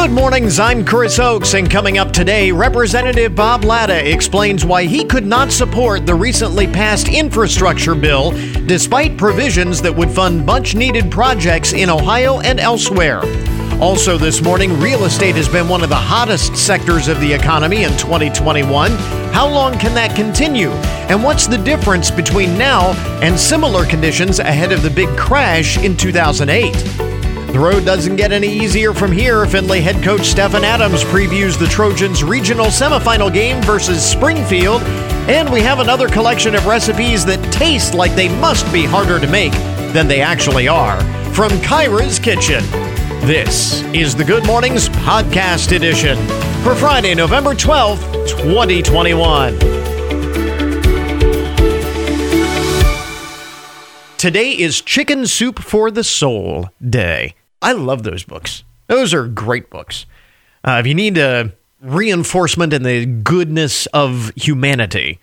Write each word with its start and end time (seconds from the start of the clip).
Good 0.00 0.12
mornings, 0.12 0.58
I'm 0.58 0.82
Chris 0.82 1.18
Oakes, 1.18 1.52
and 1.52 1.70
coming 1.70 1.98
up 1.98 2.10
today, 2.10 2.50
Representative 2.50 3.34
Bob 3.34 3.64
Latta 3.64 4.10
explains 4.10 4.64
why 4.64 4.84
he 4.84 5.04
could 5.04 5.26
not 5.26 5.52
support 5.52 6.06
the 6.06 6.14
recently 6.14 6.66
passed 6.66 7.06
infrastructure 7.06 7.94
bill 7.94 8.30
despite 8.64 9.18
provisions 9.18 9.82
that 9.82 9.94
would 9.94 10.10
fund 10.10 10.46
much 10.46 10.74
needed 10.74 11.10
projects 11.10 11.74
in 11.74 11.90
Ohio 11.90 12.40
and 12.40 12.58
elsewhere. 12.58 13.20
Also, 13.78 14.16
this 14.16 14.40
morning, 14.40 14.80
real 14.80 15.04
estate 15.04 15.36
has 15.36 15.50
been 15.50 15.68
one 15.68 15.82
of 15.82 15.90
the 15.90 15.94
hottest 15.94 16.56
sectors 16.56 17.06
of 17.06 17.20
the 17.20 17.30
economy 17.30 17.82
in 17.82 17.94
2021. 17.98 18.92
How 19.32 19.46
long 19.46 19.78
can 19.78 19.94
that 19.96 20.16
continue? 20.16 20.70
And 21.10 21.22
what's 21.22 21.46
the 21.46 21.58
difference 21.58 22.10
between 22.10 22.56
now 22.56 22.92
and 23.20 23.38
similar 23.38 23.84
conditions 23.84 24.38
ahead 24.38 24.72
of 24.72 24.82
the 24.82 24.90
big 24.90 25.14
crash 25.18 25.76
in 25.76 25.94
2008? 25.94 27.19
The 27.52 27.58
road 27.58 27.84
doesn't 27.84 28.14
get 28.14 28.30
any 28.30 28.46
easier 28.46 28.94
from 28.94 29.10
here. 29.10 29.44
Findlay 29.44 29.80
head 29.80 30.04
coach 30.04 30.26
Stephen 30.26 30.62
Adams 30.62 31.02
previews 31.02 31.58
the 31.58 31.66
Trojans' 31.66 32.22
regional 32.22 32.66
semifinal 32.66 33.32
game 33.32 33.60
versus 33.62 34.08
Springfield. 34.08 34.82
And 35.28 35.50
we 35.50 35.60
have 35.62 35.80
another 35.80 36.08
collection 36.08 36.54
of 36.54 36.66
recipes 36.66 37.24
that 37.26 37.52
taste 37.52 37.92
like 37.92 38.14
they 38.14 38.28
must 38.40 38.72
be 38.72 38.84
harder 38.84 39.18
to 39.18 39.26
make 39.26 39.52
than 39.92 40.06
they 40.06 40.20
actually 40.20 40.68
are. 40.68 41.00
From 41.34 41.50
Kyra's 41.60 42.20
Kitchen. 42.20 42.62
This 43.26 43.82
is 43.92 44.14
the 44.14 44.24
Good 44.24 44.46
Mornings 44.46 44.88
Podcast 44.88 45.74
Edition 45.74 46.16
for 46.62 46.76
Friday, 46.76 47.14
November 47.16 47.54
12th, 47.54 48.28
2021. 48.28 49.58
Today 54.16 54.52
is 54.52 54.80
Chicken 54.80 55.26
Soup 55.26 55.58
for 55.58 55.90
the 55.90 56.04
Soul 56.04 56.68
Day. 56.86 57.34
I 57.62 57.72
love 57.72 58.02
those 58.02 58.24
books. 58.24 58.64
Those 58.86 59.12
are 59.14 59.26
great 59.28 59.70
books. 59.70 60.06
Uh, 60.64 60.78
if 60.80 60.86
you 60.86 60.94
need 60.94 61.18
a 61.18 61.52
reinforcement 61.80 62.72
in 62.72 62.82
the 62.82 63.06
goodness 63.06 63.86
of 63.86 64.32
humanity, 64.36 65.20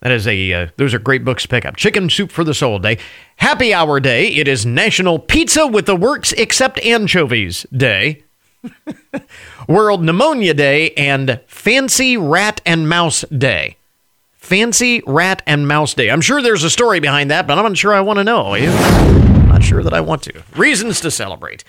that 0.00 0.12
is 0.12 0.26
a 0.26 0.52
uh, 0.52 0.66
those 0.76 0.94
are 0.94 0.98
great 0.98 1.24
books 1.24 1.42
to 1.42 1.48
pick 1.48 1.64
up. 1.64 1.76
Chicken 1.76 2.08
Soup 2.08 2.30
for 2.30 2.44
the 2.44 2.54
Soul 2.54 2.78
Day, 2.78 2.98
Happy 3.36 3.74
Hour 3.74 4.00
Day. 4.00 4.28
It 4.28 4.48
is 4.48 4.64
National 4.64 5.18
Pizza 5.18 5.66
with 5.66 5.86
the 5.86 5.96
Works 5.96 6.32
Except 6.32 6.78
Anchovies 6.80 7.66
Day, 7.72 8.22
World 9.68 10.02
Pneumonia 10.02 10.54
Day, 10.54 10.92
and 10.92 11.40
Fancy 11.46 12.16
Rat 12.16 12.60
and 12.64 12.88
Mouse 12.88 13.24
Day. 13.24 13.76
Fancy 14.36 15.02
Rat 15.06 15.42
and 15.46 15.68
Mouse 15.68 15.94
Day. 15.94 16.10
I'm 16.10 16.22
sure 16.22 16.40
there's 16.42 16.64
a 16.64 16.70
story 16.70 16.98
behind 16.98 17.30
that, 17.30 17.46
but 17.46 17.58
I'm 17.58 17.64
not 17.64 17.76
sure 17.76 17.92
I 17.92 18.00
want 18.00 18.18
to 18.18 18.24
know. 18.24 19.29
Not 19.60 19.66
sure 19.66 19.82
that 19.82 19.92
I 19.92 20.00
want 20.00 20.22
to. 20.22 20.42
Reasons 20.56 21.02
to 21.02 21.10
celebrate 21.10 21.64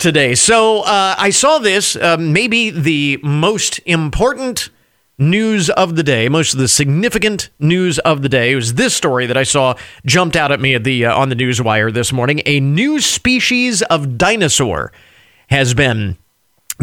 today. 0.00 0.34
So 0.34 0.80
uh, 0.80 1.14
I 1.16 1.30
saw 1.30 1.60
this, 1.60 1.94
uh, 1.94 2.16
maybe 2.18 2.70
the 2.70 3.20
most 3.22 3.78
important 3.86 4.68
news 5.16 5.70
of 5.70 5.94
the 5.94 6.02
day, 6.02 6.28
most 6.28 6.54
of 6.54 6.58
the 6.58 6.66
significant 6.66 7.50
news 7.60 8.00
of 8.00 8.22
the 8.22 8.28
day 8.28 8.56
was 8.56 8.74
this 8.74 8.96
story 8.96 9.26
that 9.26 9.36
I 9.36 9.44
saw 9.44 9.76
jumped 10.04 10.34
out 10.34 10.50
at 10.50 10.58
me 10.58 10.74
at 10.74 10.82
the 10.82 11.06
uh, 11.06 11.16
on 11.16 11.28
the 11.28 11.36
news 11.36 11.62
wire 11.62 11.92
this 11.92 12.12
morning. 12.12 12.42
A 12.46 12.58
new 12.58 13.00
species 13.00 13.82
of 13.82 14.18
dinosaur 14.18 14.90
has 15.50 15.72
been 15.72 16.18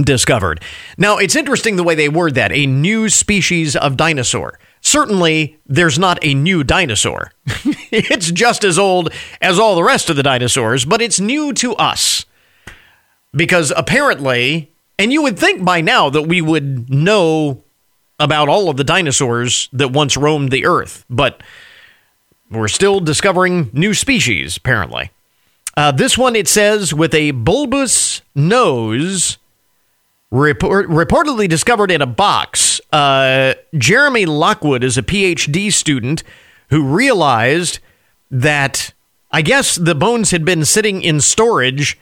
discovered. 0.01 0.61
Now, 0.97 1.17
it's 1.17 1.35
interesting 1.35 1.75
the 1.75 1.83
way 1.83 1.95
they 1.95 2.07
word 2.07 2.35
that, 2.35 2.53
a 2.53 2.65
new 2.65 3.09
species 3.09 3.75
of 3.75 3.97
dinosaur. 3.97 4.57
Certainly, 4.87 5.59
there's 5.65 5.99
not 5.99 6.17
a 6.21 6.33
new 6.33 6.63
dinosaur. 6.63 7.33
it's 7.91 8.31
just 8.31 8.63
as 8.63 8.79
old 8.79 9.11
as 9.41 9.59
all 9.59 9.75
the 9.75 9.83
rest 9.83 10.09
of 10.09 10.15
the 10.15 10.23
dinosaurs, 10.23 10.85
but 10.85 11.01
it's 11.01 11.19
new 11.19 11.51
to 11.55 11.75
us. 11.75 12.25
Because 13.33 13.73
apparently, 13.75 14.71
and 14.97 15.11
you 15.11 15.21
would 15.23 15.37
think 15.37 15.65
by 15.65 15.81
now 15.81 16.09
that 16.09 16.21
we 16.21 16.41
would 16.41 16.89
know 16.89 17.61
about 18.17 18.47
all 18.47 18.69
of 18.69 18.77
the 18.77 18.85
dinosaurs 18.85 19.67
that 19.73 19.91
once 19.91 20.15
roamed 20.15 20.51
the 20.51 20.65
earth, 20.65 21.03
but 21.09 21.43
we're 22.49 22.69
still 22.69 23.01
discovering 23.01 23.69
new 23.73 23.93
species, 23.93 24.55
apparently. 24.55 25.11
Uh, 25.75 25.91
this 25.91 26.17
one, 26.17 26.33
it 26.33 26.47
says, 26.47 26.93
with 26.93 27.13
a 27.13 27.31
bulbous 27.31 28.21
nose, 28.33 29.37
report, 30.31 30.87
reportedly 30.87 31.49
discovered 31.49 31.91
in 31.91 32.01
a 32.01 32.07
box. 32.07 32.66
Uh, 32.91 33.53
Jeremy 33.75 34.25
Lockwood 34.25 34.83
is 34.83 34.97
a 34.97 35.03
PhD 35.03 35.71
student 35.71 36.23
who 36.69 36.83
realized 36.83 37.79
that 38.31 38.93
I 39.31 39.41
guess 39.41 39.75
the 39.75 39.95
bones 39.95 40.31
had 40.31 40.45
been 40.45 40.65
sitting 40.65 41.01
in 41.01 41.19
storage 41.21 41.99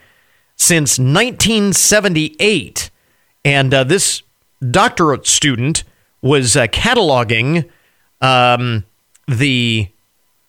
since 0.56 0.98
1978. 0.98 2.90
And 3.44 3.74
uh, 3.74 3.84
this 3.84 4.22
doctorate 4.70 5.26
student 5.26 5.84
was 6.22 6.56
uh, 6.56 6.66
cataloging 6.68 7.68
um, 8.20 8.84
the 9.28 9.88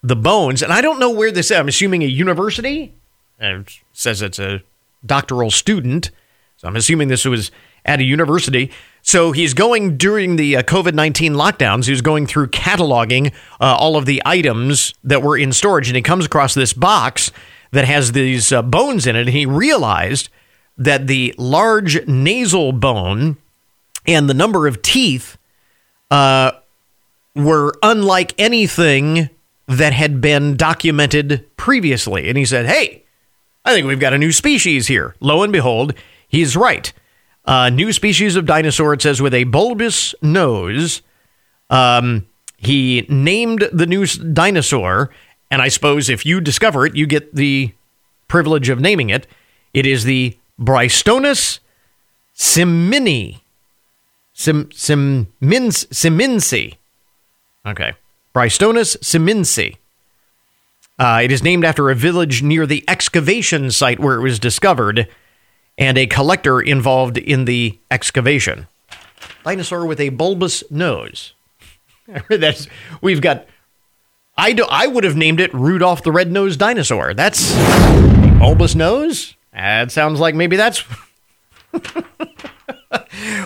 the 0.03 0.15
bones, 0.15 0.61
and 0.61 0.71
I 0.71 0.81
don't 0.81 0.99
know 0.99 1.09
where 1.09 1.31
this. 1.31 1.51
Is. 1.51 1.57
I'm 1.57 1.67
assuming 1.67 2.03
a 2.03 2.07
university. 2.07 2.93
It 3.39 3.79
says 3.93 4.21
it's 4.21 4.39
a 4.39 4.61
doctoral 5.05 5.51
student, 5.51 6.11
so 6.55 6.67
I'm 6.67 6.75
assuming 6.75 7.07
this 7.07 7.25
was 7.25 7.51
at 7.85 7.99
a 7.99 8.03
university. 8.03 8.71
So 9.07 9.31
he's 9.31 9.53
going 9.53 9.95
during 9.95 10.35
the 10.35 10.57
uh, 10.57 10.63
COVID 10.63 10.93
19 10.93 11.33
lockdowns, 11.33 11.85
he 11.85 11.91
was 11.91 12.01
going 12.01 12.27
through 12.27 12.47
cataloging 12.47 13.31
uh, 13.61 13.77
all 13.79 13.95
of 13.95 14.05
the 14.05 14.21
items 14.25 14.93
that 15.01 15.23
were 15.23 15.37
in 15.37 15.53
storage. 15.53 15.87
And 15.87 15.95
he 15.95 16.01
comes 16.01 16.25
across 16.25 16.53
this 16.53 16.73
box 16.73 17.31
that 17.71 17.85
has 17.85 18.11
these 18.11 18.51
uh, 18.51 18.61
bones 18.61 19.07
in 19.07 19.15
it. 19.15 19.21
And 19.21 19.29
he 19.29 19.45
realized 19.45 20.27
that 20.77 21.07
the 21.07 21.33
large 21.37 22.05
nasal 22.05 22.73
bone 22.73 23.37
and 24.05 24.29
the 24.29 24.33
number 24.33 24.67
of 24.67 24.81
teeth 24.81 25.37
uh, 26.11 26.51
were 27.33 27.73
unlike 27.81 28.33
anything 28.37 29.29
that 29.69 29.93
had 29.93 30.19
been 30.19 30.57
documented 30.57 31.45
previously. 31.55 32.27
And 32.27 32.37
he 32.37 32.43
said, 32.43 32.65
Hey, 32.65 33.05
I 33.63 33.73
think 33.73 33.87
we've 33.87 34.01
got 34.01 34.13
a 34.13 34.17
new 34.17 34.33
species 34.33 34.87
here. 34.87 35.15
Lo 35.21 35.43
and 35.43 35.53
behold, 35.53 35.93
he's 36.27 36.57
right. 36.57 36.91
Uh, 37.47 37.69
new 37.69 37.93
species 37.93 38.35
of 38.35 38.45
dinosaur, 38.45 38.93
it 38.93 39.01
says, 39.01 39.21
with 39.21 39.33
a 39.33 39.45
bulbous 39.45 40.13
nose. 40.21 41.01
Um, 41.69 42.27
he 42.57 43.05
named 43.07 43.69
the 43.71 43.85
new 43.85 44.05
dinosaur, 44.05 45.09
and 45.49 45.61
I 45.61 45.69
suppose 45.69 46.09
if 46.09 46.25
you 46.25 46.41
discover 46.41 46.85
it, 46.85 46.95
you 46.95 47.07
get 47.07 47.33
the 47.33 47.71
privilege 48.27 48.67
of 48.67 48.81
naming 48.81 49.09
it. 49.09 49.25
It 49.73 49.85
is 49.85 50.03
the 50.03 50.37
Brighstoneus 50.59 51.59
simini. 52.35 53.39
Sim, 54.33 54.69
simins, 54.71 55.85
siminsi. 55.85 56.75
Okay. 57.65 57.93
Brighstoneus 58.35 58.97
siminsi. 58.97 59.77
Uh, 60.99 61.21
it 61.23 61.31
is 61.31 61.43
named 61.43 61.63
after 61.63 61.89
a 61.89 61.95
village 61.95 62.43
near 62.43 62.65
the 62.65 62.83
excavation 62.87 63.71
site 63.71 63.99
where 63.99 64.15
it 64.15 64.21
was 64.21 64.37
discovered 64.37 65.07
and 65.77 65.97
a 65.97 66.07
collector 66.07 66.59
involved 66.59 67.17
in 67.17 67.45
the 67.45 67.77
excavation. 67.91 68.67
Dinosaur 69.43 69.85
with 69.85 69.99
a 69.99 70.09
bulbous 70.09 70.63
nose. 70.71 71.33
That's 72.29 72.67
we've 73.01 73.21
got. 73.21 73.45
I 74.37 74.53
do. 74.53 74.65
I 74.69 74.87
would 74.87 75.03
have 75.03 75.15
named 75.15 75.39
it 75.39 75.53
Rudolph 75.53 76.03
the 76.03 76.11
Red-Nosed 76.11 76.59
Dinosaur. 76.59 77.13
That's 77.15 77.55
bulbous 78.37 78.75
nose. 78.75 79.35
That 79.51 79.91
sounds 79.91 80.19
like 80.19 80.35
maybe 80.35 80.55
that's. 80.55 80.83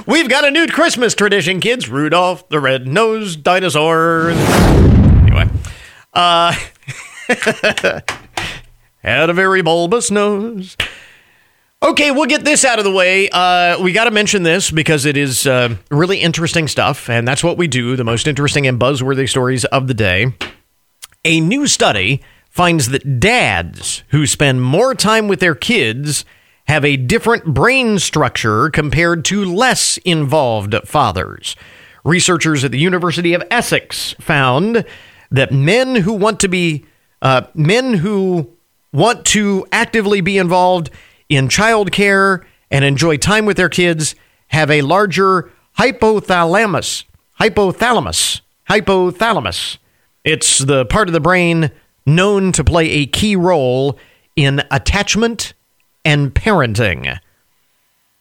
we've 0.05 0.27
got 0.27 0.43
a 0.43 0.51
new 0.51 0.67
Christmas 0.67 1.15
tradition, 1.15 1.61
kids. 1.61 1.87
Rudolph 1.87 2.49
the 2.49 2.59
Red-Nosed 2.59 3.41
Dinosaur. 3.41 4.31
Anyway, 4.31 5.49
uh, 6.13 6.53
had 8.97 9.29
a 9.29 9.33
very 9.33 9.61
bulbous 9.61 10.11
nose. 10.11 10.75
Okay, 11.83 12.11
we'll 12.11 12.27
get 12.27 12.45
this 12.45 12.63
out 12.63 12.77
of 12.77 12.85
the 12.85 12.91
way. 12.91 13.27
Uh, 13.29 13.81
we 13.81 13.91
got 13.91 14.03
to 14.03 14.11
mention 14.11 14.43
this 14.43 14.69
because 14.69 15.07
it 15.07 15.17
is 15.17 15.47
uh, 15.47 15.75
really 15.89 16.19
interesting 16.19 16.67
stuff, 16.67 17.09
and 17.09 17.27
that's 17.27 17.43
what 17.43 17.57
we 17.57 17.67
do 17.67 17.95
the 17.95 18.03
most 18.03 18.27
interesting 18.27 18.67
and 18.67 18.79
buzzworthy 18.79 19.27
stories 19.27 19.65
of 19.65 19.87
the 19.87 19.95
day. 19.95 20.31
A 21.25 21.39
new 21.39 21.65
study 21.65 22.21
finds 22.51 22.89
that 22.89 23.19
dads 23.19 24.03
who 24.09 24.27
spend 24.27 24.61
more 24.61 24.93
time 24.93 25.27
with 25.27 25.39
their 25.39 25.55
kids 25.55 26.23
have 26.65 26.85
a 26.85 26.97
different 26.97 27.45
brain 27.45 27.97
structure 27.97 28.69
compared 28.69 29.25
to 29.25 29.43
less 29.43 29.97
involved 29.97 30.75
fathers. 30.85 31.55
Researchers 32.03 32.63
at 32.63 32.71
the 32.71 32.77
University 32.77 33.33
of 33.33 33.43
Essex 33.49 34.13
found 34.19 34.85
that 35.31 35.51
men 35.51 35.95
who 35.95 36.13
want 36.13 36.39
to 36.41 36.47
be 36.47 36.85
uh, 37.23 37.41
men 37.55 37.95
who 37.95 38.51
want 38.93 39.25
to 39.25 39.65
actively 39.71 40.21
be 40.21 40.37
involved 40.37 40.91
in 41.31 41.47
childcare 41.47 42.43
and 42.69 42.83
enjoy 42.83 43.15
time 43.15 43.45
with 43.45 43.55
their 43.55 43.69
kids 43.69 44.15
have 44.47 44.69
a 44.69 44.81
larger 44.81 45.49
hypothalamus. 45.79 47.05
Hypothalamus. 47.39 48.41
Hypothalamus. 48.69 49.77
It's 50.25 50.59
the 50.59 50.85
part 50.85 51.07
of 51.07 51.13
the 51.13 51.21
brain 51.21 51.71
known 52.05 52.51
to 52.51 52.65
play 52.65 52.89
a 52.89 53.05
key 53.05 53.37
role 53.37 53.97
in 54.35 54.61
attachment 54.71 55.53
and 56.03 56.33
parenting. 56.33 57.17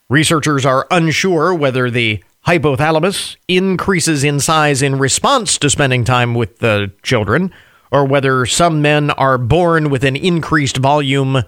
Researchers 0.08 0.64
are 0.64 0.86
unsure 0.92 1.52
whether 1.52 1.90
the 1.90 2.22
hypothalamus 2.46 3.36
increases 3.48 4.22
in 4.22 4.38
size 4.38 4.82
in 4.82 4.98
response 4.98 5.58
to 5.58 5.68
spending 5.68 6.04
time 6.04 6.36
with 6.36 6.60
the 6.60 6.92
children, 7.02 7.52
or 7.90 8.04
whether 8.04 8.46
some 8.46 8.80
men 8.80 9.10
are 9.10 9.36
born 9.36 9.90
with 9.90 10.04
an 10.04 10.14
increased 10.14 10.76
volume 10.76 11.42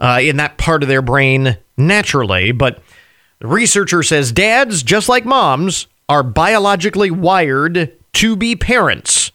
uh, 0.00 0.20
in 0.22 0.36
that 0.36 0.58
part 0.58 0.82
of 0.82 0.88
their 0.88 1.02
brain 1.02 1.56
naturally. 1.76 2.52
But 2.52 2.82
the 3.40 3.48
researcher 3.48 4.02
says 4.02 4.32
dads, 4.32 4.82
just 4.82 5.08
like 5.08 5.24
moms, 5.24 5.86
are 6.08 6.22
biologically 6.22 7.10
wired 7.10 7.92
to 8.14 8.36
be 8.36 8.56
parents. 8.56 9.32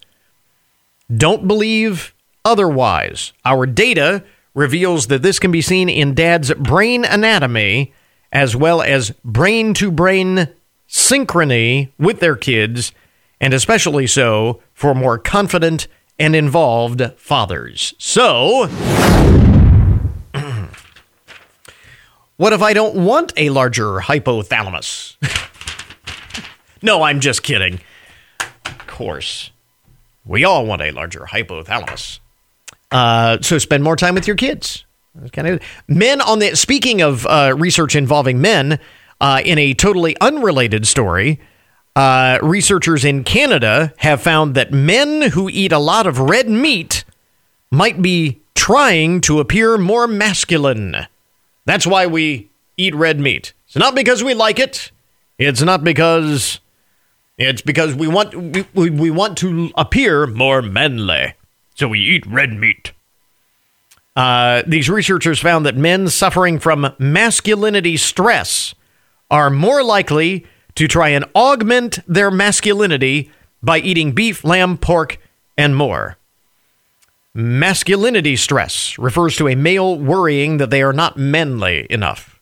Don't 1.16 1.48
believe 1.48 2.14
otherwise. 2.44 3.34
Our 3.46 3.66
data 3.66 4.24
reveals 4.54 5.08
that 5.08 5.22
this 5.22 5.40
can 5.40 5.52
be 5.52 5.62
seen 5.62 5.90
in 5.90 6.14
dad's 6.14 6.54
brain 6.54 7.06
anatomy 7.06 7.94
as 8.32 8.56
well 8.56 8.82
as 8.82 9.12
brain 9.24 9.74
to 9.76 9.92
brain 9.92 10.50
synchrony 10.90 11.90
with 11.98 12.20
their 12.20 12.36
kids, 12.36 12.92
and 13.40 13.54
especially 13.54 14.08
so 14.08 14.62
for 14.74 14.94
more 14.96 15.18
confident 15.18 15.88
and 16.20 16.36
involved 16.36 17.02
fathers. 17.18 17.94
So, 17.98 18.68
what 22.44 22.52
if 22.52 22.62
I 22.62 22.74
don't 22.74 23.06
want 23.06 23.32
a 23.38 23.52
larger 23.52 24.00
hypothalamus? 24.00 25.16
no, 26.82 27.02
I'm 27.02 27.22
just 27.22 27.42
kidding. 27.42 27.80
Of 28.66 28.86
course. 28.86 29.52
We 30.26 30.44
all 30.44 30.66
want 30.66 30.82
a 30.82 30.92
larger 30.92 31.22
hypothalamus. 31.22 32.20
Uh, 32.92 33.38
so 33.40 33.60
spend 33.60 33.82
more 33.82 33.96
time 33.96 34.14
with 34.14 34.28
your 34.28 34.36
kids. 34.36 34.84
Kind 35.32 35.48
of 35.48 35.62
men 35.88 36.20
on 36.20 36.40
the 36.40 36.54
speaking 36.58 37.02
of 37.02 37.26
uh, 37.28 37.56
research 37.58 37.96
involving 37.96 38.42
men 38.42 38.78
uh, 39.22 39.42
in 39.46 39.58
a 39.58 39.74
totally 39.74 40.18
unrelated 40.20 40.86
story. 40.86 41.40
Uh, 41.96 42.40
researchers 42.44 43.06
in 43.06 43.24
Canada 43.24 43.94
have 44.00 44.22
found 44.22 44.54
that 44.56 44.74
men 44.74 45.30
who 45.30 45.48
eat 45.48 45.72
a 45.72 45.80
lot 45.80 46.06
of 46.06 46.20
red 46.20 46.50
meat 46.50 47.06
might 47.72 48.02
be 48.02 48.42
trying 48.54 49.22
to 49.22 49.40
appear 49.40 49.78
more 49.78 50.08
masculine. 50.08 51.08
That's 51.66 51.88
why 51.88 52.08
we 52.08 52.50
eat 52.78 52.96
red 52.96 53.20
meat. 53.20 53.54
It's 53.66 53.76
not 53.76 53.96
because 53.96 54.24
we 54.24 54.34
like 54.34 54.60
it. 54.60 54.92
It's 55.38 55.62
not 55.62 55.84
because 55.84 56.60
it's 57.38 57.62
because 57.62 57.96
we 57.96 58.08
want 58.08 58.36
we, 58.74 58.90
we 58.90 59.10
want 59.10 59.38
to 59.40 59.72
appear 59.76 60.28
more 60.28 60.62
manly. 60.62 61.34
So 61.76 61.88
we 61.88 62.00
eat 62.00 62.26
red 62.28 62.54
meat. 62.54 62.92
Uh, 64.16 64.62
these 64.68 64.90
researchers 64.90 65.40
found 65.40 65.66
that 65.66 65.76
men 65.76 66.08
suffering 66.08 66.60
from 66.60 66.94
masculinity 67.00 67.98
stress 67.98 68.76
are 69.32 69.50
more 69.50 69.84
likely 69.84 70.46
to 70.76 70.88
try 70.88 71.10
and 71.10 71.26
augment 71.36 72.00
their 72.08 72.30
masculinity 72.30 73.32
by 73.64 73.80
eating 73.80 74.12
beef, 74.12 74.44
lamb, 74.44 74.78
pork, 74.78 75.18
and 75.58 75.76
more. 75.76 76.18
Masculinity 77.36 78.36
stress 78.36 78.98
refers 79.00 79.36
to 79.38 79.48
a 79.48 79.56
male 79.56 79.98
worrying 79.98 80.58
that 80.58 80.70
they 80.70 80.84
are 80.84 80.94
not 80.94 81.18
manly 81.18 81.88
enough. 81.90 82.40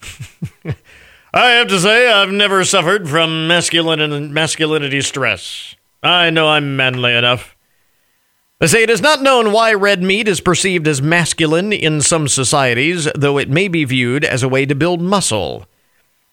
I 1.34 1.50
have 1.50 1.68
to 1.68 1.78
say, 1.78 2.10
I've 2.10 2.30
never 2.30 2.64
suffered 2.64 3.06
from 3.06 3.48
masculinity 3.48 5.02
stress. 5.02 5.74
I 6.02 6.30
know 6.30 6.48
I'm 6.48 6.74
manly 6.74 7.12
enough. 7.12 7.54
They 8.60 8.68
say 8.68 8.82
it 8.82 8.88
is 8.88 9.02
not 9.02 9.20
known 9.20 9.52
why 9.52 9.74
red 9.74 10.02
meat 10.02 10.26
is 10.26 10.40
perceived 10.40 10.88
as 10.88 11.02
masculine 11.02 11.72
in 11.72 12.00
some 12.00 12.26
societies, 12.28 13.08
though 13.14 13.36
it 13.36 13.50
may 13.50 13.68
be 13.68 13.84
viewed 13.84 14.24
as 14.24 14.42
a 14.42 14.48
way 14.48 14.64
to 14.64 14.74
build 14.74 15.02
muscle. 15.02 15.66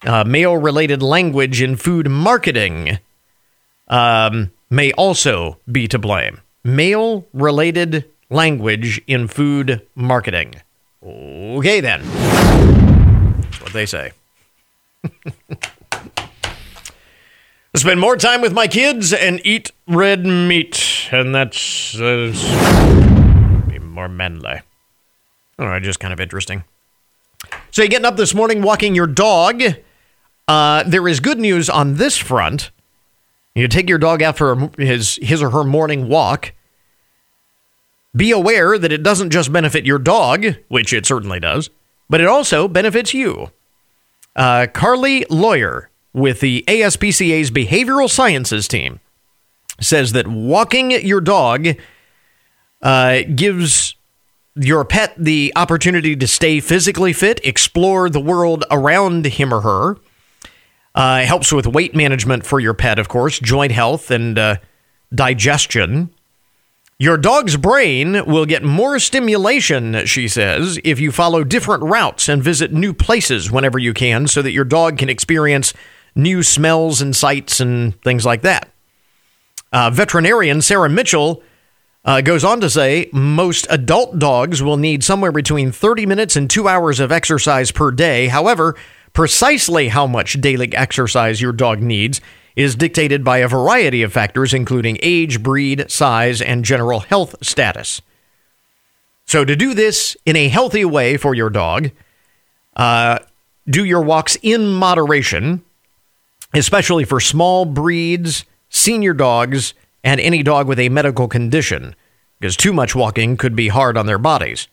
Uh, 0.06 0.24
male 0.24 0.56
related 0.56 1.04
language 1.04 1.62
in 1.62 1.76
food 1.76 2.10
marketing 2.10 3.00
um, 3.90 4.52
may 4.70 4.94
also 4.94 5.60
be 5.70 5.90
to 5.90 6.00
blame. 6.00 6.40
Male 6.64 7.28
related 7.34 8.06
language 8.30 9.02
in 9.08 9.28
food 9.28 9.86
marketing. 9.96 10.56
Okay, 11.04 11.82
then. 11.82 12.02
That's 13.42 13.62
what 13.62 13.74
they 13.74 13.86
say. 13.86 14.12
Spend 17.76 18.00
more 18.02 18.18
time 18.18 18.42
with 18.42 18.54
my 18.54 18.68
kids 18.68 19.14
and 19.14 19.40
eat 19.46 19.72
red 19.88 20.26
meat, 20.26 21.08
and 21.12 21.34
that's 21.34 22.00
uh, 22.00 23.66
be 23.68 23.80
more 23.80 24.10
manly. 24.10 24.62
All 25.58 25.68
right, 25.68 25.82
just 25.82 26.00
kind 26.00 26.14
of 26.14 26.20
interesting. 26.20 26.66
So, 27.72 27.82
you're 27.82 27.90
getting 27.90 28.06
up 28.06 28.18
this 28.18 28.36
morning, 28.36 28.62
walking 28.62 28.94
your 28.94 29.08
dog. 29.08 29.64
Uh, 30.48 30.84
there 30.84 31.08
is 31.08 31.22
good 31.22 31.40
news 31.40 31.70
on 31.70 31.96
this 31.96 32.18
front. 32.18 32.72
You 33.56 33.68
take 33.68 33.90
your 33.90 33.98
dog 33.98 34.22
out 34.22 34.38
for 34.38 34.72
his 34.78 35.20
his 35.22 35.42
or 35.42 35.50
her 35.50 35.64
morning 35.64 36.08
walk. 36.08 36.54
Be 38.16 38.32
aware 38.32 38.78
that 38.78 38.92
it 38.92 39.04
doesn't 39.04 39.30
just 39.30 39.52
benefit 39.52 39.86
your 39.86 40.00
dog, 40.00 40.46
which 40.68 40.94
it 40.94 41.06
certainly 41.06 41.40
does, 41.40 41.70
but 42.10 42.22
it 42.22 42.28
also 42.28 42.68
benefits 42.68 43.14
you. 43.14 43.52
Uh, 44.36 44.68
Carly 44.74 45.26
Lawyer 45.30 45.90
with 46.14 46.42
the 46.42 46.64
ASPCA's 46.68 47.52
behavioral 47.52 48.10
sciences 48.10 48.68
team 48.68 49.00
says 49.80 50.12
that 50.12 50.28
walking 50.28 50.92
your 50.92 51.22
dog 51.22 51.68
uh, 52.82 53.22
gives 53.36 53.96
your 54.56 54.84
pet 54.84 55.14
the 55.18 55.54
opportunity 55.56 56.16
to 56.16 56.28
stay 56.28 56.60
physically 56.60 57.14
fit, 57.14 57.40
explore 57.46 58.10
the 58.10 58.20
world 58.20 58.66
around 58.70 59.26
him 59.26 59.54
or 59.54 59.62
her 59.62 59.98
uh, 60.96 61.24
helps 61.24 61.52
with 61.52 61.68
weight 61.68 61.96
management 61.96 62.46
for 62.46 62.60
your 62.60 62.74
pet, 62.74 63.00
of 63.00 63.08
course, 63.08 63.40
joint 63.40 63.72
health 63.72 64.12
and 64.12 64.38
uh, 64.38 64.58
digestion. 65.14 66.14
Your 67.00 67.18
dog's 67.18 67.58
brain 67.58 68.26
will 68.26 68.46
get 68.46 68.64
more 68.64 69.00
stimulation, 69.00 70.06
she 70.06 70.28
says, 70.28 70.80
if 70.84 71.00
you 71.00 71.12
follow 71.12 71.44
different 71.44 71.84
routes 71.84 72.30
and 72.30 72.44
visit 72.44 72.72
new 72.72 72.94
places 72.94 73.52
whenever 73.52 73.80
you 73.80 73.94
can 73.94 74.28
so 74.28 74.42
that 74.44 74.52
your 74.52 74.66
dog 74.66 75.00
can 75.00 75.10
experience 75.10 75.74
new 76.14 76.44
smells 76.44 77.02
and 77.02 77.16
sights 77.16 77.60
and 77.60 78.00
things 78.04 78.26
like 78.26 78.44
that. 78.44 78.70
Uh, 79.74 79.90
veterinarian 79.90 80.62
Sarah 80.62 80.90
Mitchell 80.90 81.42
uh, 82.04 82.22
goes 82.22 82.44
on 82.44 82.60
to 82.62 82.70
say 82.70 83.10
most 83.14 83.66
adult 83.70 84.20
dogs 84.20 84.62
will 84.62 84.78
need 84.78 85.04
somewhere 85.04 85.32
between 85.32 85.72
30 85.72 86.06
minutes 86.06 86.36
and 86.36 86.50
two 86.50 86.68
hours 86.68 87.00
of 87.00 87.12
exercise 87.12 87.72
per 87.72 87.92
day. 87.92 88.28
However, 88.28 88.76
Precisely 89.14 89.90
how 89.90 90.08
much 90.08 90.40
daily 90.40 90.74
exercise 90.74 91.42
your 91.42 91.52
dog 91.52 91.82
needs 91.82 92.22
is 92.56 92.76
dictated 92.76 93.24
by 93.24 93.40
a 93.40 93.48
variety 93.48 94.04
of 94.04 94.14
factors, 94.14 94.54
including 94.54 94.98
age, 95.02 95.42
breed, 95.42 95.90
size, 95.90 96.42
and 96.42 96.66
general 96.66 97.02
health 97.02 97.36
status. 97.42 98.02
So, 99.26 99.46
to 99.46 99.56
do 99.56 99.74
this 99.74 100.18
in 100.26 100.36
a 100.36 100.50
healthy 100.50 100.86
way 100.86 101.18
for 101.18 101.34
your 101.34 101.50
dog, 101.50 101.92
uh, 102.76 103.20
do 103.70 103.86
your 103.86 104.02
walks 104.02 104.38
in 104.42 104.68
moderation, 104.68 105.64
especially 106.54 107.06
for 107.06 107.20
small 107.20 107.66
breeds, 107.66 108.46
senior 108.70 109.14
dogs, 109.14 109.74
and 110.04 110.20
any 110.20 110.44
dog 110.44 110.68
with 110.68 110.80
a 110.80 110.90
medical 110.90 111.28
condition, 111.28 111.96
because 112.40 112.58
too 112.58 112.74
much 112.74 112.96
walking 112.96 113.38
could 113.38 113.56
be 113.56 113.68
hard 113.68 113.98
on 113.98 114.06
their 114.06 114.18
bodies. 114.18 114.68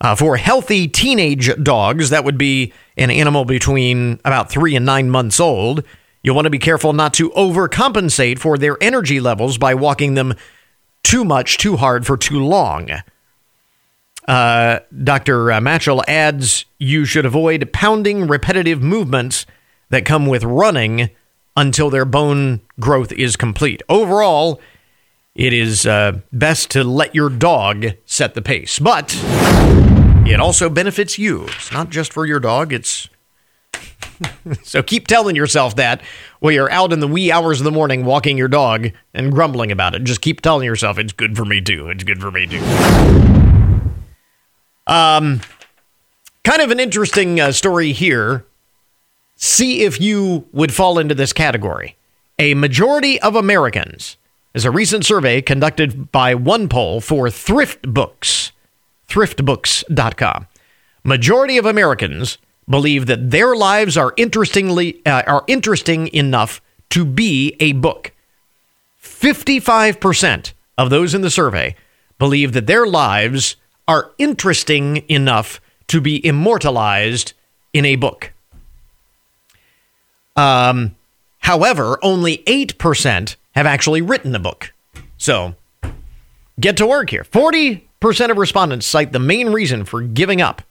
Uh, 0.00 0.14
for 0.14 0.36
healthy 0.36 0.86
teenage 0.86 1.50
dogs, 1.62 2.10
that 2.10 2.24
would 2.24 2.38
be 2.38 2.72
an 2.96 3.10
animal 3.10 3.44
between 3.44 4.20
about 4.24 4.50
three 4.50 4.76
and 4.76 4.86
nine 4.86 5.10
months 5.10 5.40
old. 5.40 5.82
You'll 6.22 6.36
want 6.36 6.46
to 6.46 6.50
be 6.50 6.58
careful 6.58 6.92
not 6.92 7.14
to 7.14 7.30
overcompensate 7.30 8.38
for 8.38 8.58
their 8.58 8.76
energy 8.80 9.20
levels 9.20 9.58
by 9.58 9.74
walking 9.74 10.14
them 10.14 10.34
too 11.02 11.24
much, 11.24 11.58
too 11.58 11.76
hard 11.76 12.06
for 12.06 12.16
too 12.16 12.44
long. 12.44 12.90
Uh, 14.28 14.80
Dr. 15.02 15.58
Mitchell 15.60 16.04
adds 16.06 16.66
you 16.78 17.04
should 17.04 17.24
avoid 17.24 17.72
pounding 17.72 18.26
repetitive 18.26 18.82
movements 18.82 19.46
that 19.88 20.04
come 20.04 20.26
with 20.26 20.44
running 20.44 21.10
until 21.56 21.90
their 21.90 22.04
bone 22.04 22.60
growth 22.78 23.10
is 23.12 23.36
complete. 23.36 23.82
Overall, 23.88 24.60
it 25.34 25.52
is 25.52 25.86
uh, 25.86 26.20
best 26.32 26.70
to 26.72 26.84
let 26.84 27.14
your 27.14 27.30
dog 27.30 27.86
set 28.04 28.34
the 28.34 28.42
pace. 28.42 28.78
But 28.78 29.16
it 30.30 30.40
also 30.40 30.68
benefits 30.68 31.18
you. 31.18 31.44
It's 31.44 31.72
not 31.72 31.90
just 31.90 32.12
for 32.12 32.26
your 32.26 32.40
dog, 32.40 32.72
it's. 32.72 33.08
so 34.62 34.82
keep 34.82 35.06
telling 35.06 35.36
yourself 35.36 35.76
that 35.76 36.02
while 36.40 36.52
you're 36.52 36.70
out 36.70 36.92
in 36.92 37.00
the 37.00 37.08
wee 37.08 37.30
hours 37.30 37.60
of 37.60 37.64
the 37.64 37.70
morning 37.70 38.04
walking 38.04 38.36
your 38.36 38.48
dog 38.48 38.90
and 39.14 39.32
grumbling 39.32 39.70
about 39.70 39.94
it. 39.94 40.04
Just 40.04 40.20
keep 40.20 40.40
telling 40.40 40.64
yourself 40.64 40.98
it's 40.98 41.12
good 41.12 41.36
for 41.36 41.44
me 41.44 41.60
too. 41.60 41.88
It's 41.88 42.04
good 42.04 42.20
for 42.20 42.30
me 42.30 42.46
too. 42.46 42.62
Um, 44.86 45.40
kind 46.44 46.62
of 46.62 46.70
an 46.70 46.80
interesting 46.80 47.38
uh, 47.38 47.52
story 47.52 47.92
here. 47.92 48.46
See 49.36 49.82
if 49.82 50.00
you 50.00 50.48
would 50.52 50.74
fall 50.74 50.98
into 50.98 51.14
this 51.14 51.32
category. 51.32 51.96
A 52.38 52.54
majority 52.54 53.20
of 53.20 53.36
Americans 53.36 54.16
is 54.54 54.64
a 54.64 54.70
recent 54.70 55.04
survey 55.04 55.42
conducted 55.42 56.10
by 56.10 56.34
OnePoll 56.34 57.02
for 57.02 57.30
Thrift 57.30 57.82
Books, 57.82 58.52
thriftbooks.com. 59.08 60.46
Majority 61.04 61.58
of 61.58 61.66
Americans 61.66 62.38
believe 62.68 63.06
that 63.06 63.30
their 63.30 63.56
lives 63.56 63.96
are 63.96 64.12
interestingly 64.16 65.04
uh, 65.06 65.22
are 65.26 65.44
interesting 65.46 66.08
enough 66.08 66.60
to 66.90 67.04
be 67.04 67.56
a 67.60 67.72
book. 67.72 68.12
55% 69.02 70.52
of 70.76 70.90
those 70.90 71.14
in 71.14 71.22
the 71.22 71.30
survey 71.30 71.74
believe 72.18 72.52
that 72.52 72.66
their 72.66 72.86
lives 72.86 73.56
are 73.86 74.12
interesting 74.18 74.98
enough 75.08 75.60
to 75.88 76.00
be 76.00 76.24
immortalized 76.24 77.32
in 77.72 77.84
a 77.84 77.96
book. 77.96 78.32
Um, 80.36 80.94
however, 81.40 81.98
only 82.02 82.38
8% 82.38 83.36
have 83.52 83.66
actually 83.66 84.02
written 84.02 84.34
a 84.34 84.38
book. 84.38 84.72
So 85.16 85.54
get 86.60 86.76
to 86.76 86.86
work 86.86 87.10
here. 87.10 87.24
40% 87.24 87.87
of 88.02 88.36
respondents 88.36 88.86
cite 88.86 89.12
the 89.12 89.18
main 89.18 89.50
reason 89.50 89.84
for 89.84 90.02
giving 90.02 90.40
up 90.40 90.62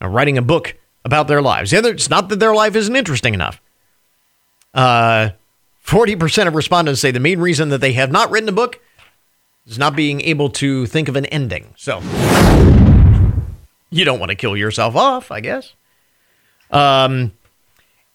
writing 0.00 0.38
a 0.38 0.42
book 0.42 0.76
about 1.04 1.28
their 1.28 1.42
lives. 1.42 1.70
The 1.70 1.78
other, 1.78 1.92
it's 1.92 2.10
not 2.10 2.28
that 2.28 2.40
their 2.40 2.54
life 2.54 2.76
isn't 2.76 2.94
interesting 2.94 3.34
enough. 3.34 3.60
Uh, 4.72 5.30
40% 5.84 6.48
of 6.48 6.54
respondents 6.54 7.00
say 7.00 7.10
the 7.10 7.20
main 7.20 7.40
reason 7.40 7.68
that 7.68 7.80
they 7.80 7.92
have 7.92 8.10
not 8.10 8.30
written 8.30 8.48
a 8.48 8.52
book 8.52 8.80
is 9.66 9.78
not 9.78 9.94
being 9.94 10.20
able 10.22 10.50
to 10.50 10.86
think 10.86 11.08
of 11.08 11.16
an 11.16 11.26
ending. 11.26 11.72
So 11.76 12.00
you 13.90 14.04
don't 14.04 14.18
want 14.18 14.30
to 14.30 14.34
kill 14.34 14.56
yourself 14.56 14.96
off, 14.96 15.30
I 15.30 15.40
guess. 15.40 15.74
Um, 16.70 17.32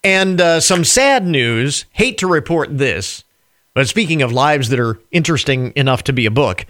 and 0.04 0.39
uh, 0.42 0.60
some 0.60 0.84
sad 0.84 1.25
news. 1.25 1.86
Hate 1.92 2.18
to 2.20 2.28
report 2.28 2.78
this, 2.78 3.24
but 3.74 3.88
speaking 3.88 4.22
of 4.22 4.32
lives 4.32 4.70
that 4.70 4.80
are 4.80 5.00
interesting 5.12 5.74
enough 5.75 6.04
to 6.06 6.13
be 6.13 6.25
a 6.25 6.32
book, 6.32 6.66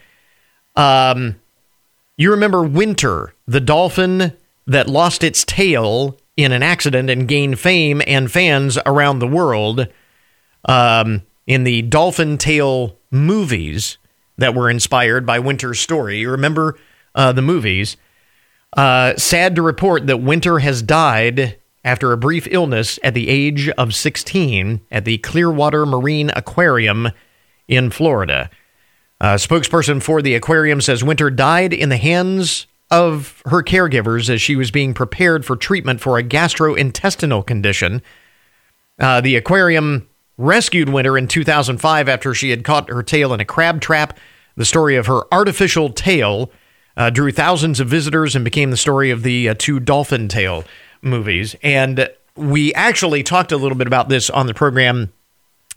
um, 0.76 1.40
you 2.20 2.32
remember 2.32 2.62
Winter, 2.62 3.34
the 3.48 3.62
dolphin 3.62 4.34
that 4.68 4.90
lost 4.90 5.24
its 5.24 5.46
tail 5.46 6.20
in 6.36 6.52
an 6.52 6.62
accident 6.62 7.10
and 7.10 7.30
gained 7.30 7.58
fame 7.60 8.02
and 8.06 8.30
fans 8.30 8.78
around 8.86 9.20
the 9.20 9.28
world 9.28 9.88
um, 10.66 11.22
in 11.48 11.64
the 11.64 11.82
Dolphin 11.84 12.38
Tale 12.38 12.98
movies 13.10 13.98
that 14.38 14.54
were 14.54 14.70
inspired 14.70 15.26
by 15.26 15.40
Winter's 15.40 15.80
story. 15.80 16.20
You 16.20 16.32
remember 16.32 16.78
uh, 17.16 17.32
the 17.32 17.42
movies? 17.42 17.96
Uh, 18.76 19.16
sad 19.16 19.56
to 19.56 19.62
report 19.62 20.06
that 20.08 20.18
Winter 20.18 20.60
has 20.60 20.82
died 20.82 21.58
after 21.86 22.12
a 22.12 22.18
brief 22.18 22.48
illness 22.52 23.00
at 23.02 23.14
the 23.14 23.30
age 23.30 23.70
of 23.70 23.96
16 23.96 24.82
at 24.92 25.06
the 25.06 25.20
Clearwater 25.20 25.86
Marine 25.86 26.32
Aquarium 26.36 27.10
in 27.70 27.90
Florida. 27.90 28.50
A 29.22 29.36
spokesperson 29.36 30.02
for 30.02 30.22
the 30.22 30.36
aquarium 30.36 30.80
says 30.80 31.04
Winter 31.04 31.30
died 31.30 31.74
in 31.74 31.90
the 31.90 31.98
hands 31.98 32.68
of 32.90 33.42
her 33.46 33.62
caregivers 33.62 34.30
as 34.30 34.42
she 34.42 34.56
was 34.56 34.72
being 34.72 34.94
prepared 34.94 35.46
for 35.46 35.56
treatment 35.56 36.00
for 36.00 36.18
a 36.18 36.24
gastrointestinal 36.24 37.46
condition. 37.46 38.02
Uh, 38.98 39.22
the 39.22 39.36
aquarium 39.36 40.08
rescued 40.38 40.90
Winter 40.90 41.18
in 41.18 41.28
2005 41.28 42.10
after 42.10 42.34
she 42.34 42.50
had 42.50 42.64
caught 42.64 42.90
her 42.90 43.04
tail 43.04 43.34
in 43.34 43.42
a 43.42 43.46
crab 43.46 43.82
trap. 43.82 44.18
The 44.56 44.66
story 44.66 44.96
of 44.96 45.08
her 45.08 45.22
artificial 45.34 45.90
tail 45.90 46.50
uh, 46.96 47.10
drew 47.10 47.32
thousands 47.32 47.80
of 47.80 47.88
visitors 47.88 48.36
and 48.36 48.46
became 48.46 48.72
the 48.72 48.78
story 48.78 49.12
of 49.12 49.24
the 49.24 49.50
uh, 49.50 49.56
two 49.58 49.80
Dolphin 49.80 50.28
Tale 50.28 50.64
movies. 51.02 51.56
And 51.62 52.10
we 52.36 52.74
actually 52.74 53.24
talked 53.24 53.52
a 53.52 53.58
little 53.58 53.78
bit 53.78 53.88
about 53.88 54.10
this 54.10 54.30
on 54.30 54.48
the 54.48 54.54
program, 54.54 55.12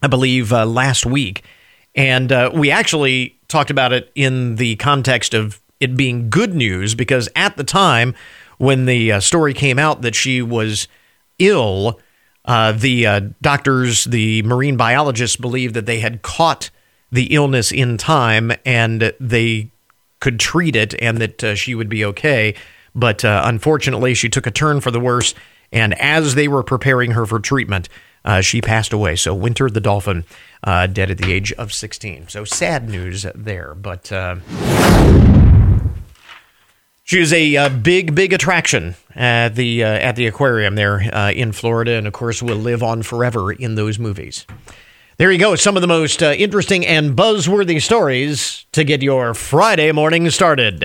I 0.00 0.06
believe, 0.06 0.52
uh, 0.52 0.64
last 0.64 1.04
week. 1.04 1.42
And 1.94 2.32
uh, 2.32 2.50
we 2.54 2.70
actually 2.70 3.38
talked 3.49 3.70
about 3.70 3.92
it 3.92 4.11
in 4.14 4.56
the 4.56 4.76
context 4.76 5.34
of 5.34 5.61
it 5.80 5.96
being 5.96 6.30
good 6.30 6.54
news 6.54 6.94
because 6.94 7.28
at 7.37 7.56
the 7.56 7.64
time 7.64 8.14
when 8.58 8.87
the 8.87 9.12
uh, 9.12 9.20
story 9.20 9.52
came 9.52 9.78
out 9.78 10.02
that 10.02 10.14
she 10.14 10.40
was 10.40 10.88
ill, 11.38 12.00
uh, 12.44 12.72
the 12.72 13.06
uh, 13.06 13.20
doctors, 13.40 14.04
the 14.04 14.42
marine 14.42 14.76
biologists 14.76 15.37
believed 15.37 15.75
that 15.75 15.87
they 15.87 16.00
had 16.00 16.22
caught 16.22 16.70
the 17.11 17.34
illness 17.34 17.72
in 17.72 17.99
time 17.99 18.52
and 18.64 19.12
they 19.20 19.70
could 20.20 20.38
treat 20.40 20.76
it 20.76 20.94
and 21.02 21.18
that 21.18 21.44
uh, 21.44 21.54
she 21.54 21.75
would 21.75 21.88
be 21.88 22.04
okay. 22.04 22.54
But 22.94 23.25
uh, 23.25 23.42
unfortunately, 23.44 24.14
she 24.14 24.28
took 24.28 24.46
a 24.46 24.50
turn 24.50 24.80
for 24.80 24.90
the 24.90 25.00
worse. 25.00 25.34
And 25.72 25.94
as 26.00 26.34
they 26.34 26.49
were 26.49 26.62
preparing 26.62 27.12
her 27.12 27.26
for 27.26 27.40
treatment, 27.40 27.88
she 28.42 28.61
passed 28.61 28.92
away. 28.92 29.16
So, 29.16 29.34
Winter 29.34 29.68
the 29.68 29.80
dolphin, 29.80 30.25
uh, 30.64 30.87
dead 30.87 31.11
at 31.11 31.19
the 31.19 31.33
age 31.33 31.52
of 31.52 31.73
16. 31.73 32.28
So, 32.28 32.45
sad 32.45 32.88
news 32.88 33.26
there. 33.35 33.75
But 33.75 34.12
uh, 34.12 34.37
she 37.04 37.19
was 37.21 37.33
a, 37.33 37.57
uh, 37.57 37.69
big, 37.69 38.14
big 38.14 38.33
attraction 38.33 38.95
at 39.14 39.57
the 39.57 39.83
at 39.83 40.16
the 40.16 40.26
aquarium 40.26 40.75
there 40.75 41.00
in 41.31 41.52
Florida, 41.52 41.92
and 41.92 42.07
of 42.07 42.12
course, 42.12 42.42
will 42.42 42.57
live 42.57 42.83
on 42.83 43.02
forever 43.02 43.52
in 43.52 43.75
those 43.75 43.99
movies. 43.99 44.47
There 45.19 45.31
you 45.31 45.38
go. 45.38 45.54
Some 45.54 45.76
of 45.76 45.83
the 45.83 45.88
most 45.88 46.23
uh, 46.23 46.35
interesting 46.37 46.87
and 46.87 47.16
buzzworthy 47.16 47.81
stories 47.81 48.66
to 48.73 48.83
get 48.83 49.02
your 49.02 49.35
Friday 49.35 49.92
morning 49.92 50.28
started. 50.31 50.83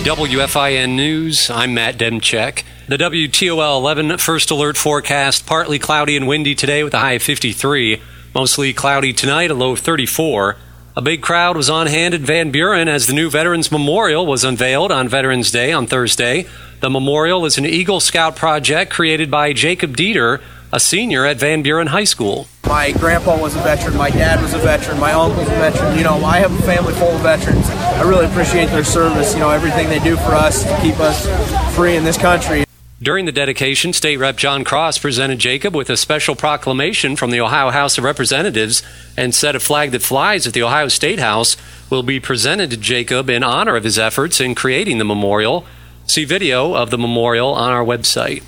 WFIN 0.00 0.96
News, 0.96 1.50
I'm 1.50 1.74
Matt 1.74 1.98
Demchek. 1.98 2.64
The 2.88 2.96
WTOL 2.96 3.76
11 3.76 4.16
first 4.16 4.50
alert 4.50 4.78
forecast 4.78 5.44
partly 5.44 5.78
cloudy 5.78 6.16
and 6.16 6.26
windy 6.26 6.54
today 6.54 6.82
with 6.82 6.94
a 6.94 7.00
high 7.00 7.12
of 7.12 7.22
53. 7.22 8.00
Mostly 8.34 8.72
cloudy 8.72 9.12
tonight, 9.12 9.50
a 9.50 9.54
low 9.54 9.72
of 9.72 9.80
34. 9.80 10.56
A 10.96 11.02
big 11.02 11.20
crowd 11.20 11.54
was 11.54 11.68
on 11.68 11.86
hand 11.86 12.14
at 12.14 12.22
Van 12.22 12.50
Buren 12.50 12.88
as 12.88 13.08
the 13.08 13.12
new 13.12 13.28
Veterans 13.28 13.70
Memorial 13.70 14.24
was 14.26 14.42
unveiled 14.42 14.90
on 14.90 15.06
Veterans 15.06 15.50
Day 15.50 15.70
on 15.70 15.86
Thursday. 15.86 16.46
The 16.80 16.88
memorial 16.88 17.44
is 17.44 17.58
an 17.58 17.66
Eagle 17.66 18.00
Scout 18.00 18.36
project 18.36 18.90
created 18.90 19.30
by 19.30 19.52
Jacob 19.52 19.98
Dieter, 19.98 20.40
a 20.72 20.80
senior 20.80 21.26
at 21.26 21.38
Van 21.38 21.62
Buren 21.62 21.88
High 21.88 22.04
School. 22.04 22.46
My 22.66 22.92
grandpa 22.92 23.40
was 23.40 23.56
a 23.56 23.60
veteran, 23.60 23.96
my 23.96 24.10
dad 24.10 24.40
was 24.40 24.54
a 24.54 24.58
veteran, 24.58 25.00
my 25.00 25.12
uncle's 25.12 25.48
a 25.48 25.52
veteran. 25.52 25.98
You 25.98 26.04
know, 26.04 26.24
I 26.24 26.38
have 26.38 26.52
a 26.52 26.62
family 26.62 26.94
full 26.94 27.08
of 27.08 27.20
veterans. 27.22 27.68
I 27.68 28.02
really 28.02 28.26
appreciate 28.26 28.66
their 28.66 28.84
service, 28.84 29.34
you 29.34 29.40
know, 29.40 29.50
everything 29.50 29.88
they 29.88 29.98
do 29.98 30.16
for 30.16 30.32
us 30.34 30.62
to 30.62 30.80
keep 30.80 31.00
us 31.00 31.26
free 31.74 31.96
in 31.96 32.04
this 32.04 32.16
country. 32.16 32.64
During 33.02 33.24
the 33.24 33.32
dedication, 33.32 33.94
State 33.94 34.18
Rep 34.18 34.36
Jon 34.36 34.62
Cross 34.62 34.98
presented 34.98 35.38
Jacob 35.38 35.74
with 35.74 35.88
a 35.88 35.96
special 35.96 36.36
proclamation 36.36 37.16
from 37.16 37.30
the 37.30 37.40
Ohio 37.40 37.70
House 37.70 37.96
of 37.96 38.04
Representatives 38.04 38.82
and 39.16 39.34
said 39.34 39.56
a 39.56 39.60
flag 39.60 39.90
that 39.92 40.02
flies 40.02 40.46
at 40.46 40.52
the 40.52 40.62
Ohio 40.62 40.88
State 40.88 41.18
House 41.18 41.56
will 41.88 42.02
be 42.02 42.20
presented 42.20 42.70
to 42.70 42.76
Jacob 42.76 43.30
in 43.30 43.42
honor 43.42 43.74
of 43.74 43.84
his 43.84 43.98
efforts 43.98 44.38
in 44.38 44.54
creating 44.54 44.98
the 44.98 45.04
memorial. 45.04 45.64
See 46.06 46.26
video 46.26 46.74
of 46.74 46.90
the 46.90 46.98
memorial 46.98 47.54
on 47.54 47.72
our 47.72 47.84
website. 47.84 48.44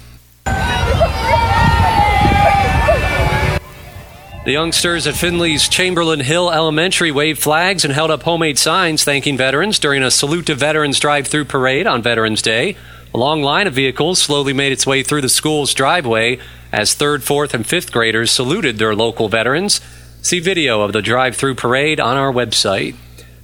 The 4.45 4.51
youngsters 4.51 5.07
at 5.07 5.15
Findlay's 5.15 5.69
Chamberlin 5.69 6.19
Hill 6.19 6.51
Elementary 6.51 7.13
waved 7.13 7.41
flags 7.41 7.85
and 7.85 7.95
held 7.95 8.11
up 8.11 8.25
homemade 8.25 8.59
signs 8.59 9.05
thanking 9.05 9.37
veterans 9.37 9.79
during 9.79 10.03
a 10.03 10.11
Salute 10.11 10.47
to 10.47 10.57
Veterans 10.57 10.99
drive 10.99 11.29
through 11.29 11.45
parade 11.45 11.87
on 11.87 12.03
Veterans 12.03 12.43
Day. 12.43 12.77
A 13.15 13.19
long 13.19 13.45
line 13.45 13.69
of 13.69 13.75
vehicles 13.75 14.21
slowly 14.21 14.53
made 14.53 14.73
its 14.73 14.85
way 14.85 15.05
through 15.05 15.21
the 15.21 15.29
school's 15.29 15.73
driveway 15.73 16.41
as 16.73 16.93
third, 16.93 17.23
fourth, 17.23 17.55
and 17.55 17.65
fifth 17.65 17.93
graders 17.93 18.33
saluted 18.33 18.79
their 18.79 18.97
local 18.97 19.29
veterans. 19.29 19.81
See 20.23 20.41
video 20.41 20.81
of 20.81 20.93
the 20.93 21.03
drive 21.03 21.37
through 21.37 21.55
parade 21.55 22.01
on 22.01 22.17
our 22.17 22.33
website. 22.33 22.97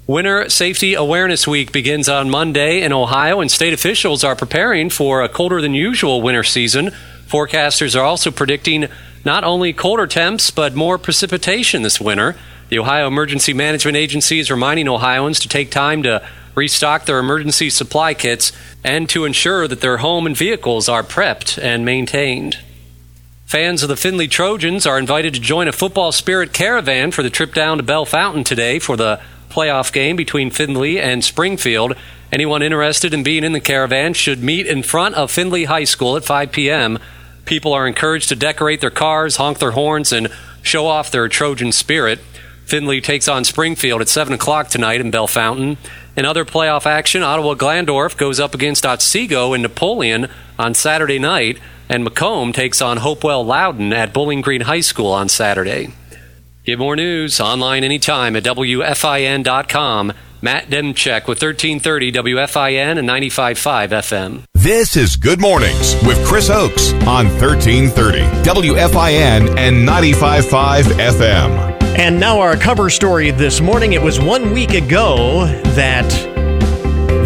Winter 0.08 0.50
Safety 0.50 0.94
Awareness 0.94 1.46
Week 1.46 1.70
begins 1.70 2.08
on 2.08 2.28
Monday 2.28 2.82
in 2.82 2.92
Ohio, 2.92 3.40
and 3.40 3.52
state 3.52 3.72
officials 3.72 4.24
are 4.24 4.34
preparing 4.34 4.90
for 4.90 5.22
a 5.22 5.28
colder 5.28 5.60
than 5.60 5.74
usual 5.74 6.22
winter 6.22 6.42
season. 6.42 6.90
Forecasters 7.28 7.94
are 7.94 8.04
also 8.04 8.32
predicting 8.32 8.88
not 9.28 9.44
only 9.44 9.74
colder 9.74 10.06
temps, 10.06 10.50
but 10.50 10.74
more 10.74 10.96
precipitation 10.96 11.82
this 11.82 12.00
winter. 12.00 12.34
The 12.70 12.78
Ohio 12.78 13.06
Emergency 13.06 13.52
Management 13.52 13.94
Agency 13.94 14.38
is 14.38 14.50
reminding 14.50 14.88
Ohioans 14.88 15.38
to 15.40 15.48
take 15.48 15.70
time 15.70 16.02
to 16.04 16.26
restock 16.54 17.04
their 17.04 17.18
emergency 17.18 17.68
supply 17.68 18.14
kits 18.14 18.52
and 18.82 19.06
to 19.10 19.26
ensure 19.26 19.68
that 19.68 19.82
their 19.82 19.98
home 19.98 20.24
and 20.24 20.34
vehicles 20.34 20.88
are 20.88 21.02
prepped 21.02 21.62
and 21.62 21.84
maintained. 21.84 22.56
Fans 23.44 23.82
of 23.82 23.90
the 23.90 23.98
Findlay 23.98 24.28
Trojans 24.28 24.86
are 24.86 24.98
invited 24.98 25.34
to 25.34 25.40
join 25.40 25.68
a 25.68 25.72
football 25.72 26.10
spirit 26.10 26.54
caravan 26.54 27.10
for 27.10 27.22
the 27.22 27.28
trip 27.28 27.52
down 27.52 27.76
to 27.76 27.82
Bellefontaine 27.82 28.44
today 28.44 28.78
for 28.78 28.96
the 28.96 29.20
playoff 29.50 29.92
game 29.92 30.16
between 30.16 30.50
Findlay 30.50 30.98
and 30.98 31.22
Springfield. 31.22 31.94
Anyone 32.32 32.62
interested 32.62 33.12
in 33.12 33.22
being 33.22 33.44
in 33.44 33.52
the 33.52 33.60
caravan 33.60 34.14
should 34.14 34.42
meet 34.42 34.66
in 34.66 34.82
front 34.82 35.16
of 35.16 35.30
Findlay 35.30 35.64
High 35.64 35.84
School 35.84 36.16
at 36.16 36.24
5 36.24 36.50
p.m. 36.50 36.98
People 37.48 37.72
are 37.72 37.86
encouraged 37.86 38.28
to 38.28 38.36
decorate 38.36 38.82
their 38.82 38.90
cars, 38.90 39.36
honk 39.36 39.58
their 39.58 39.70
horns, 39.70 40.12
and 40.12 40.28
show 40.60 40.86
off 40.86 41.10
their 41.10 41.28
Trojan 41.28 41.72
spirit. 41.72 42.18
Findlay 42.66 43.00
takes 43.00 43.26
on 43.26 43.42
Springfield 43.42 44.02
at 44.02 44.10
7 44.10 44.34
o'clock 44.34 44.68
tonight 44.68 45.00
in 45.00 45.10
Bellefontaine. 45.10 45.78
In 46.14 46.26
other 46.26 46.44
playoff 46.44 46.84
action, 46.84 47.22
Ottawa 47.22 47.54
Glandorf 47.54 48.18
goes 48.18 48.38
up 48.38 48.54
against 48.54 48.84
Otsego 48.84 49.54
in 49.54 49.62
Napoleon 49.62 50.28
on 50.58 50.74
Saturday 50.74 51.18
night, 51.18 51.58
and 51.88 52.06
McComb 52.06 52.52
takes 52.52 52.82
on 52.82 52.98
Hopewell 52.98 53.46
Loudon 53.46 53.94
at 53.94 54.12
Bowling 54.12 54.42
Green 54.42 54.60
High 54.60 54.80
School 54.80 55.10
on 55.10 55.30
Saturday. 55.30 55.94
Get 56.66 56.78
more 56.78 56.96
news 56.96 57.40
online 57.40 57.82
anytime 57.82 58.36
at 58.36 58.44
WFIN.com 58.44 60.12
Matt 60.40 60.68
Demchek 60.68 61.26
with 61.26 61.42
1330 61.42 62.12
WFIN 62.12 62.98
and 62.98 63.08
95.5 63.08 63.88
FM. 63.88 64.44
This 64.54 64.96
is 64.96 65.16
Good 65.16 65.40
Mornings 65.40 65.96
with 66.06 66.24
Chris 66.24 66.48
Oakes 66.48 66.92
on 67.08 67.26
1330 67.26 68.20
WFIN 68.48 69.58
and 69.58 69.88
95.5 69.88 70.82
FM. 70.82 71.98
And 71.98 72.20
now 72.20 72.38
our 72.38 72.56
cover 72.56 72.88
story 72.88 73.32
this 73.32 73.60
morning. 73.60 73.94
It 73.94 74.02
was 74.02 74.20
one 74.20 74.52
week 74.52 74.74
ago 74.74 75.46
that 75.74 76.08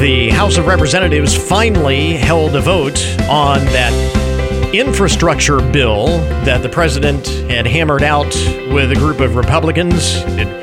the 0.01 0.31
House 0.31 0.57
of 0.57 0.67
Representatives 0.67 1.37
finally 1.37 2.15
held 2.15 2.57
a 2.57 2.63
vote 2.63 2.99
on 3.29 3.59
that 3.67 4.73
infrastructure 4.75 5.61
bill 5.61 6.07
that 6.47 6.63
the 6.63 6.69
president 6.71 7.27
had 7.51 7.67
hammered 7.67 8.03
out 8.03 8.35
with 8.73 8.91
a 8.91 8.97
group 8.97 9.21
of 9.21 9.37
Republicans. 9.37 10.15
It 10.39 10.62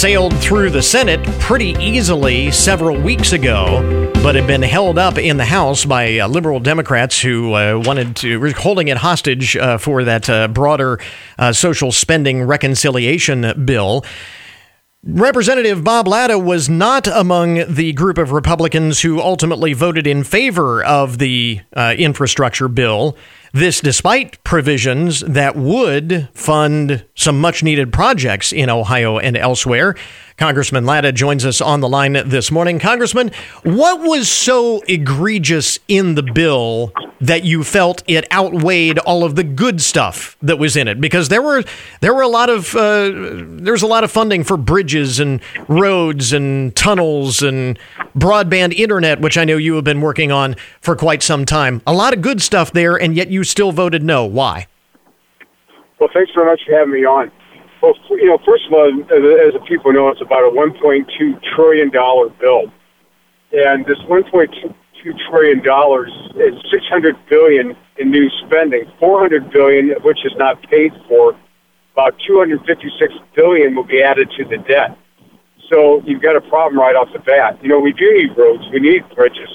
sailed 0.00 0.34
through 0.38 0.70
the 0.70 0.80
Senate 0.80 1.22
pretty 1.40 1.76
easily 1.78 2.50
several 2.50 2.98
weeks 2.98 3.34
ago, 3.34 4.10
but 4.22 4.34
had 4.34 4.46
been 4.46 4.62
held 4.62 4.96
up 4.96 5.18
in 5.18 5.36
the 5.36 5.44
House 5.44 5.84
by 5.84 6.18
uh, 6.18 6.26
liberal 6.26 6.58
Democrats 6.58 7.20
who 7.20 7.52
uh, 7.52 7.78
wanted 7.84 8.16
to, 8.16 8.40
were 8.40 8.50
holding 8.52 8.88
it 8.88 8.96
hostage 8.96 9.58
uh, 9.58 9.76
for 9.76 10.02
that 10.04 10.30
uh, 10.30 10.48
broader 10.48 10.98
uh, 11.38 11.52
social 11.52 11.92
spending 11.92 12.44
reconciliation 12.44 13.66
bill. 13.66 14.02
Representative 15.04 15.84
Bob 15.84 16.08
Latta 16.08 16.38
was 16.38 16.70
not 16.70 17.06
among 17.06 17.74
the 17.74 17.92
group 17.92 18.16
of 18.16 18.32
Republicans 18.32 19.02
who 19.02 19.20
ultimately 19.20 19.74
voted 19.74 20.06
in 20.06 20.24
favor 20.24 20.82
of 20.82 21.18
the 21.18 21.60
uh, 21.74 21.94
infrastructure 21.98 22.68
bill. 22.68 23.18
This 23.52 23.80
despite 23.80 24.42
provisions 24.44 25.20
that 25.20 25.56
would 25.56 26.28
fund 26.34 27.04
some 27.16 27.40
much 27.40 27.62
needed 27.64 27.92
projects 27.92 28.52
in 28.52 28.70
Ohio 28.70 29.18
and 29.18 29.36
elsewhere. 29.36 29.96
Congressman 30.40 30.86
Latta 30.86 31.12
joins 31.12 31.44
us 31.44 31.60
on 31.60 31.80
the 31.80 31.88
line 31.88 32.12
this 32.12 32.50
morning. 32.50 32.78
Congressman, 32.78 33.30
what 33.62 34.00
was 34.00 34.30
so 34.30 34.80
egregious 34.88 35.78
in 35.86 36.14
the 36.14 36.22
bill 36.22 36.94
that 37.20 37.44
you 37.44 37.62
felt 37.62 38.02
it 38.06 38.24
outweighed 38.32 38.98
all 39.00 39.22
of 39.22 39.36
the 39.36 39.44
good 39.44 39.82
stuff 39.82 40.38
that 40.40 40.58
was 40.58 40.76
in 40.76 40.88
it? 40.88 40.98
Because 40.98 41.28
there 41.28 41.42
were 41.42 41.62
there 42.00 42.14
were 42.14 42.22
a 42.22 42.28
lot 42.28 42.48
of 42.48 42.74
uh, 42.74 43.10
there's 43.12 43.82
a 43.82 43.86
lot 43.86 44.02
of 44.02 44.10
funding 44.10 44.42
for 44.42 44.56
bridges 44.56 45.20
and 45.20 45.42
roads 45.68 46.32
and 46.32 46.74
tunnels 46.74 47.42
and 47.42 47.78
broadband 48.16 48.72
internet, 48.72 49.20
which 49.20 49.36
I 49.36 49.44
know 49.44 49.58
you 49.58 49.74
have 49.74 49.84
been 49.84 50.00
working 50.00 50.32
on 50.32 50.56
for 50.80 50.96
quite 50.96 51.22
some 51.22 51.44
time. 51.44 51.82
A 51.86 51.92
lot 51.92 52.14
of 52.14 52.22
good 52.22 52.40
stuff 52.40 52.72
there, 52.72 52.96
and 52.96 53.14
yet 53.14 53.28
you 53.28 53.39
still 53.44 53.72
voted 53.72 54.02
no. 54.02 54.24
Why? 54.24 54.66
Well, 55.98 56.08
thanks 56.12 56.32
very 56.34 56.46
much 56.46 56.60
for 56.66 56.76
having 56.76 56.94
me 56.94 57.04
on. 57.04 57.30
Well, 57.82 57.94
you 58.10 58.26
know, 58.26 58.38
first 58.44 58.66
of 58.66 58.72
all, 58.72 58.88
as 58.88 59.52
the 59.54 59.64
people 59.66 59.92
know, 59.92 60.08
it's 60.08 60.20
about 60.20 60.44
a 60.44 60.50
1.2 60.50 61.06
trillion 61.54 61.90
dollar 61.90 62.28
bill, 62.40 62.72
and 63.52 63.86
this 63.86 63.98
1.2 64.08 64.74
trillion 65.30 65.62
dollars 65.62 66.12
is 66.36 66.54
600 66.70 67.16
billion 67.28 67.76
in 67.98 68.10
new 68.10 68.28
spending, 68.46 68.84
400 68.98 69.50
billion 69.50 69.92
of 69.92 70.02
which 70.04 70.24
is 70.24 70.32
not 70.36 70.62
paid 70.68 70.92
for. 71.08 71.36
About 71.92 72.14
256 72.26 73.14
billion 73.34 73.74
will 73.74 73.84
be 73.84 74.02
added 74.02 74.30
to 74.36 74.44
the 74.44 74.58
debt. 74.58 74.96
So 75.70 76.02
you've 76.04 76.22
got 76.22 76.36
a 76.36 76.40
problem 76.40 76.78
right 76.78 76.96
off 76.96 77.08
the 77.12 77.18
bat. 77.18 77.58
You 77.62 77.68
know, 77.68 77.78
we 77.78 77.92
do 77.92 78.12
need 78.12 78.36
roads, 78.36 78.64
we 78.72 78.80
need 78.80 79.08
bridges, 79.14 79.48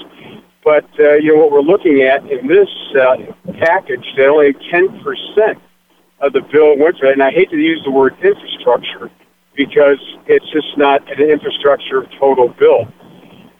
but 0.66 0.84
uh, 0.98 1.14
you 1.22 1.30
know 1.32 1.38
what 1.38 1.52
we're 1.52 1.62
looking 1.62 2.02
at 2.02 2.26
in 2.26 2.48
this 2.50 2.68
uh, 2.98 3.14
package 3.62 4.04
that 4.18 4.26
only 4.26 4.52
10 4.68 5.00
percent 5.00 5.62
of 6.18 6.34
the 6.34 6.42
bill 6.50 6.76
went 6.76 6.98
for. 6.98 7.06
And 7.06 7.22
I 7.22 7.30
hate 7.30 7.50
to 7.50 7.56
use 7.56 7.80
the 7.84 7.92
word 7.92 8.18
infrastructure 8.18 9.08
because 9.54 10.02
it's 10.26 10.50
just 10.50 10.76
not 10.76 11.06
an 11.06 11.22
infrastructure 11.22 12.02
total 12.18 12.48
bill. 12.58 12.90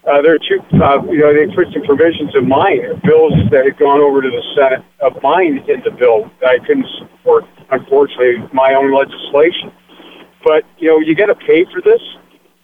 Uh, 0.03 0.21
there 0.21 0.35
are 0.35 0.43
two, 0.43 0.59
uh, 0.83 0.99
you 1.07 1.19
know, 1.19 1.31
they 1.31 1.47
put 1.55 1.71
some 1.71 1.83
provisions 1.83 2.35
of 2.35 2.43
mine, 2.43 2.79
bills 3.03 3.33
that 3.51 3.63
had 3.63 3.77
gone 3.79 3.99
over 3.99 4.21
to 4.21 4.29
the 4.29 4.43
Senate 4.55 4.83
of 4.99 5.21
mine 5.23 5.63
in 5.67 5.79
the 5.83 5.91
bill 5.91 6.31
that 6.39 6.59
I 6.59 6.59
couldn't 6.65 6.87
support, 6.99 7.43
unfortunately, 7.71 8.39
my 8.53 8.73
own 8.73 8.95
legislation. 8.95 9.71
But, 10.43 10.63
you 10.77 10.87
know, 10.87 10.99
you 10.99 11.15
got 11.15 11.27
to 11.27 11.35
pay 11.35 11.65
for 11.71 11.81
this. 11.81 11.99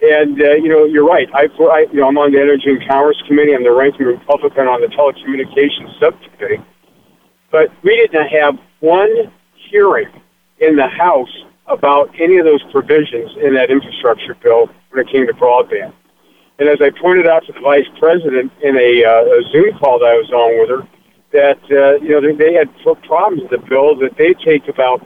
And, 0.04 0.36
uh, 0.42 0.60
you 0.60 0.68
know, 0.68 0.84
you're 0.84 1.08
right. 1.08 1.30
I, 1.34 1.48
I, 1.48 1.88
you 1.88 2.02
know, 2.02 2.10
I'm 2.10 2.18
on 2.18 2.34
the 2.34 2.42
Energy 2.42 2.68
and 2.68 2.84
Commerce 2.86 3.16
Committee. 3.26 3.56
I'm 3.56 3.64
the 3.64 3.72
ranking 3.72 4.06
Republican 4.06 4.68
on 4.68 4.82
the 4.84 4.92
Telecommunications 4.92 5.96
Subcommittee. 5.98 6.60
But 7.50 7.72
we 7.84 7.96
didn't 7.96 8.28
have 8.28 8.60
one 8.82 9.32
hearing 9.72 10.12
in 10.60 10.76
the 10.76 10.90
House 10.90 11.32
about 11.68 12.12
any 12.20 12.36
of 12.36 12.44
those 12.44 12.60
provisions 12.70 13.32
in 13.40 13.56
that 13.56 13.72
infrastructure 13.72 14.36
bill 14.44 14.68
when 14.92 15.08
it 15.08 15.10
came 15.10 15.26
to 15.26 15.34
broadband. 15.34 15.94
And 16.60 16.68
as 16.68 16.82
I 16.82 16.92
pointed 17.00 17.26
out 17.26 17.46
to 17.48 17.54
the 17.54 17.62
vice 17.62 17.88
president 17.98 18.52
in 18.62 18.76
a, 18.76 19.08
uh, 19.08 19.40
a 19.40 19.42
Zoom 19.56 19.72
call 19.80 20.00
that 20.00 20.12
I 20.12 20.20
was 20.20 20.30
on 20.36 20.60
with 20.60 20.70
her, 20.70 20.84
that 21.32 21.64
uh, 21.72 22.04
you 22.04 22.12
know 22.12 22.20
they, 22.20 22.36
they 22.36 22.54
had 22.54 22.68
problems 23.08 23.42
with 23.42 23.52
the 23.56 23.66
bill 23.70 23.96
that 24.04 24.18
they 24.18 24.36
take 24.44 24.68
about 24.68 25.00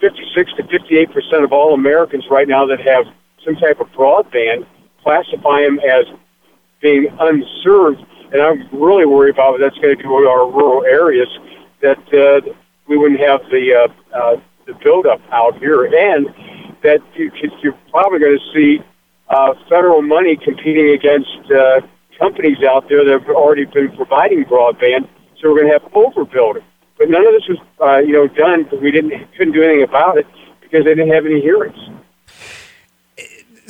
56 0.00 0.52
to 0.58 0.62
58 0.66 1.12
percent 1.12 1.44
of 1.44 1.52
all 1.52 1.74
Americans 1.74 2.24
right 2.28 2.48
now 2.48 2.66
that 2.66 2.80
have 2.80 3.06
some 3.44 3.56
type 3.56 3.80
of 3.80 3.88
broadband 3.88 4.66
classify 5.02 5.62
them 5.62 5.78
as 5.80 6.06
being 6.80 7.06
unserved, 7.18 8.00
and 8.32 8.42
I'm 8.42 8.68
really 8.72 9.06
worried 9.06 9.34
about 9.34 9.52
what 9.52 9.60
that's 9.60 9.78
going 9.78 9.96
to 9.96 10.02
do 10.02 10.12
with 10.12 10.26
our 10.26 10.50
rural 10.50 10.84
areas. 10.84 11.28
That 11.80 12.02
uh, 12.14 12.52
we 12.88 12.96
wouldn't 12.96 13.20
have 13.20 13.40
the 13.50 13.74
uh, 13.74 14.16
uh, 14.16 14.36
the 14.66 14.74
buildup 14.84 15.20
out 15.30 15.58
here, 15.58 15.84
and 15.84 16.26
that 16.82 17.00
you, 17.14 17.30
you're 17.62 17.78
probably 17.90 18.18
going 18.18 18.38
to 18.38 18.52
see 18.52 18.84
uh, 19.28 19.54
federal 19.68 20.02
money 20.02 20.36
competing 20.36 20.90
against 20.90 21.50
uh, 21.50 21.80
companies 22.18 22.58
out 22.68 22.88
there 22.88 23.04
that 23.04 23.20
have 23.20 23.28
already 23.30 23.64
been 23.64 23.94
providing 23.96 24.44
broadband. 24.44 25.08
So 25.40 25.50
we're 25.50 25.62
going 25.62 25.72
to 25.72 25.78
have 25.78 25.92
overbuilding. 25.92 26.62
But 26.98 27.10
none 27.10 27.26
of 27.26 27.32
this 27.32 27.48
was, 27.48 27.58
uh, 27.80 27.98
you 27.98 28.12
know, 28.12 28.28
done 28.28 28.68
we 28.80 28.90
didn't 28.90 29.12
couldn't 29.36 29.54
do 29.54 29.62
anything 29.62 29.82
about 29.82 30.18
it 30.18 30.26
because 30.60 30.84
they 30.84 30.94
didn't 30.94 31.12
have 31.12 31.26
any 31.26 31.40
hearings. 31.40 31.78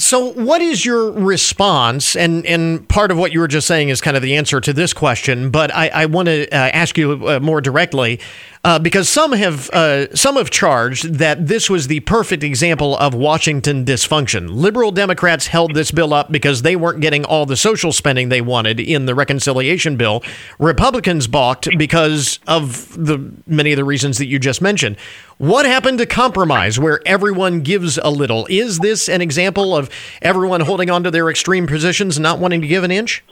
So, 0.02 0.32
what 0.32 0.60
is 0.60 0.84
your 0.84 1.12
response? 1.12 2.16
And 2.16 2.44
and 2.44 2.86
part 2.88 3.12
of 3.12 3.18
what 3.18 3.30
you 3.32 3.38
were 3.38 3.46
just 3.46 3.68
saying 3.68 3.88
is 3.88 4.00
kind 4.00 4.16
of 4.16 4.22
the 4.22 4.34
answer 4.34 4.60
to 4.60 4.72
this 4.72 4.92
question, 4.92 5.50
but 5.50 5.72
I, 5.72 5.88
I 5.94 6.06
want 6.06 6.26
to 6.26 6.48
uh, 6.48 6.56
ask 6.56 6.98
you 6.98 7.28
uh, 7.28 7.38
more 7.38 7.60
directly 7.60 8.18
uh, 8.64 8.78
because 8.78 9.08
some 9.08 9.32
have 9.32 9.68
uh, 9.70 10.14
some 10.14 10.36
have 10.36 10.50
charged 10.50 11.14
that 11.14 11.48
this 11.48 11.68
was 11.68 11.88
the 11.88 12.00
perfect 12.00 12.44
example 12.44 12.96
of 12.98 13.12
Washington 13.12 13.84
dysfunction. 13.84 14.48
Liberal 14.50 14.92
Democrats 14.92 15.48
held 15.48 15.74
this 15.74 15.90
bill 15.90 16.14
up 16.14 16.30
because 16.30 16.62
they 16.62 16.76
weren't 16.76 17.00
getting 17.00 17.24
all 17.24 17.44
the 17.44 17.56
social 17.56 17.92
spending 17.92 18.28
they 18.28 18.40
wanted 18.40 18.78
in 18.78 19.06
the 19.06 19.14
reconciliation 19.14 19.96
bill. 19.96 20.22
Republicans 20.60 21.26
balked 21.26 21.68
because 21.76 22.38
of 22.46 22.92
the 23.04 23.32
many 23.46 23.72
of 23.72 23.76
the 23.76 23.84
reasons 23.84 24.18
that 24.18 24.26
you 24.26 24.38
just 24.38 24.62
mentioned. 24.62 24.96
What 25.38 25.66
happened 25.66 25.98
to 25.98 26.06
compromise 26.06 26.78
where 26.78 27.00
everyone 27.04 27.62
gives 27.62 27.98
a 27.98 28.10
little? 28.10 28.46
Is 28.48 28.78
this 28.78 29.08
an 29.08 29.20
example 29.20 29.76
of 29.76 29.90
everyone 30.20 30.60
holding 30.60 30.88
on 30.88 31.02
to 31.02 31.10
their 31.10 31.28
extreme 31.28 31.66
positions 31.66 32.16
and 32.16 32.22
not 32.22 32.38
wanting 32.38 32.60
to 32.60 32.68
give 32.68 32.84
an 32.84 32.92
inch? 32.92 33.24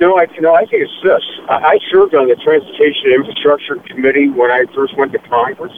No, 0.00 0.16
I 0.16 0.24
no, 0.40 0.54
I 0.54 0.64
think 0.64 0.88
it's 0.88 1.02
this. 1.04 1.20
I 1.50 1.76
served 1.92 2.14
on 2.14 2.26
the 2.26 2.34
Transportation 2.36 3.12
Infrastructure 3.12 3.76
Committee 3.84 4.30
when 4.30 4.50
I 4.50 4.64
first 4.74 4.96
went 4.96 5.12
to 5.12 5.18
Congress. 5.28 5.76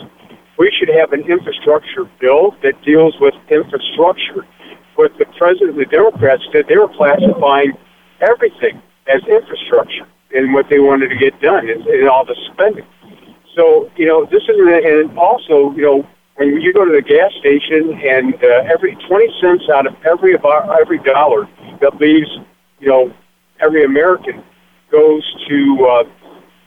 We 0.59 0.71
should 0.79 0.95
have 0.95 1.13
an 1.13 1.27
infrastructure 1.27 2.07
bill 2.21 2.55
that 2.63 2.81
deals 2.87 3.19
with 3.19 3.35
infrastructure. 3.51 4.47
What 4.95 5.11
the 5.19 5.27
president, 5.37 5.75
the 5.75 5.87
Democrats 5.87 6.47
did, 6.53 6.69
they 6.69 6.79
were 6.79 6.93
classifying 6.95 7.73
everything 8.21 8.81
as 9.11 9.27
infrastructure 9.27 10.07
and 10.31 10.55
what 10.55 10.71
they 10.71 10.79
wanted 10.79 11.09
to 11.09 11.17
get 11.17 11.35
done 11.43 11.69
and, 11.69 11.83
and 11.83 12.09
all 12.09 12.25
the 12.25 12.37
spending. 12.53 12.87
So, 13.57 13.91
you 13.97 14.07
know, 14.07 14.25
this 14.25 14.45
is, 14.47 14.55
and 14.55 15.19
also, 15.19 15.75
you 15.75 15.83
know, 15.83 16.07
when 16.37 16.61
you 16.61 16.73
go 16.73 16.85
to 16.85 16.93
the 16.93 17.03
gas 17.03 17.33
station 17.41 17.99
and 17.99 18.35
uh, 18.39 18.71
every 18.71 18.95
20 18.95 19.35
cents 19.41 19.65
out 19.75 19.87
of 19.87 19.97
every 20.07 20.37
every 20.81 20.99
dollar 21.03 21.49
that 21.81 21.99
leaves, 21.99 22.31
you 22.79 22.89
know, 22.89 23.13
every 23.63 23.85
American 23.85 24.43
goes 24.91 25.23
to 25.49 25.87
uh, 25.89 26.05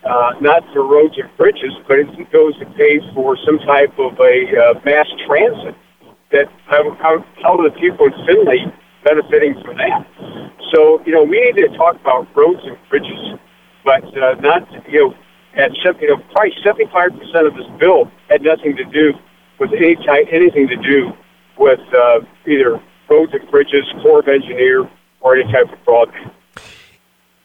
uh, 0.05 0.31
not 0.39 0.63
for 0.73 0.88
roads 0.88 1.15
and 1.17 1.29
bridges, 1.38 1.73
but 1.88 1.99
it 1.99 2.31
goes 2.31 2.58
to 2.60 2.65
pay 2.77 2.99
for 3.13 3.38
some 3.45 3.60
type 3.60 3.93
of 3.99 4.17
a 4.19 4.36
uh, 4.55 4.79
mass 4.86 5.08
transit. 5.27 5.75
That 6.31 6.47
how, 6.65 6.95
how, 7.01 7.25
how 7.43 7.58
the 7.58 7.69
people 7.79 8.08
in 8.08 8.13
Findlay 8.25 8.65
benefiting 9.03 9.55
from 9.63 9.77
that? 9.77 10.08
So, 10.73 11.01
you 11.05 11.13
know, 11.13 11.23
we 11.23 11.39
need 11.41 11.62
to 11.62 11.77
talk 11.77 11.95
about 12.01 12.27
roads 12.36 12.62
and 12.63 12.77
bridges, 12.89 13.39
but 13.84 14.03
uh, 14.17 14.36
not, 14.41 14.67
you 14.89 15.10
know, 15.10 15.13
at 15.55 15.71
you 16.01 16.10
know, 16.10 16.17
probably 16.34 16.51
75% 16.65 17.47
of 17.47 17.53
this 17.55 17.67
bill 17.79 18.12
had 18.29 18.41
nothing 18.41 18.75
to 18.75 18.84
do 18.86 19.13
with 19.60 19.71
any 19.71 19.95
type, 19.95 20.27
anything 20.31 20.67
to 20.67 20.75
do 20.75 21.13
with 21.58 21.79
uh, 21.93 22.19
either 22.45 22.81
roads 23.10 23.31
and 23.34 23.49
bridges, 23.49 23.86
Corps 24.01 24.19
of 24.19 24.27
Engineer, 24.27 24.89
or 25.21 25.38
any 25.38 25.49
type 25.51 25.71
of 25.71 25.79
broadband. 25.86 26.35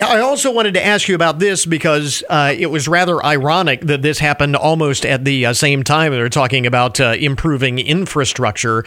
I 0.00 0.20
also 0.20 0.50
wanted 0.50 0.74
to 0.74 0.84
ask 0.84 1.08
you 1.08 1.14
about 1.14 1.38
this 1.38 1.66
because 1.66 2.24
uh, 2.30 2.54
it 2.56 2.66
was 2.66 2.88
rather 2.88 3.24
ironic 3.24 3.82
that 3.82 4.00
this 4.00 4.18
happened 4.18 4.56
almost 4.56 5.04
at 5.04 5.24
the 5.24 5.46
uh, 5.46 5.52
same 5.52 5.84
time. 5.84 6.12
They're 6.12 6.28
talking 6.30 6.66
about 6.66 7.00
uh, 7.00 7.16
improving 7.18 7.78
infrastructure. 7.78 8.84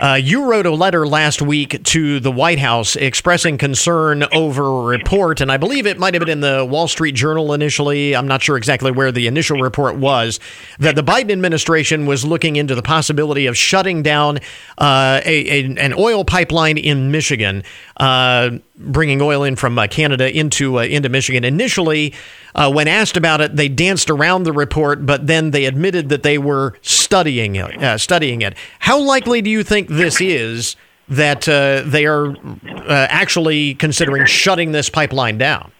Uh, 0.00 0.14
you 0.20 0.50
wrote 0.50 0.66
a 0.66 0.70
letter 0.70 1.06
last 1.06 1.40
week 1.40 1.82
to 1.84 2.18
the 2.18 2.30
White 2.30 2.58
House 2.58 2.96
expressing 2.96 3.56
concern 3.56 4.24
over 4.32 4.64
a 4.64 4.82
report, 4.82 5.40
and 5.40 5.52
I 5.52 5.56
believe 5.56 5.86
it 5.86 5.98
might 5.98 6.14
have 6.14 6.20
been 6.20 6.28
in 6.28 6.40
the 6.40 6.64
Wall 6.64 6.88
Street 6.88 7.14
Journal 7.14 7.52
initially. 7.52 8.16
I'm 8.16 8.26
not 8.26 8.42
sure 8.42 8.56
exactly 8.56 8.90
where 8.90 9.12
the 9.12 9.28
initial 9.28 9.60
report 9.60 9.96
was, 9.96 10.40
that 10.80 10.96
the 10.96 11.04
Biden 11.04 11.30
administration 11.30 12.06
was 12.06 12.24
looking 12.24 12.56
into 12.56 12.74
the 12.74 12.82
possibility 12.82 13.46
of 13.46 13.56
shutting 13.56 14.02
down 14.02 14.38
uh, 14.78 15.20
a, 15.24 15.48
a, 15.48 15.76
an 15.76 15.94
oil 15.96 16.24
pipeline 16.24 16.76
in 16.76 17.12
Michigan, 17.12 17.62
uh, 17.96 18.50
bringing 18.76 19.22
oil 19.22 19.44
in 19.44 19.54
from 19.54 19.78
uh, 19.78 19.86
Canada 19.86 20.36
into 20.36 20.80
uh, 20.80 20.82
into 20.82 21.08
Michigan. 21.08 21.44
Initially, 21.44 22.14
uh, 22.56 22.70
when 22.70 22.88
asked 22.88 23.16
about 23.16 23.40
it, 23.40 23.54
they 23.54 23.68
danced 23.68 24.10
around 24.10 24.42
the 24.42 24.52
report, 24.52 25.06
but 25.06 25.28
then 25.28 25.52
they 25.52 25.66
admitted 25.66 26.08
that 26.08 26.24
they 26.24 26.38
were 26.38 26.76
studying 26.82 27.54
it. 27.54 28.00
studying 28.00 28.42
it. 28.42 28.54
How 28.80 28.98
likely 28.98 29.40
do 29.40 29.50
you 29.50 29.62
think? 29.62 29.83
Think 29.86 29.98
this 29.98 30.20
is 30.20 30.76
that 31.08 31.48
uh, 31.48 31.82
they 31.84 32.06
are 32.06 32.28
uh, 32.28 33.06
actually 33.10 33.74
considering 33.74 34.24
shutting 34.26 34.72
this 34.72 34.88
pipeline 34.88 35.38
down? 35.38 35.70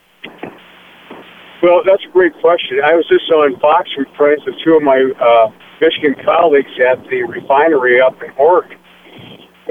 Well, 1.62 1.82
that's 1.84 2.04
a 2.04 2.12
great 2.12 2.34
question. 2.40 2.80
I 2.84 2.94
was 2.94 3.06
just 3.08 3.30
on 3.30 3.58
Fox 3.58 3.88
with 3.96 4.08
friends 4.16 4.42
with 4.44 4.56
two 4.62 4.74
of 4.74 4.82
my 4.82 5.00
uh, 5.18 5.50
Michigan 5.80 6.14
colleagues 6.22 6.68
at 6.78 7.02
the 7.08 7.22
refinery 7.22 8.00
up 8.00 8.22
in 8.22 8.30
Oregon. 8.36 8.78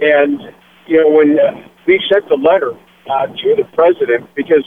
And, 0.01 0.41
you 0.87 0.97
know, 0.97 1.09
when 1.11 1.39
uh, 1.39 1.67
we 1.85 2.03
sent 2.11 2.27
the 2.29 2.35
letter 2.35 2.71
uh, 3.07 3.27
to 3.27 3.55
the 3.55 3.65
president, 3.73 4.27
because 4.33 4.65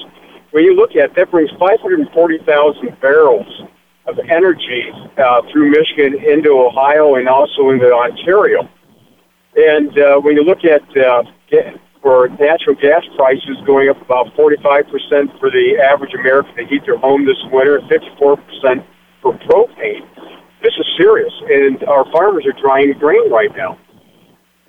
when 0.53 0.63
you 0.63 0.75
look 0.75 0.91
at 0.91 1.11
it, 1.11 1.17
that 1.17 1.33
brings 1.33 1.51
540,000 1.59 3.01
barrels 3.01 3.63
of 4.07 4.21
energy 4.31 4.85
uh, 5.19 5.43
through 5.51 5.71
Michigan 5.71 6.15
into 6.23 6.51
Ohio 6.51 7.17
and 7.17 7.29
also 7.29 7.71
into 7.71 7.93
Ontario. 7.93 8.69
And 9.57 9.99
uh, 9.99 10.21
when 10.21 10.37
you 10.37 10.45
look 10.45 10.65
at 10.65 10.85
uh, 10.97 11.23
for 12.03 12.29
natural 12.29 12.77
gas 12.77 13.03
prices 13.17 13.57
going 13.67 13.89
up 13.89 14.01
about 14.03 14.27
45% 14.37 15.41
for 15.41 15.51
the 15.51 15.79
average 15.83 16.13
American 16.15 16.55
to 16.57 16.67
heat 16.67 16.85
their 16.85 16.99
home 16.99 17.25
this 17.25 17.41
winter, 17.51 17.81
54% 17.81 18.85
for 19.23 19.33
propane, 19.33 20.07
this 20.63 20.75
is 20.79 20.87
serious. 20.99 21.33
And 21.49 21.83
our 21.85 22.05
farmers 22.13 22.45
are 22.47 22.61
drying 22.61 22.93
grain 22.99 23.31
right 23.31 23.55
now. 23.57 23.79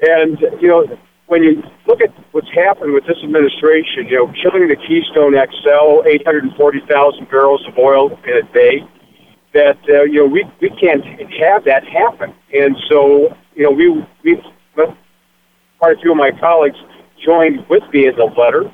And, 0.01 0.39
you 0.61 0.69
know, 0.69 0.85
when 1.27 1.43
you 1.43 1.61
look 1.85 1.99
at 2.01 2.13
what's 2.31 2.49
happened 2.55 2.93
with 2.93 3.05
this 3.05 3.17
administration, 3.23 4.07
you 4.07 4.17
know, 4.17 4.33
killing 4.41 4.69
the 4.69 4.77
Keystone 4.87 5.33
XL, 5.35 6.07
840,000 6.07 7.29
barrels 7.29 7.65
of 7.67 7.77
oil 7.77 8.17
in 8.25 8.37
a 8.37 8.53
day, 8.53 8.87
that, 9.53 9.77
uh, 9.89 10.03
you 10.03 10.23
know, 10.23 10.25
we, 10.25 10.45
we 10.61 10.69
can't 10.79 11.03
have 11.03 11.65
that 11.65 11.83
happen. 11.85 12.33
And 12.53 12.77
so, 12.89 13.35
you 13.55 13.63
know, 13.63 13.71
we, 13.71 13.89
we 14.23 14.41
quite 15.79 15.97
a 15.97 16.01
few 16.01 16.11
of 16.11 16.17
my 16.17 16.31
colleagues 16.39 16.77
joined 17.23 17.67
with 17.69 17.83
me 17.91 18.07
in 18.07 18.15
the 18.15 18.25
letter, 18.25 18.71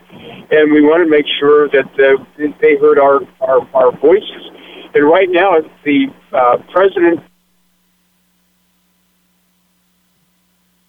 and 0.52 0.72
we 0.72 0.82
want 0.82 1.04
to 1.04 1.10
make 1.10 1.26
sure 1.40 1.70
that 1.70 1.86
uh, 2.00 2.24
they 2.62 2.76
heard 2.78 3.00
our, 3.00 3.22
our, 3.42 3.68
our 3.74 3.92
voices. 3.98 4.52
And 4.94 5.06
right 5.06 5.30
now, 5.30 5.58
the 5.84 6.08
uh, 6.32 6.58
president. 6.72 7.22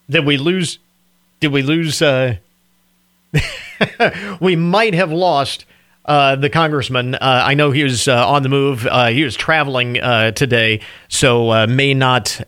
Did 0.09 0.25
we 0.25 0.37
lose? 0.37 0.79
Did 1.39 1.51
we 1.51 1.63
lose? 1.63 2.01
Uh, 2.01 2.35
we 4.39 4.55
might 4.55 4.93
have 4.93 5.11
lost 5.11 5.65
uh, 6.05 6.35
the 6.35 6.49
congressman. 6.49 7.15
Uh, 7.15 7.19
I 7.21 7.55
know 7.55 7.71
he 7.71 7.83
was 7.83 8.07
uh, 8.07 8.27
on 8.27 8.43
the 8.43 8.49
move. 8.49 8.85
Uh, 8.85 9.07
he 9.07 9.23
was 9.23 9.35
traveling 9.35 9.99
uh, 9.99 10.31
today, 10.31 10.81
so 11.07 11.65
may 11.67 11.93
not 11.93 12.39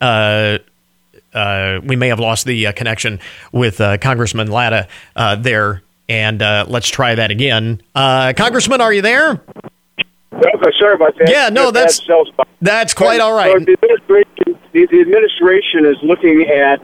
uh, 1.34 1.80
we 1.84 1.96
may 1.96 2.08
have 2.08 2.20
lost 2.20 2.46
the 2.46 2.68
uh, 2.68 2.72
connection 2.72 3.20
with 3.52 3.80
uh, 3.82 3.98
Congressman 3.98 4.50
Latta 4.50 4.88
uh, 5.16 5.36
there. 5.36 5.84
And 6.10 6.42
uh, 6.42 6.66
let's 6.68 6.88
try 6.88 7.16
that 7.16 7.32
again. 7.32 7.82
Congressman, 7.94 8.80
are 8.80 8.94
you 8.94 9.02
there? 9.02 9.42
Okay, 10.32 10.72
sorry 10.80 10.96
about 10.96 11.18
that. 11.18 11.30
Yeah, 11.30 11.50
no, 11.50 11.72
that's 11.72 12.00
that's 12.62 12.94
quite 12.94 13.20
all 13.20 13.34
right. 13.34 13.52
So 13.52 13.60
the, 13.60 13.74
administration, 13.74 14.60
the, 14.72 14.88
the, 14.88 15.02
administration 15.02 15.86
is 15.86 15.98
looking 16.04 16.44
at 16.44 16.80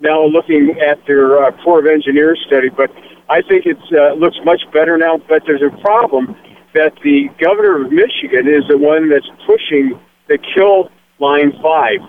now 0.00 0.26
looking 0.26 0.76
at 0.80 0.98
their 1.06 1.50
Corps 1.62 1.78
of 1.78 1.86
Engineers 1.86 2.42
study, 2.46 2.68
but 2.68 2.90
I 3.30 3.40
think 3.40 3.64
it 3.64 3.78
looks 4.18 4.36
much 4.44 4.60
better 4.70 4.98
now. 4.98 5.18
But 5.28 5.44
there's 5.46 5.62
a 5.62 5.74
problem 5.80 6.36
that 6.74 6.92
the 7.02 7.30
governor 7.40 7.86
of 7.86 7.90
Michigan 7.90 8.46
is 8.46 8.68
the 8.68 8.76
one 8.76 9.08
that's 9.08 9.28
pushing 9.46 9.98
the 10.28 10.38
kill 10.38 10.90
line 11.18 11.52
five. 11.62 12.00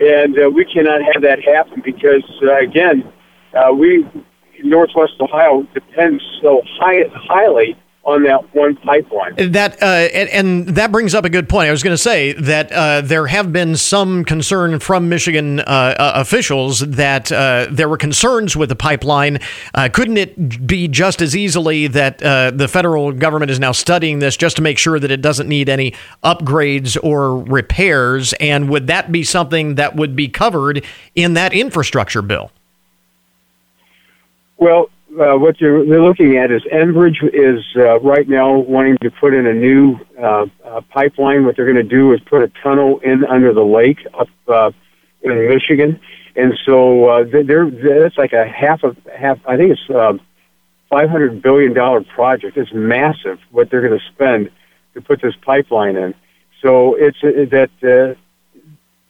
And 0.00 0.38
uh, 0.38 0.50
we 0.50 0.64
cannot 0.64 1.02
have 1.12 1.22
that 1.22 1.42
happen 1.42 1.82
because 1.84 2.24
uh, 2.42 2.56
again, 2.56 3.12
uh, 3.54 3.72
we 3.72 4.06
Northwest 4.62 5.14
Ohio 5.20 5.66
depends 5.74 6.22
so 6.42 6.62
high, 6.78 7.04
highly 7.14 7.76
on 8.04 8.22
that 8.22 8.54
one 8.54 8.76
pipeline. 8.76 9.52
That 9.52 9.82
uh, 9.82 9.86
and, 9.86 10.28
and, 10.30 10.68
that 10.68 10.90
brings 10.90 11.14
up 11.14 11.24
a 11.24 11.30
good 11.30 11.48
point. 11.48 11.68
I 11.68 11.70
was 11.70 11.82
going 11.82 11.94
to 11.94 12.02
say 12.02 12.32
that 12.32 12.72
uh, 12.72 13.02
there 13.02 13.26
have 13.26 13.52
been 13.52 13.76
some 13.76 14.24
concern 14.24 14.80
from 14.80 15.08
Michigan 15.08 15.60
uh, 15.60 15.62
uh 15.62 16.12
officials 16.14 16.80
that 16.80 17.30
uh, 17.30 17.66
there 17.70 17.88
were 17.88 17.98
concerns 17.98 18.56
with 18.56 18.70
the 18.70 18.76
pipeline. 18.76 19.38
Uh, 19.74 19.88
couldn't 19.92 20.16
it 20.16 20.66
be 20.66 20.88
just 20.88 21.20
as 21.20 21.36
easily 21.36 21.86
that 21.88 22.18
the 22.18 22.68
federal 22.68 23.12
government 23.12 23.50
is 23.50 23.60
now 23.60 23.72
studying 23.72 24.18
this 24.18 24.36
just 24.36 24.56
to 24.56 24.62
make 24.62 24.78
sure 24.78 24.98
that 24.98 25.10
it 25.10 25.20
doesn't 25.20 25.48
need 25.48 25.68
any 25.68 25.94
upgrades 26.24 26.96
or 27.02 27.36
repairs? 27.36 28.32
And 28.34 28.70
would 28.70 28.86
that 28.86 29.12
be 29.12 29.24
something 29.24 29.74
that 29.74 29.96
would 29.96 30.16
be 30.16 30.28
covered 30.28 30.84
in 31.14 31.34
that 31.34 31.52
infrastructure 31.52 32.22
bill? 32.22 32.50
Well, 34.56 34.90
uh, 35.18 35.36
what 35.36 35.56
they're, 35.58 35.84
they're 35.84 36.02
looking 36.02 36.36
at 36.36 36.50
is 36.50 36.62
Enbridge 36.72 37.22
is 37.32 37.64
uh, 37.76 37.98
right 38.00 38.28
now 38.28 38.58
wanting 38.58 38.96
to 38.98 39.10
put 39.10 39.34
in 39.34 39.46
a 39.46 39.52
new 39.52 39.98
uh, 40.18 40.46
uh, 40.64 40.80
pipeline. 40.90 41.44
What 41.44 41.56
they're 41.56 41.70
going 41.70 41.76
to 41.76 41.82
do 41.82 42.12
is 42.12 42.20
put 42.20 42.42
a 42.42 42.48
tunnel 42.62 43.00
in 43.00 43.24
under 43.24 43.52
the 43.52 43.64
lake 43.64 44.06
up 44.18 44.28
uh, 44.46 44.70
in 45.22 45.48
Michigan, 45.48 46.00
and 46.36 46.54
so 46.64 47.06
uh, 47.06 47.24
they're, 47.24 47.44
they're 47.44 48.06
it's 48.06 48.18
like 48.18 48.32
a 48.32 48.46
half 48.46 48.84
of 48.84 48.96
half. 49.12 49.38
I 49.46 49.56
think 49.56 49.72
it's 49.72 49.90
uh, 49.90 50.12
five 50.88 51.10
hundred 51.10 51.42
billion 51.42 51.74
dollar 51.74 52.02
project. 52.02 52.56
It's 52.56 52.72
massive 52.72 53.38
what 53.50 53.70
they're 53.70 53.86
going 53.86 53.98
to 53.98 54.06
spend 54.12 54.50
to 54.94 55.00
put 55.00 55.20
this 55.20 55.34
pipeline 55.42 55.96
in. 55.96 56.14
So 56.62 56.94
it's 56.94 57.18
uh, 57.22 57.46
that 57.50 57.70
uh, 57.82 58.14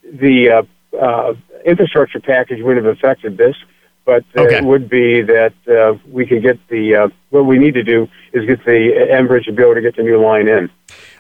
the 0.03 0.51
uh, 0.51 0.97
uh, 0.97 1.35
infrastructure 1.65 2.21
package 2.21 2.63
would 2.63 2.77
have 2.77 2.87
affected 2.87 3.37
this 3.37 3.57
but 4.05 4.25
uh, 4.37 4.43
okay. 4.43 4.59
it 4.59 4.65
would 4.65 4.89
be 4.89 5.23
that 5.23 5.55
uh, 5.69 5.99
we 6.11 6.27
could 6.27 6.43
get 6.43 6.59
the 6.69 6.97
uh, 6.97 7.09
what 7.31 7.47
we 7.47 7.59
need 7.59 7.75
to 7.75 7.83
do 7.83 8.09
is 8.33 8.47
get 8.47 8.65
the 8.65 9.09
Enbridge 9.11 9.45
to 9.45 9.53
be 9.53 9.63
able 9.63 9.75
to 9.75 9.81
get 9.81 9.97
the 9.97 10.03
new 10.03 10.21
line 10.23 10.49
in. 10.49 10.71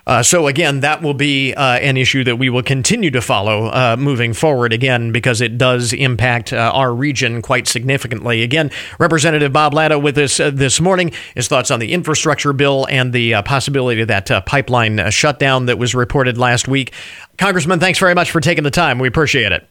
Uh, 0.07 0.23
so 0.23 0.47
again, 0.47 0.81
that 0.81 1.03
will 1.03 1.15
be 1.15 1.55
uh, 1.55 1.79
an 1.79 1.97
issue 1.97 2.25
that 2.25 2.37
we 2.37 2.49
will 2.49 2.63
continue 2.63 3.11
to 3.11 3.21
follow 3.21 3.67
uh, 3.67 3.97
moving 3.99 4.33
forward. 4.33 4.73
Again, 4.73 5.13
because 5.13 5.41
it 5.41 5.59
does 5.59 5.93
impact 5.93 6.53
uh, 6.53 6.73
our 6.75 6.93
region 6.93 7.43
quite 7.43 7.69
significantly. 7.69 8.43
Again, 8.43 8.71
Representative 8.99 9.53
Bob 9.53 9.75
Latta 9.75 9.99
with 9.99 10.19
us 10.19 10.41
uh, 10.41 10.51
this 10.51 10.81
morning. 10.81 11.13
His 11.35 11.49
thoughts 11.49 11.71
on 11.71 11.81
the 11.81 11.93
infrastructure 11.93 12.53
bill 12.53 12.87
and 12.91 13.13
the 13.13 13.35
uh, 13.35 13.43
possibility 13.43 14.01
of 14.01 14.09
that 14.09 14.47
pipeline 14.47 15.11
shutdown 15.11 15.67
that 15.67 15.79
was 15.79 15.95
reported 15.95 16.39
last 16.39 16.67
week. 16.67 16.93
Congressman, 17.39 17.79
thanks 17.79 17.99
very 17.99 18.15
much 18.15 18.31
for 18.31 18.41
taking 18.41 18.65
the 18.65 18.71
time. 18.71 18.99
We 18.99 19.09
appreciate 19.09 19.53
it. 19.53 19.69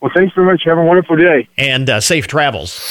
Well, 0.00 0.12
thanks 0.14 0.34
very 0.34 0.46
much. 0.46 0.62
Have 0.64 0.78
a 0.78 0.84
wonderful 0.84 1.16
day. 1.16 1.48
And 1.56 1.88
uh, 1.88 2.00
safe 2.00 2.26
travels. 2.26 2.90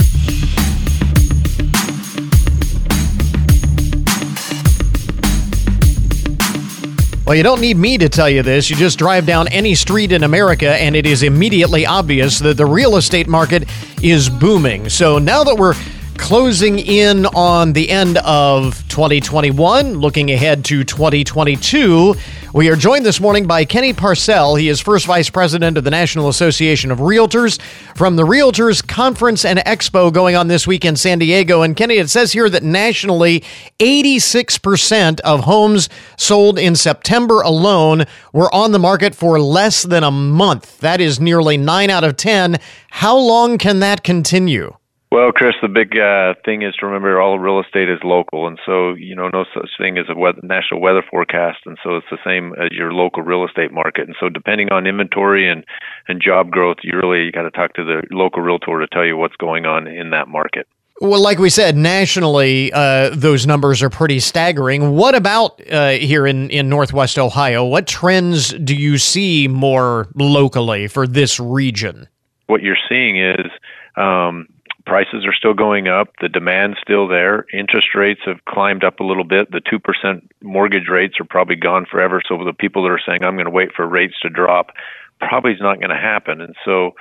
Well, 7.26 7.36
you 7.36 7.42
don't 7.42 7.60
need 7.60 7.78
me 7.78 7.98
to 7.98 8.08
tell 8.08 8.30
you 8.30 8.44
this. 8.44 8.70
You 8.70 8.76
just 8.76 9.00
drive 9.00 9.26
down 9.26 9.48
any 9.48 9.74
street 9.74 10.12
in 10.12 10.24
America, 10.24 10.76
and 10.76 10.96
it 10.96 11.08
is 11.08 11.24
immediately 11.24 11.84
obvious 11.84 12.38
that 12.38 12.56
the 12.56 12.68
real 12.68 12.98
estate 12.98 13.28
market 13.28 13.68
is 14.04 14.30
booming. 14.30 14.90
So 14.90 15.18
now 15.18 15.44
that 15.44 15.56
we're 15.56 15.74
closing 16.18 16.80
in 16.80 17.26
on 17.28 17.74
the 17.74 17.90
end 17.90 18.18
of 18.20 18.88
2021, 18.88 19.94
looking 19.94 20.32
ahead 20.32 20.66
to 20.66 20.84
2022. 20.84 22.16
We 22.54 22.70
are 22.70 22.76
joined 22.76 23.06
this 23.06 23.20
morning 23.20 23.48
by 23.48 23.66
Kenny 23.66 23.94
Parcell. 23.94 24.56
He 24.56 24.70
is 24.70 24.80
first 24.80 25.06
vice 25.06 25.30
president 25.30 25.78
of 25.78 25.84
the 25.84 25.92
National 25.92 26.30
Association 26.30 26.92
of 26.92 27.00
Realtors 27.00 27.62
from 27.96 28.16
the 28.16 28.24
Realtors 28.24 28.86
Conference 28.86 29.46
and 29.46 29.60
Expo 29.60 30.12
going 30.12 30.36
on 30.36 30.48
this 30.48 30.66
week 30.66 30.86
in 30.86 30.96
San 30.96 31.20
Diego. 31.20 31.62
And 31.62 31.76
Kenny, 31.76 31.96
it 31.96 32.10
says 32.10 32.32
here 32.32 32.50
that 32.50 32.64
nationally, 32.64 33.44
86% 33.80 35.20
of 35.20 35.42
homes 35.42 35.90
sold 36.18 36.58
in 36.58 36.76
September 36.76 37.42
alone 37.42 38.06
were 38.34 38.54
on 38.54 38.72
the 38.72 38.80
market 38.80 39.14
for 39.16 39.40
less 39.40 39.84
than 39.84 40.04
a 40.04 40.12
month. 40.12 40.80
That 40.80 41.02
is 41.02 41.20
nearly 41.20 41.58
9 41.58 41.90
out 41.90 42.04
of 42.04 42.18
10. 42.18 42.58
How 42.90 43.18
long 43.18 43.58
can 43.58 43.80
that 43.80 44.04
continue? 44.04 44.76
Well, 45.16 45.32
Chris, 45.32 45.56
the 45.62 45.70
big 45.70 45.98
uh, 45.98 46.34
thing 46.44 46.62
is 46.62 46.76
to 46.76 46.86
remember 46.86 47.22
all 47.22 47.40
real 47.40 47.62
estate 47.62 47.88
is 47.88 48.00
local, 48.04 48.48
and 48.48 48.60
so 48.66 48.96
you 48.96 49.16
know 49.16 49.30
no 49.30 49.46
such 49.54 49.70
thing 49.78 49.98
as 49.98 50.08
a 50.10 50.14
weather, 50.14 50.42
national 50.44 50.82
weather 50.82 51.02
forecast, 51.10 51.60
and 51.66 51.78
so 51.82 51.96
it's 51.96 52.08
the 52.12 52.18
same 52.26 52.52
as 52.62 52.72
your 52.72 52.92
local 52.92 53.24
real 53.24 53.46
estate 53.46 53.72
market. 53.72 54.08
And 54.08 54.16
so, 54.20 54.28
depending 54.28 54.74
on 54.74 54.86
inventory 54.86 55.50
and 55.50 55.64
and 56.10 56.22
job 56.22 56.52
growth, 56.52 56.80
you 56.84 57.00
really 57.02 57.24
you 57.24 57.32
got 57.32 57.44
to 57.44 57.52
talk 57.52 57.76
to 57.76 57.86
the 57.86 58.04
local 58.12 58.42
realtor 58.42 58.78
to 58.78 58.88
tell 58.88 59.06
you 59.06 59.16
what's 59.16 59.38
going 59.38 59.66
on 59.66 59.88
in 59.88 60.10
that 60.10 60.28
market. 60.28 60.68
Well, 61.00 61.22
like 61.22 61.40
we 61.40 61.50
said, 61.50 61.78
nationally, 61.78 62.74
uh, 62.74 63.12
those 63.14 63.48
numbers 63.48 63.82
are 63.82 63.90
pretty 63.90 64.20
staggering. 64.20 64.98
What 64.98 65.16
about 65.16 65.62
uh, 65.72 65.92
here 65.92 66.28
in, 66.28 66.50
in 66.50 66.68
Northwest 66.68 67.18
Ohio? 67.18 67.64
What 67.64 67.88
trends 67.88 68.50
do 68.50 68.76
you 68.76 68.98
see 68.98 69.48
more 69.48 70.10
locally 70.16 70.90
for 70.90 71.08
this 71.08 71.40
region? 71.40 72.10
What 72.48 72.64
you're 72.64 72.76
seeing 72.90 73.18
is 73.18 73.50
um, 73.96 74.48
prices 74.86 75.26
are 75.26 75.34
still 75.34 75.54
going 75.54 75.88
up. 75.88 76.10
The 76.22 76.30
demand's 76.30 76.78
still 76.82 77.08
there. 77.08 77.46
Interest 77.54 77.88
rates 77.96 78.22
have 78.26 78.44
climbed 78.46 78.84
up 78.84 79.00
a 79.00 79.04
little 79.04 79.24
bit. 79.24 79.52
The 79.52 79.62
2% 79.62 80.22
mortgage 80.42 80.88
rates 80.90 81.16
are 81.20 81.26
probably 81.26 81.56
gone 81.56 81.86
forever. 81.90 82.22
So 82.28 82.44
the 82.44 82.54
people 82.54 82.84
that 82.84 82.90
are 82.90 83.02
saying, 83.06 83.24
I'm 83.24 83.36
going 83.36 83.46
to 83.46 83.52
wait 83.52 83.74
for 83.76 83.88
rates 83.88 84.16
to 84.22 84.30
drop, 84.30 84.72
probably 85.20 85.54
is 85.54 85.62
not 85.62 85.80
going 85.80 85.90
to 85.90 85.96
happen. 85.96 86.42
And 86.42 86.56
so 86.64 86.94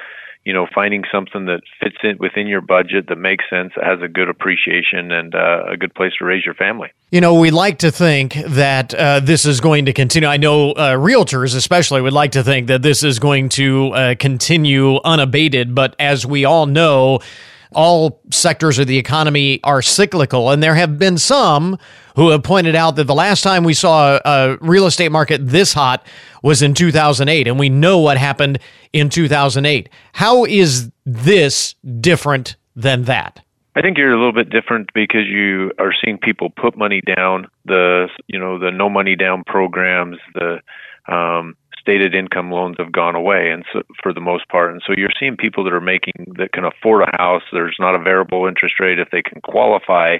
you 0.44 0.52
know, 0.52 0.66
finding 0.74 1.04
something 1.10 1.46
that 1.46 1.62
fits 1.80 1.96
in 2.02 2.18
within 2.18 2.46
your 2.46 2.60
budget 2.60 3.08
that 3.08 3.16
makes 3.16 3.44
sense, 3.48 3.72
that 3.76 3.84
has 3.84 4.02
a 4.02 4.08
good 4.08 4.28
appreciation, 4.28 5.10
and 5.10 5.34
uh, 5.34 5.64
a 5.70 5.76
good 5.76 5.94
place 5.94 6.12
to 6.18 6.24
raise 6.24 6.44
your 6.44 6.54
family. 6.54 6.92
You 7.10 7.22
know, 7.22 7.34
we 7.34 7.50
like 7.50 7.78
to 7.78 7.90
think 7.90 8.34
that 8.48 8.92
uh, 8.92 9.20
this 9.20 9.46
is 9.46 9.60
going 9.60 9.86
to 9.86 9.94
continue. 9.94 10.28
I 10.28 10.36
know 10.36 10.72
uh, 10.72 10.96
realtors, 10.96 11.56
especially, 11.56 12.02
would 12.02 12.12
like 12.12 12.32
to 12.32 12.44
think 12.44 12.66
that 12.66 12.82
this 12.82 13.02
is 13.02 13.18
going 13.18 13.48
to 13.50 13.88
uh, 13.92 14.14
continue 14.16 15.00
unabated. 15.02 15.74
But 15.74 15.96
as 15.98 16.26
we 16.26 16.44
all 16.44 16.66
know, 16.66 17.20
all 17.74 18.20
sectors 18.30 18.78
of 18.78 18.87
the 18.87 18.98
economy 18.98 19.60
are 19.64 19.82
cyclical, 19.82 20.50
and 20.50 20.62
there 20.62 20.74
have 20.74 20.98
been 20.98 21.18
some 21.18 21.78
who 22.16 22.30
have 22.30 22.42
pointed 22.42 22.74
out 22.74 22.96
that 22.96 23.04
the 23.04 23.14
last 23.14 23.42
time 23.42 23.64
we 23.64 23.74
saw 23.74 24.20
a 24.24 24.56
real 24.60 24.87
estate 24.87 25.10
market 25.10 25.46
this 25.46 25.72
hot 25.72 26.06
was 26.42 26.62
in 26.62 26.74
2008, 26.74 27.48
and 27.48 27.58
we 27.58 27.68
know 27.68 27.98
what 27.98 28.18
happened 28.18 28.58
in 28.92 29.08
2008. 29.08 29.88
How 30.12 30.44
is 30.44 30.90
this 31.04 31.74
different 32.00 32.56
than 32.76 33.04
that? 33.04 33.40
I 33.76 33.82
think 33.82 33.98
you're 33.98 34.12
a 34.12 34.16
little 34.16 34.32
bit 34.32 34.50
different 34.50 34.90
because 34.94 35.26
you 35.26 35.72
are 35.80 35.92
seeing 36.04 36.18
people 36.18 36.50
put 36.50 36.76
money 36.76 37.00
down. 37.00 37.48
The 37.64 38.08
you 38.28 38.38
know 38.38 38.58
the 38.58 38.70
no 38.70 38.88
money 38.88 39.16
down 39.16 39.42
programs, 39.44 40.18
the 40.34 40.60
um, 41.12 41.56
stated 41.84 42.14
income 42.14 42.50
loans 42.50 42.76
have 42.78 42.90
gone 42.90 43.14
away, 43.14 43.50
and 43.50 43.62
so 43.70 43.82
for 44.02 44.14
the 44.14 44.20
most 44.20 44.48
part, 44.48 44.72
and 44.72 44.82
so 44.86 44.94
you're 44.96 45.12
seeing 45.20 45.36
people 45.36 45.62
that 45.64 45.72
are 45.74 45.82
making 45.82 46.34
that 46.38 46.52
can 46.52 46.64
afford 46.64 47.02
a 47.02 47.16
house. 47.18 47.42
There's 47.52 47.76
not 47.78 47.94
a 47.94 48.02
variable 48.02 48.46
interest 48.46 48.80
rate 48.80 48.98
if 48.98 49.10
they 49.10 49.20
can 49.20 49.42
qualify 49.42 50.16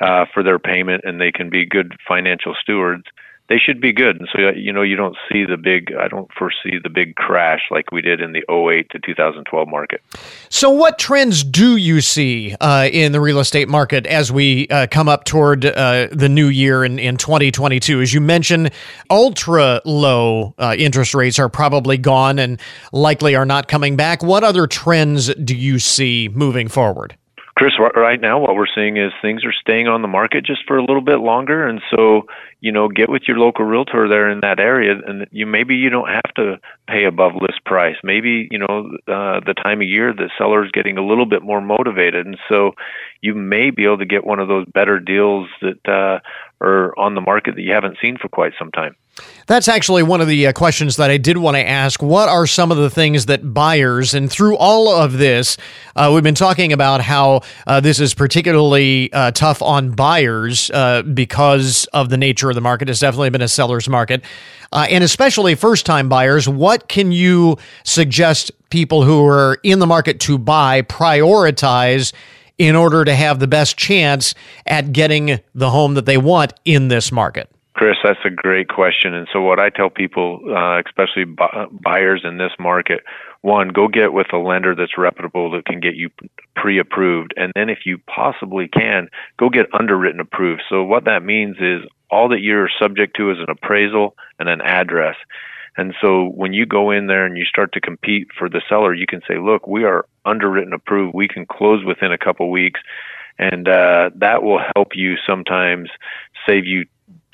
uh, 0.00 0.26
for 0.32 0.42
their 0.42 0.58
payment 0.58 1.02
and 1.04 1.18
they 1.18 1.32
can 1.32 1.48
be 1.48 1.64
good 1.64 1.96
financial 2.06 2.54
stewards, 2.60 3.04
they 3.50 3.58
should 3.58 3.80
be 3.80 3.92
good. 3.92 4.20
And 4.20 4.28
so, 4.32 4.46
uh, 4.48 4.52
you 4.52 4.72
know, 4.72 4.82
you 4.82 4.94
don't 4.94 5.16
see 5.30 5.44
the 5.44 5.56
big, 5.56 5.92
I 5.98 6.06
don't 6.06 6.30
foresee 6.38 6.78
the 6.80 6.88
big 6.88 7.16
crash 7.16 7.62
like 7.72 7.90
we 7.90 8.00
did 8.00 8.20
in 8.20 8.32
the 8.32 8.44
08 8.48 8.88
to 8.90 9.00
2012 9.00 9.68
market. 9.68 10.00
So, 10.48 10.70
what 10.70 11.00
trends 11.00 11.42
do 11.42 11.76
you 11.76 12.00
see 12.00 12.54
uh, 12.60 12.88
in 12.90 13.10
the 13.10 13.20
real 13.20 13.40
estate 13.40 13.68
market 13.68 14.06
as 14.06 14.30
we 14.30 14.68
uh, 14.68 14.86
come 14.88 15.08
up 15.08 15.24
toward 15.24 15.66
uh, 15.66 16.06
the 16.12 16.28
new 16.28 16.46
year 16.46 16.84
in, 16.84 17.00
in 17.00 17.16
2022? 17.16 18.00
As 18.00 18.14
you 18.14 18.20
mentioned, 18.20 18.70
ultra 19.10 19.82
low 19.84 20.54
uh, 20.58 20.76
interest 20.78 21.12
rates 21.12 21.40
are 21.40 21.48
probably 21.48 21.98
gone 21.98 22.38
and 22.38 22.60
likely 22.92 23.34
are 23.34 23.46
not 23.46 23.66
coming 23.66 23.96
back. 23.96 24.22
What 24.22 24.44
other 24.44 24.68
trends 24.68 25.34
do 25.34 25.56
you 25.56 25.80
see 25.80 26.30
moving 26.32 26.68
forward? 26.68 27.16
Chris, 27.60 27.74
right 27.94 28.22
now 28.22 28.38
what 28.38 28.54
we're 28.54 28.64
seeing 28.74 28.96
is 28.96 29.12
things 29.20 29.44
are 29.44 29.52
staying 29.52 29.86
on 29.86 30.00
the 30.00 30.08
market 30.08 30.46
just 30.46 30.62
for 30.66 30.78
a 30.78 30.80
little 30.80 31.02
bit 31.02 31.18
longer, 31.18 31.68
and 31.68 31.82
so 31.94 32.22
you 32.58 32.72
know, 32.72 32.88
get 32.88 33.10
with 33.10 33.24
your 33.28 33.36
local 33.36 33.66
realtor 33.66 34.08
there 34.08 34.30
in 34.30 34.40
that 34.40 34.58
area, 34.58 34.94
and 35.06 35.26
you 35.30 35.44
maybe 35.44 35.76
you 35.76 35.90
don't 35.90 36.08
have 36.08 36.34
to 36.36 36.58
pay 36.88 37.04
above 37.04 37.32
list 37.34 37.62
price. 37.66 37.96
Maybe 38.02 38.48
you 38.50 38.60
know 38.60 38.88
uh, 39.06 39.40
the 39.44 39.52
time 39.62 39.82
of 39.82 39.88
year 39.88 40.14
the 40.14 40.30
seller 40.38 40.64
is 40.64 40.70
getting 40.72 40.96
a 40.96 41.04
little 41.06 41.26
bit 41.26 41.42
more 41.42 41.60
motivated, 41.60 42.24
and 42.24 42.38
so 42.48 42.72
you 43.20 43.34
may 43.34 43.68
be 43.68 43.84
able 43.84 43.98
to 43.98 44.06
get 44.06 44.24
one 44.24 44.40
of 44.40 44.48
those 44.48 44.64
better 44.64 44.98
deals 44.98 45.46
that 45.60 45.86
uh, 45.86 46.20
are 46.64 46.98
on 46.98 47.14
the 47.14 47.20
market 47.20 47.56
that 47.56 47.62
you 47.62 47.74
haven't 47.74 47.98
seen 48.00 48.16
for 48.16 48.28
quite 48.28 48.54
some 48.58 48.70
time. 48.70 48.96
That's 49.46 49.66
actually 49.66 50.02
one 50.02 50.20
of 50.20 50.28
the 50.28 50.46
uh, 50.46 50.52
questions 50.52 50.96
that 50.96 51.10
I 51.10 51.16
did 51.16 51.36
want 51.36 51.56
to 51.56 51.66
ask. 51.66 52.02
What 52.02 52.28
are 52.28 52.46
some 52.46 52.70
of 52.70 52.78
the 52.78 52.88
things 52.88 53.26
that 53.26 53.52
buyers, 53.52 54.14
and 54.14 54.30
through 54.30 54.56
all 54.56 54.88
of 54.88 55.18
this, 55.18 55.56
uh, 55.96 56.10
we've 56.14 56.22
been 56.22 56.34
talking 56.34 56.72
about 56.72 57.00
how 57.00 57.42
uh, 57.66 57.80
this 57.80 57.98
is 57.98 58.14
particularly 58.14 59.12
uh, 59.12 59.32
tough 59.32 59.60
on 59.60 59.90
buyers 59.90 60.70
uh, 60.70 61.02
because 61.02 61.86
of 61.86 62.10
the 62.10 62.16
nature 62.16 62.48
of 62.48 62.54
the 62.54 62.60
market. 62.60 62.88
It's 62.88 63.00
definitely 63.00 63.30
been 63.30 63.42
a 63.42 63.48
seller's 63.48 63.88
market. 63.88 64.22
Uh, 64.72 64.86
and 64.88 65.02
especially 65.02 65.54
first 65.54 65.84
time 65.84 66.08
buyers, 66.08 66.48
what 66.48 66.88
can 66.88 67.10
you 67.10 67.58
suggest 67.84 68.52
people 68.70 69.02
who 69.02 69.26
are 69.26 69.58
in 69.62 69.80
the 69.80 69.86
market 69.86 70.20
to 70.20 70.38
buy 70.38 70.82
prioritize 70.82 72.12
in 72.56 72.76
order 72.76 73.04
to 73.04 73.14
have 73.14 73.40
the 73.40 73.48
best 73.48 73.76
chance 73.76 74.34
at 74.66 74.92
getting 74.92 75.40
the 75.54 75.70
home 75.70 75.94
that 75.94 76.06
they 76.06 76.18
want 76.18 76.52
in 76.64 76.88
this 76.88 77.10
market? 77.10 77.50
Chris, 77.74 77.96
that's 78.02 78.18
a 78.24 78.30
great 78.30 78.68
question. 78.68 79.14
And 79.14 79.28
so, 79.32 79.40
what 79.40 79.60
I 79.60 79.70
tell 79.70 79.90
people, 79.90 80.40
uh, 80.48 80.80
especially 80.84 81.24
bu- 81.24 81.68
buyers 81.70 82.22
in 82.24 82.36
this 82.36 82.52
market, 82.58 83.04
one, 83.42 83.68
go 83.68 83.88
get 83.88 84.12
with 84.12 84.32
a 84.32 84.38
lender 84.38 84.74
that's 84.74 84.98
reputable 84.98 85.50
that 85.52 85.64
can 85.64 85.80
get 85.80 85.94
you 85.94 86.10
pre 86.56 86.78
approved. 86.78 87.32
And 87.36 87.52
then, 87.54 87.68
if 87.68 87.80
you 87.86 87.98
possibly 87.98 88.68
can, 88.68 89.08
go 89.38 89.48
get 89.48 89.66
underwritten 89.72 90.20
approved. 90.20 90.62
So, 90.68 90.82
what 90.82 91.04
that 91.04 91.22
means 91.22 91.56
is 91.60 91.82
all 92.10 92.28
that 92.30 92.40
you're 92.40 92.68
subject 92.80 93.16
to 93.16 93.30
is 93.30 93.38
an 93.38 93.50
appraisal 93.50 94.16
and 94.38 94.48
an 94.48 94.60
address. 94.60 95.16
And 95.76 95.94
so 96.02 96.26
when 96.26 96.52
you 96.52 96.66
go 96.66 96.90
in 96.90 97.06
there 97.06 97.24
and 97.24 97.38
you 97.38 97.44
start 97.44 97.72
to 97.72 97.80
compete 97.80 98.28
for 98.36 98.48
the 98.48 98.60
seller, 98.68 98.92
you 98.92 99.06
can 99.06 99.20
say, 99.26 99.38
look, 99.38 99.66
we 99.66 99.84
are 99.84 100.04
underwritten 100.24 100.72
approved. 100.72 101.14
We 101.14 101.28
can 101.28 101.46
close 101.46 101.84
within 101.84 102.12
a 102.12 102.18
couple 102.18 102.50
weeks. 102.50 102.80
And 103.38 103.68
uh, 103.68 104.10
that 104.16 104.42
will 104.42 104.60
help 104.76 104.88
you 104.94 105.14
sometimes 105.26 105.88
save 106.46 106.66
you 106.66 106.86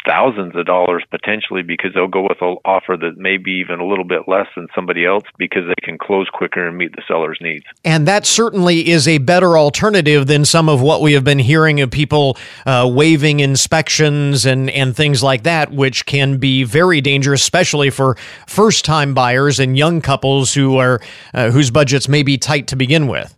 thousands 0.07 0.55
of 0.55 0.66
dollars 0.66 1.05
potentially 1.11 1.62
because 1.62 1.92
they'll 1.95 2.07
go 2.07 2.23
with 2.23 2.40
an 2.40 2.57
offer 2.64 2.97
that 2.97 3.16
may 3.16 3.37
be 3.37 3.53
even 3.53 3.81
a 3.81 3.87
little 3.87 4.05
bit 4.05 4.23
less 4.27 4.47
than 4.55 4.69
somebody 4.75 5.05
else 5.05 5.25
because 5.38 5.64
they 5.66 5.75
can 5.83 5.99
close 5.99 6.29
quicker 6.33 6.66
and 6.66 6.77
meet 6.77 6.95
the 6.95 7.03
seller's 7.09 7.38
needs. 7.40 7.64
And 7.85 8.07
that 8.07 8.27
certainly 8.27 8.88
is 8.88 9.09
a 9.09 9.19
better 9.19 9.59
alternative 9.59 10.27
than 10.27 10.45
some 10.45 10.69
of 10.69 10.81
what 10.81 11.03
we 11.03 11.12
have 11.14 11.25
been 11.25 11.38
hearing 11.38 11.81
of 11.81 11.90
people 11.90 12.37
uh, 12.64 12.88
waiving 12.92 13.40
inspections 13.40 14.47
and, 14.47 14.71
and 14.71 14.95
things 14.95 15.23
like 15.23 15.42
that, 15.42 15.73
which 15.73 16.07
can 16.07 16.38
be 16.38 16.64
very 16.64 17.01
dangerous, 17.01 17.42
especially 17.42 17.90
for 17.90 18.16
first 18.47 18.85
time 18.85 19.14
buyers 19.14 19.59
and 19.59 19.77
young 19.77 20.01
couples 20.01 20.55
who 20.55 20.77
are 20.77 21.01
uh, 21.35 21.51
whose 21.51 21.71
budgets 21.71 22.09
may 22.09 22.23
be 22.23 22.38
tight 22.38 22.69
to 22.69 22.77
begin 22.77 23.09
with 23.09 23.35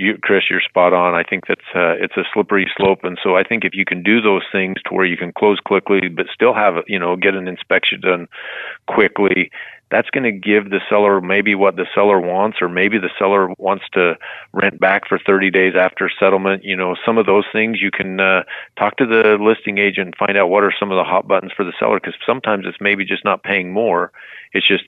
you, 0.00 0.16
Chris, 0.22 0.44
you're 0.48 0.62
spot 0.62 0.94
on. 0.94 1.14
I 1.14 1.22
think 1.22 1.46
that's 1.46 1.60
uh, 1.74 1.94
it's 2.00 2.16
a 2.16 2.24
slippery 2.32 2.70
slope, 2.76 3.00
and 3.04 3.18
so 3.22 3.36
I 3.36 3.44
think 3.44 3.64
if 3.64 3.74
you 3.74 3.84
can 3.84 4.02
do 4.02 4.22
those 4.22 4.42
things 4.50 4.78
to 4.86 4.94
where 4.94 5.04
you 5.04 5.16
can 5.16 5.30
close 5.32 5.60
quickly, 5.60 6.08
but 6.08 6.26
still 6.32 6.54
have 6.54 6.82
you 6.86 6.98
know 6.98 7.16
get 7.16 7.34
an 7.34 7.46
inspection 7.46 8.00
done 8.00 8.26
quickly, 8.88 9.50
that's 9.90 10.08
going 10.08 10.24
to 10.24 10.32
give 10.32 10.70
the 10.70 10.80
seller 10.88 11.20
maybe 11.20 11.54
what 11.54 11.76
the 11.76 11.84
seller 11.94 12.18
wants, 12.18 12.58
or 12.62 12.68
maybe 12.68 12.96
the 12.96 13.10
seller 13.18 13.50
wants 13.58 13.84
to 13.92 14.16
rent 14.54 14.80
back 14.80 15.06
for 15.06 15.18
30 15.18 15.50
days 15.50 15.74
after 15.78 16.10
settlement. 16.18 16.64
You 16.64 16.76
know, 16.76 16.96
some 17.04 17.18
of 17.18 17.26
those 17.26 17.44
things 17.52 17.82
you 17.82 17.90
can 17.90 18.20
uh, 18.20 18.44
talk 18.78 18.96
to 18.96 19.06
the 19.06 19.36
listing 19.38 19.76
agent 19.76 20.16
find 20.16 20.38
out 20.38 20.48
what 20.48 20.64
are 20.64 20.72
some 20.80 20.90
of 20.90 20.96
the 20.96 21.04
hot 21.04 21.28
buttons 21.28 21.52
for 21.54 21.64
the 21.64 21.74
seller, 21.78 22.00
because 22.00 22.14
sometimes 22.24 22.64
it's 22.66 22.80
maybe 22.80 23.04
just 23.04 23.24
not 23.26 23.42
paying 23.42 23.70
more; 23.70 24.12
it's 24.54 24.66
just 24.66 24.84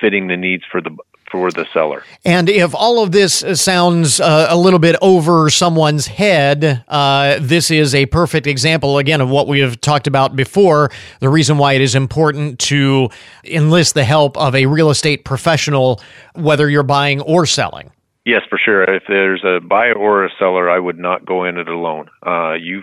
fitting 0.00 0.28
the 0.28 0.38
needs 0.38 0.64
for 0.72 0.80
the 0.80 0.96
for 1.30 1.50
the 1.50 1.66
seller. 1.72 2.04
And 2.24 2.48
if 2.48 2.74
all 2.74 3.02
of 3.02 3.12
this 3.12 3.44
sounds 3.54 4.20
uh, 4.20 4.46
a 4.50 4.56
little 4.56 4.78
bit 4.78 4.96
over 5.02 5.50
someone's 5.50 6.06
head, 6.06 6.84
uh, 6.88 7.38
this 7.40 7.70
is 7.70 7.94
a 7.94 8.06
perfect 8.06 8.46
example, 8.46 8.98
again, 8.98 9.20
of 9.20 9.30
what 9.30 9.48
we 9.48 9.60
have 9.60 9.80
talked 9.80 10.06
about 10.06 10.36
before. 10.36 10.90
The 11.20 11.28
reason 11.28 11.58
why 11.58 11.74
it 11.74 11.80
is 11.80 11.94
important 11.94 12.58
to 12.60 13.08
enlist 13.44 13.94
the 13.94 14.04
help 14.04 14.36
of 14.36 14.54
a 14.54 14.66
real 14.66 14.90
estate 14.90 15.24
professional, 15.24 16.00
whether 16.34 16.68
you're 16.68 16.82
buying 16.82 17.20
or 17.20 17.46
selling. 17.46 17.90
Yes, 18.24 18.42
for 18.48 18.58
sure. 18.58 18.84
If 18.84 19.02
there's 19.06 19.44
a 19.44 19.60
buyer 19.60 19.92
or 19.92 20.24
a 20.24 20.30
seller, 20.38 20.70
I 20.70 20.78
would 20.78 20.98
not 20.98 21.26
go 21.26 21.44
in 21.44 21.58
it 21.58 21.68
alone. 21.68 22.08
Uh, 22.26 22.54
you 22.54 22.82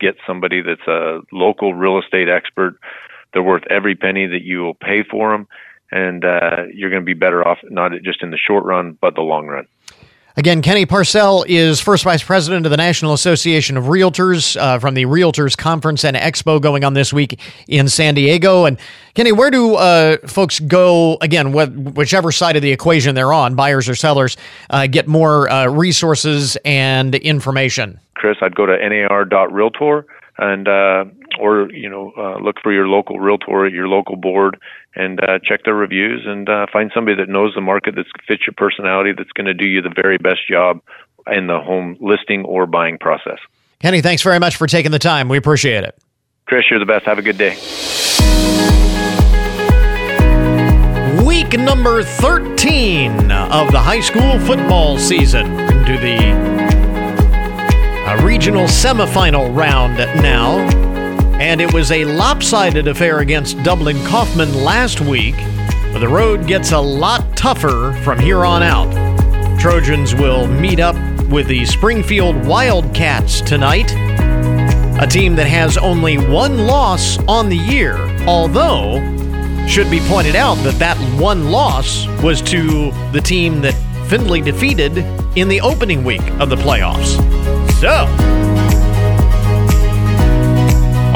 get 0.00 0.16
somebody 0.26 0.60
that's 0.60 0.86
a 0.86 1.20
local 1.32 1.72
real 1.72 1.98
estate 1.98 2.28
expert. 2.28 2.78
They're 3.32 3.42
worth 3.42 3.64
every 3.70 3.94
penny 3.94 4.26
that 4.26 4.42
you 4.42 4.60
will 4.60 4.74
pay 4.74 5.02
for 5.02 5.32
them 5.32 5.48
and 5.90 6.24
uh, 6.24 6.64
you're 6.72 6.90
going 6.90 7.02
to 7.02 7.06
be 7.06 7.14
better 7.14 7.46
off 7.46 7.58
not 7.64 7.92
just 8.02 8.22
in 8.22 8.30
the 8.30 8.38
short 8.38 8.64
run, 8.64 8.98
but 9.00 9.14
the 9.14 9.22
long 9.22 9.46
run. 9.46 9.66
Again, 10.38 10.60
Kenny 10.60 10.84
Parcell 10.84 11.46
is 11.48 11.80
first 11.80 12.04
vice 12.04 12.22
president 12.22 12.66
of 12.66 12.70
the 12.70 12.76
National 12.76 13.14
Association 13.14 13.78
of 13.78 13.84
Realtors 13.84 14.54
uh, 14.60 14.78
from 14.78 14.92
the 14.92 15.06
Realtors 15.06 15.56
Conference 15.56 16.04
and 16.04 16.14
Expo 16.14 16.60
going 16.60 16.84
on 16.84 16.92
this 16.92 17.10
week 17.10 17.40
in 17.68 17.88
San 17.88 18.14
Diego. 18.14 18.66
And 18.66 18.78
Kenny, 19.14 19.32
where 19.32 19.50
do 19.50 19.76
uh, 19.76 20.18
folks 20.26 20.60
go, 20.60 21.16
again, 21.22 21.54
wh- 21.54 21.96
whichever 21.96 22.32
side 22.32 22.54
of 22.54 22.60
the 22.60 22.70
equation 22.70 23.14
they're 23.14 23.32
on, 23.32 23.54
buyers 23.54 23.88
or 23.88 23.94
sellers, 23.94 24.36
uh, 24.68 24.86
get 24.86 25.08
more 25.08 25.48
uh, 25.48 25.68
resources 25.68 26.58
and 26.66 27.14
information? 27.14 27.98
Chris, 28.12 28.36
I'd 28.42 28.54
go 28.54 28.66
to 28.66 28.76
nar.realtor 28.76 30.04
and 30.38 30.68
uh, 30.68 31.04
or 31.40 31.70
you 31.72 31.88
know 31.88 32.12
uh, 32.18 32.38
look 32.38 32.56
for 32.62 32.72
your 32.72 32.88
local 32.88 33.20
realtor 33.20 33.66
at 33.66 33.72
your 33.72 33.88
local 33.88 34.16
board 34.16 34.60
and 34.96 35.22
uh, 35.22 35.38
check 35.44 35.64
their 35.64 35.74
reviews 35.74 36.22
and 36.26 36.48
uh, 36.48 36.66
find 36.72 36.90
somebody 36.94 37.16
that 37.16 37.28
knows 37.28 37.54
the 37.54 37.60
market 37.60 37.94
that 37.94 38.06
fits 38.26 38.42
your 38.46 38.54
personality 38.56 39.12
that's 39.16 39.30
going 39.32 39.46
to 39.46 39.54
do 39.54 39.66
you 39.66 39.82
the 39.82 39.92
very 39.94 40.18
best 40.18 40.40
job 40.48 40.80
in 41.30 41.46
the 41.46 41.60
home 41.60 41.96
listing 42.00 42.44
or 42.44 42.66
buying 42.66 42.98
process. 42.98 43.38
Kenny, 43.80 44.00
thanks 44.00 44.22
very 44.22 44.38
much 44.38 44.56
for 44.56 44.66
taking 44.66 44.90
the 44.90 44.98
time. 44.98 45.28
We 45.28 45.36
appreciate 45.36 45.84
it. 45.84 45.96
Chris, 46.46 46.64
you're 46.70 46.78
the 46.78 46.86
best. 46.86 47.04
Have 47.04 47.18
a 47.18 47.22
good 47.22 47.36
day. 47.36 47.56
Week 51.26 51.58
number 51.58 52.02
13 52.02 53.30
of 53.32 53.72
the 53.72 53.80
high 53.80 54.00
school 54.00 54.38
football 54.40 54.98
season. 54.98 55.46
Into 55.58 55.98
the 55.98 56.16
uh, 58.06 58.24
regional 58.24 58.64
semifinal 58.64 59.54
round 59.54 59.98
now. 60.22 60.85
And 61.38 61.60
it 61.60 61.72
was 61.74 61.92
a 61.92 62.04
lopsided 62.04 62.88
affair 62.88 63.18
against 63.20 63.62
Dublin 63.62 63.96
Coffman 63.98 64.64
last 64.64 65.00
week, 65.00 65.36
but 65.92 65.98
the 65.98 66.08
road 66.08 66.46
gets 66.46 66.72
a 66.72 66.80
lot 66.80 67.36
tougher 67.36 67.92
from 68.02 68.18
here 68.18 68.44
on 68.44 68.62
out. 68.62 68.90
Trojans 69.60 70.14
will 70.14 70.46
meet 70.46 70.80
up 70.80 70.96
with 71.28 71.46
the 71.46 71.66
Springfield 71.66 72.46
Wildcats 72.46 73.40
tonight, 73.42 73.92
a 75.00 75.06
team 75.06 75.36
that 75.36 75.46
has 75.46 75.76
only 75.76 76.16
one 76.16 76.66
loss 76.66 77.18
on 77.26 77.48
the 77.48 77.56
year, 77.56 77.96
although 78.26 78.98
should 79.68 79.90
be 79.90 80.00
pointed 80.00 80.36
out 80.36 80.54
that 80.64 80.78
that 80.78 80.96
one 81.20 81.50
loss 81.50 82.06
was 82.22 82.40
to 82.40 82.90
the 83.12 83.20
team 83.20 83.60
that 83.60 83.74
Findlay 84.08 84.40
defeated 84.40 84.98
in 85.36 85.48
the 85.48 85.60
opening 85.60 86.04
week 86.04 86.26
of 86.40 86.48
the 86.48 86.56
playoffs. 86.56 87.16
So, 87.80 88.06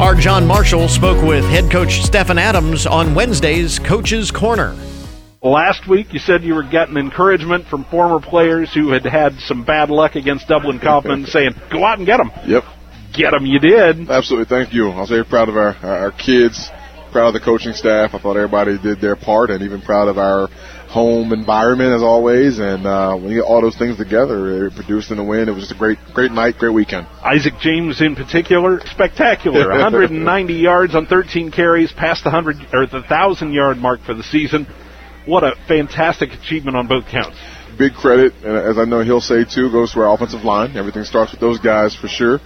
our 0.01 0.15
John 0.15 0.47
Marshall 0.47 0.87
spoke 0.87 1.23
with 1.23 1.45
head 1.45 1.69
coach 1.69 2.01
Stephen 2.01 2.39
Adams 2.39 2.87
on 2.87 3.13
Wednesday's 3.13 3.77
Coach's 3.77 4.31
Corner. 4.31 4.75
Last 5.43 5.87
week, 5.87 6.11
you 6.11 6.17
said 6.17 6.43
you 6.43 6.55
were 6.55 6.63
getting 6.63 6.97
encouragement 6.97 7.67
from 7.67 7.83
former 7.85 8.19
players 8.19 8.73
who 8.73 8.89
had 8.89 9.05
had 9.05 9.35
some 9.41 9.63
bad 9.63 9.91
luck 9.91 10.15
against 10.15 10.47
Dublin 10.47 10.79
Coffman, 10.79 11.27
saying, 11.31 11.51
"Go 11.69 11.85
out 11.85 11.99
and 11.99 12.07
get 12.07 12.17
them." 12.17 12.31
Yep, 12.47 12.63
get 13.13 13.29
them. 13.29 13.45
You 13.45 13.59
did. 13.59 14.09
Absolutely. 14.09 14.45
Thank 14.45 14.73
you. 14.73 14.89
I 14.89 15.01
was 15.01 15.09
very 15.09 15.23
proud 15.23 15.49
of 15.49 15.55
our 15.55 15.75
our 15.85 16.11
kids, 16.11 16.71
proud 17.11 17.27
of 17.27 17.33
the 17.35 17.39
coaching 17.39 17.73
staff. 17.73 18.15
I 18.15 18.17
thought 18.17 18.37
everybody 18.37 18.79
did 18.79 19.01
their 19.01 19.15
part, 19.15 19.51
and 19.51 19.61
even 19.61 19.81
proud 19.81 20.07
of 20.07 20.17
our 20.17 20.49
home 20.91 21.31
environment 21.31 21.93
as 21.93 22.03
always. 22.03 22.59
And 22.59 22.85
uh, 22.85 23.15
when 23.15 23.29
you 23.29 23.41
get 23.41 23.45
all 23.45 23.61
those 23.61 23.77
things 23.77 23.97
together, 23.97 24.67
it 24.67 24.75
produced 24.75 25.09
in 25.09 25.19
a 25.19 25.23
win. 25.23 25.47
It 25.47 25.53
was 25.53 25.63
just 25.63 25.71
a 25.71 25.77
great, 25.77 25.97
great 26.13 26.31
night, 26.31 26.57
great 26.57 26.73
weekend. 26.73 27.07
Isaac 27.23 27.53
James 27.61 28.01
in 28.01 28.15
particular, 28.15 28.81
spectacular. 28.87 29.69
190 29.69 30.53
yards 30.53 30.93
on 30.93 31.05
13 31.05 31.51
carries, 31.51 31.91
past 31.93 32.25
the 32.25 32.29
hundred 32.29 32.57
or 32.73 32.85
the 32.85 33.03
thousand 33.03 33.53
yard 33.53 33.77
mark 33.77 34.01
for 34.01 34.13
the 34.13 34.23
season. 34.23 34.67
What 35.25 35.43
a 35.43 35.55
fantastic 35.67 36.31
achievement 36.33 36.75
on 36.75 36.87
both 36.87 37.05
counts. 37.07 37.37
Big 37.77 37.93
credit, 37.93 38.33
as 38.43 38.77
I 38.77 38.83
know 38.83 39.01
he'll 39.01 39.21
say 39.21 39.45
too, 39.45 39.71
goes 39.71 39.93
to 39.93 40.01
our 40.01 40.13
offensive 40.13 40.43
line. 40.43 40.75
Everything 40.75 41.05
starts 41.05 41.31
with 41.31 41.39
those 41.39 41.59
guys 41.59 41.95
for 41.95 42.07
sure. 42.07 42.39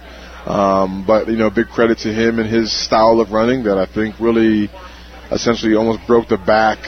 Um, 0.46 1.04
but 1.04 1.26
you 1.26 1.36
know, 1.36 1.50
big 1.50 1.66
credit 1.66 1.98
to 2.00 2.12
him 2.12 2.38
and 2.38 2.48
his 2.48 2.70
style 2.70 3.20
of 3.20 3.32
running 3.32 3.64
that 3.64 3.76
I 3.76 3.86
think 3.92 4.20
really, 4.20 4.70
essentially, 5.32 5.74
almost 5.74 6.06
broke 6.06 6.28
the 6.28 6.36
back 6.36 6.78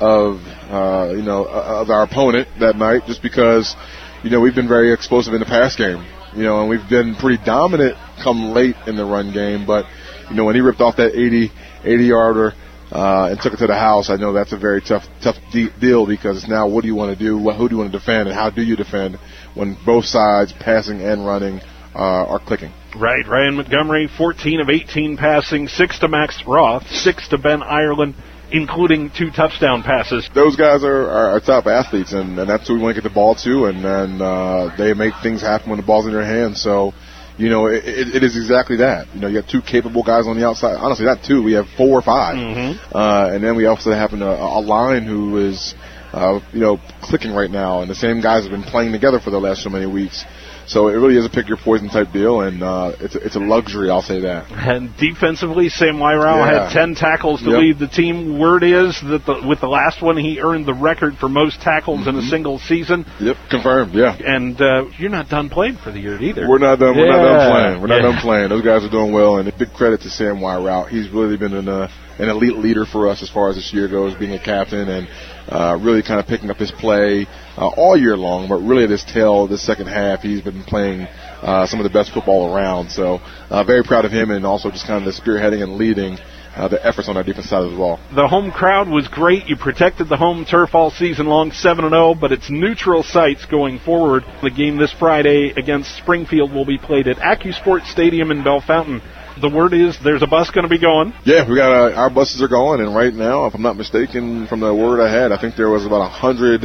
of 0.00 0.40
uh, 0.70 1.12
you 1.14 1.22
know 1.22 1.44
uh, 1.44 1.82
of 1.82 1.90
our 1.90 2.02
opponent 2.02 2.48
that 2.60 2.76
night, 2.76 3.02
just 3.06 3.22
because 3.22 3.74
you 4.22 4.30
know 4.30 4.40
we've 4.40 4.54
been 4.54 4.68
very 4.68 4.92
explosive 4.92 5.34
in 5.34 5.40
the 5.40 5.46
pass 5.46 5.76
game, 5.76 6.04
you 6.34 6.42
know, 6.42 6.60
and 6.60 6.68
we've 6.68 6.88
been 6.88 7.14
pretty 7.14 7.42
dominant 7.44 7.96
come 8.22 8.52
late 8.52 8.76
in 8.86 8.96
the 8.96 9.04
run 9.04 9.32
game. 9.32 9.66
But 9.66 9.86
you 10.30 10.36
know 10.36 10.44
when 10.44 10.54
he 10.54 10.60
ripped 10.60 10.80
off 10.80 10.96
that 10.96 11.14
80 11.14 11.50
80 11.84 12.04
yarder 12.04 12.52
uh, 12.90 13.28
and 13.30 13.40
took 13.40 13.54
it 13.54 13.58
to 13.58 13.66
the 13.66 13.74
house, 13.74 14.10
I 14.10 14.16
know 14.16 14.32
that's 14.32 14.52
a 14.52 14.58
very 14.58 14.80
tough 14.80 15.04
tough 15.22 15.36
de- 15.52 15.70
deal 15.80 16.06
because 16.06 16.46
now 16.48 16.68
what 16.68 16.82
do 16.82 16.88
you 16.88 16.94
want 16.94 17.16
to 17.16 17.24
do? 17.24 17.38
Who 17.38 17.68
do 17.68 17.74
you 17.74 17.78
want 17.80 17.92
to 17.92 17.98
defend, 17.98 18.28
and 18.28 18.36
how 18.36 18.50
do 18.50 18.62
you 18.62 18.76
defend 18.76 19.18
when 19.54 19.76
both 19.84 20.04
sides, 20.04 20.52
passing 20.52 21.00
and 21.00 21.26
running, 21.26 21.60
uh, 21.94 22.26
are 22.26 22.38
clicking? 22.38 22.72
Right, 22.94 23.26
Ryan 23.26 23.56
Montgomery, 23.56 24.08
14 24.16 24.60
of 24.60 24.70
18 24.70 25.16
passing, 25.18 25.68
six 25.68 25.98
to 25.98 26.08
Max 26.08 26.42
Roth, 26.46 26.86
six 26.88 27.28
to 27.28 27.38
Ben 27.38 27.62
Ireland 27.62 28.14
including 28.50 29.10
two 29.10 29.30
touchdown 29.30 29.82
passes. 29.82 30.28
Those 30.34 30.56
guys 30.56 30.84
are, 30.84 31.08
are, 31.08 31.30
are 31.36 31.40
top 31.40 31.66
athletes, 31.66 32.12
and, 32.12 32.38
and 32.38 32.48
that's 32.48 32.68
who 32.68 32.74
we 32.74 32.80
want 32.80 32.96
to 32.96 33.02
get 33.02 33.08
the 33.08 33.14
ball 33.14 33.34
to, 33.36 33.66
and 33.66 33.84
then 33.84 34.22
uh, 34.22 34.74
they 34.76 34.94
make 34.94 35.14
things 35.22 35.40
happen 35.40 35.70
when 35.70 35.80
the 35.80 35.86
ball's 35.86 36.06
in 36.06 36.12
their 36.12 36.24
hands. 36.24 36.62
So, 36.62 36.92
you 37.38 37.50
know, 37.50 37.66
it, 37.66 37.84
it, 37.84 38.16
it 38.16 38.22
is 38.22 38.36
exactly 38.36 38.76
that. 38.76 39.08
You 39.14 39.20
know, 39.20 39.28
you 39.28 39.36
have 39.36 39.48
two 39.48 39.62
capable 39.62 40.02
guys 40.02 40.26
on 40.26 40.38
the 40.38 40.46
outside. 40.46 40.76
Honestly, 40.76 41.04
not 41.04 41.24
two. 41.24 41.42
We 41.42 41.52
have 41.52 41.66
four 41.76 41.98
or 41.98 42.02
5 42.02 42.36
mm-hmm. 42.36 42.96
uh, 42.96 43.30
and 43.32 43.42
then 43.42 43.56
we 43.56 43.66
also 43.66 43.90
have 43.92 44.12
a, 44.12 44.16
a 44.16 44.60
line 44.60 45.04
who 45.04 45.38
is, 45.38 45.74
uh, 46.12 46.40
you 46.52 46.60
know, 46.60 46.78
clicking 47.02 47.32
right 47.32 47.50
now, 47.50 47.82
and 47.82 47.90
the 47.90 47.94
same 47.94 48.20
guys 48.20 48.44
have 48.44 48.52
been 48.52 48.62
playing 48.62 48.92
together 48.92 49.20
for 49.20 49.30
the 49.30 49.40
last 49.40 49.62
so 49.62 49.70
many 49.70 49.86
weeks. 49.86 50.24
So 50.66 50.88
it 50.88 50.94
really 50.94 51.16
is 51.16 51.24
a 51.24 51.30
pick 51.30 51.46
your 51.46 51.58
poison 51.58 51.88
type 51.88 52.12
deal, 52.12 52.40
and 52.40 52.62
uh, 52.62 52.92
it's 52.98 53.14
a, 53.14 53.18
it's 53.24 53.36
a 53.36 53.40
luxury. 53.40 53.88
I'll 53.88 54.02
say 54.02 54.20
that. 54.22 54.50
And 54.50 54.96
defensively, 54.96 55.68
Sam 55.68 55.96
Wyrau 55.96 56.38
yeah. 56.38 56.64
had 56.64 56.72
ten 56.72 56.94
tackles 56.94 57.40
to 57.42 57.50
yep. 57.50 57.60
lead 57.60 57.78
the 57.78 57.86
team. 57.86 58.38
Word 58.38 58.64
is 58.64 59.00
that 59.02 59.22
the, 59.26 59.46
with 59.46 59.60
the 59.60 59.68
last 59.68 60.02
one, 60.02 60.16
he 60.16 60.40
earned 60.40 60.66
the 60.66 60.74
record 60.74 61.18
for 61.18 61.28
most 61.28 61.60
tackles 61.60 62.00
mm-hmm. 62.00 62.08
in 62.08 62.14
a 62.16 62.18
mm-hmm. 62.18 62.30
single 62.30 62.58
season. 62.58 63.06
Yep, 63.20 63.36
confirmed. 63.48 63.94
Yeah. 63.94 64.16
And 64.18 64.60
uh, 64.60 64.86
you're 64.98 65.10
not 65.10 65.28
done 65.28 65.50
playing 65.50 65.76
for 65.76 65.92
the 65.92 66.00
year 66.00 66.20
either. 66.20 66.48
We're 66.48 66.58
not 66.58 66.80
done. 66.80 66.96
We're 66.96 67.06
not 67.06 67.22
done 67.22 67.50
playing. 67.50 67.80
We're 67.80 67.88
yeah. 67.88 68.02
not 68.02 68.12
done 68.12 68.20
playing. 68.20 68.48
Those 68.48 68.64
guys 68.64 68.82
are 68.82 68.90
doing 68.90 69.12
well, 69.12 69.38
and 69.38 69.48
a 69.48 69.56
big 69.56 69.72
credit 69.72 70.00
to 70.02 70.10
Sam 70.10 70.38
Wyrau. 70.38 70.88
He's 70.88 71.08
really 71.10 71.36
been 71.36 71.54
an 71.54 71.68
uh, 71.68 71.88
an 72.18 72.28
elite 72.28 72.56
leader 72.56 72.84
for 72.84 73.08
us 73.08 73.22
as 73.22 73.30
far 73.30 73.50
as 73.50 73.56
this 73.56 73.72
year 73.72 73.88
goes, 73.88 74.16
being 74.18 74.32
a 74.32 74.42
captain 74.42 74.88
and 74.88 75.08
uh, 75.48 75.78
really 75.80 76.02
kind 76.02 76.20
of 76.20 76.26
picking 76.26 76.50
up 76.50 76.56
his 76.56 76.72
play 76.72 77.26
uh, 77.56 77.68
all 77.68 77.96
year 77.96 78.16
long. 78.16 78.48
But 78.48 78.56
really, 78.56 78.86
this 78.86 79.04
tail, 79.04 79.46
this 79.46 79.64
second 79.64 79.86
half, 79.86 80.20
he's 80.20 80.42
been 80.42 80.62
playing 80.64 81.02
uh, 81.42 81.66
some 81.66 81.80
of 81.80 81.84
the 81.84 81.90
best 81.90 82.12
football 82.12 82.54
around. 82.54 82.90
So 82.90 83.20
uh, 83.50 83.64
very 83.64 83.82
proud 83.82 84.04
of 84.04 84.12
him, 84.12 84.30
and 84.30 84.44
also 84.44 84.70
just 84.70 84.86
kind 84.86 85.06
of 85.06 85.14
the 85.14 85.20
spearheading 85.20 85.62
and 85.62 85.76
leading. 85.76 86.18
Uh, 86.56 86.68
the 86.68 86.86
efforts 86.86 87.06
on 87.06 87.18
our 87.18 87.22
defense 87.22 87.50
side 87.50 87.70
as 87.70 87.78
well. 87.78 88.00
The 88.14 88.26
home 88.26 88.50
crowd 88.50 88.88
was 88.88 89.06
great. 89.08 89.46
You 89.46 89.56
protected 89.56 90.08
the 90.08 90.16
home 90.16 90.46
turf 90.46 90.74
all 90.74 90.90
season 90.90 91.26
long, 91.26 91.52
7 91.52 91.86
0, 91.86 92.14
but 92.14 92.32
it's 92.32 92.48
neutral 92.48 93.02
sites 93.02 93.44
going 93.44 93.78
forward. 93.78 94.24
The 94.42 94.50
game 94.50 94.78
this 94.78 94.90
Friday 94.90 95.52
against 95.54 95.94
Springfield 95.98 96.54
will 96.54 96.64
be 96.64 96.78
played 96.78 97.08
at 97.08 97.18
AccuSport 97.18 97.84
Stadium 97.84 98.30
in 98.30 98.42
Bellefontaine 98.42 99.02
the 99.40 99.48
word 99.48 99.74
is 99.74 99.96
there's 100.02 100.22
a 100.22 100.26
bus 100.26 100.50
going 100.50 100.64
to 100.64 100.68
be 100.68 100.80
going. 100.80 101.12
Yeah, 101.24 101.48
we 101.48 101.56
got 101.56 101.72
uh, 101.72 101.94
our 101.94 102.10
buses 102.10 102.42
are 102.42 102.48
going, 102.48 102.80
and 102.80 102.94
right 102.94 103.12
now, 103.12 103.46
if 103.46 103.54
I'm 103.54 103.62
not 103.62 103.76
mistaken, 103.76 104.46
from 104.46 104.60
the 104.60 104.74
word 104.74 105.00
I 105.00 105.12
had, 105.12 105.32
I 105.32 105.40
think 105.40 105.56
there 105.56 105.68
was 105.68 105.84
about 105.84 106.02
a 106.02 106.08
hundred. 106.08 106.62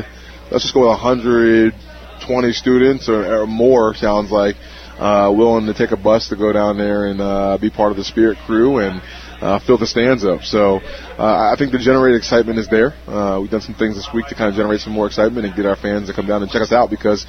Let's 0.51 0.63
just 0.63 0.73
go 0.73 0.81
with 0.81 0.91
a 0.91 0.97
hundred 0.97 1.73
twenty 2.25 2.51
students 2.51 3.10
or, 3.10 3.41
or 3.41 3.47
more. 3.47 3.93
Sounds 3.95 4.31
like 4.31 4.55
uh, 4.99 5.34
willing 5.36 5.65
to 5.65 5.73
take 5.73 5.91
a 5.91 5.97
bus 5.97 6.29
to 6.29 6.36
go 6.36 6.53
down 6.53 6.77
there 6.77 7.05
and 7.05 7.19
uh, 7.19 7.57
be 7.60 7.69
part 7.69 7.91
of 7.91 7.97
the 7.97 8.03
Spirit 8.03 8.38
crew 8.45 8.79
and 8.79 9.01
uh, 9.41 9.60
fill 9.65 9.77
the 9.77 9.88
stands 9.88 10.23
up. 10.23 10.43
So 10.43 10.77
uh, 11.17 11.51
I 11.51 11.56
think 11.58 11.71
the 11.71 11.80
generated 11.80 12.17
excitement 12.17 12.60
is 12.60 12.69
there. 12.69 12.93
Uh, 13.08 13.39
we've 13.41 13.49
done 13.49 13.62
some 13.62 13.75
things 13.75 13.95
this 13.95 14.08
week 14.13 14.27
to 14.27 14.36
kind 14.36 14.49
of 14.49 14.56
generate 14.56 14.82
some 14.82 14.93
more 14.93 15.08
excitement 15.08 15.45
and 15.45 15.56
get 15.56 15.65
our 15.65 15.75
fans 15.75 16.08
to 16.08 16.13
come 16.13 16.27
down 16.27 16.43
and 16.43 16.51
check 16.51 16.62
us 16.62 16.71
out 16.71 16.89
because 16.89 17.25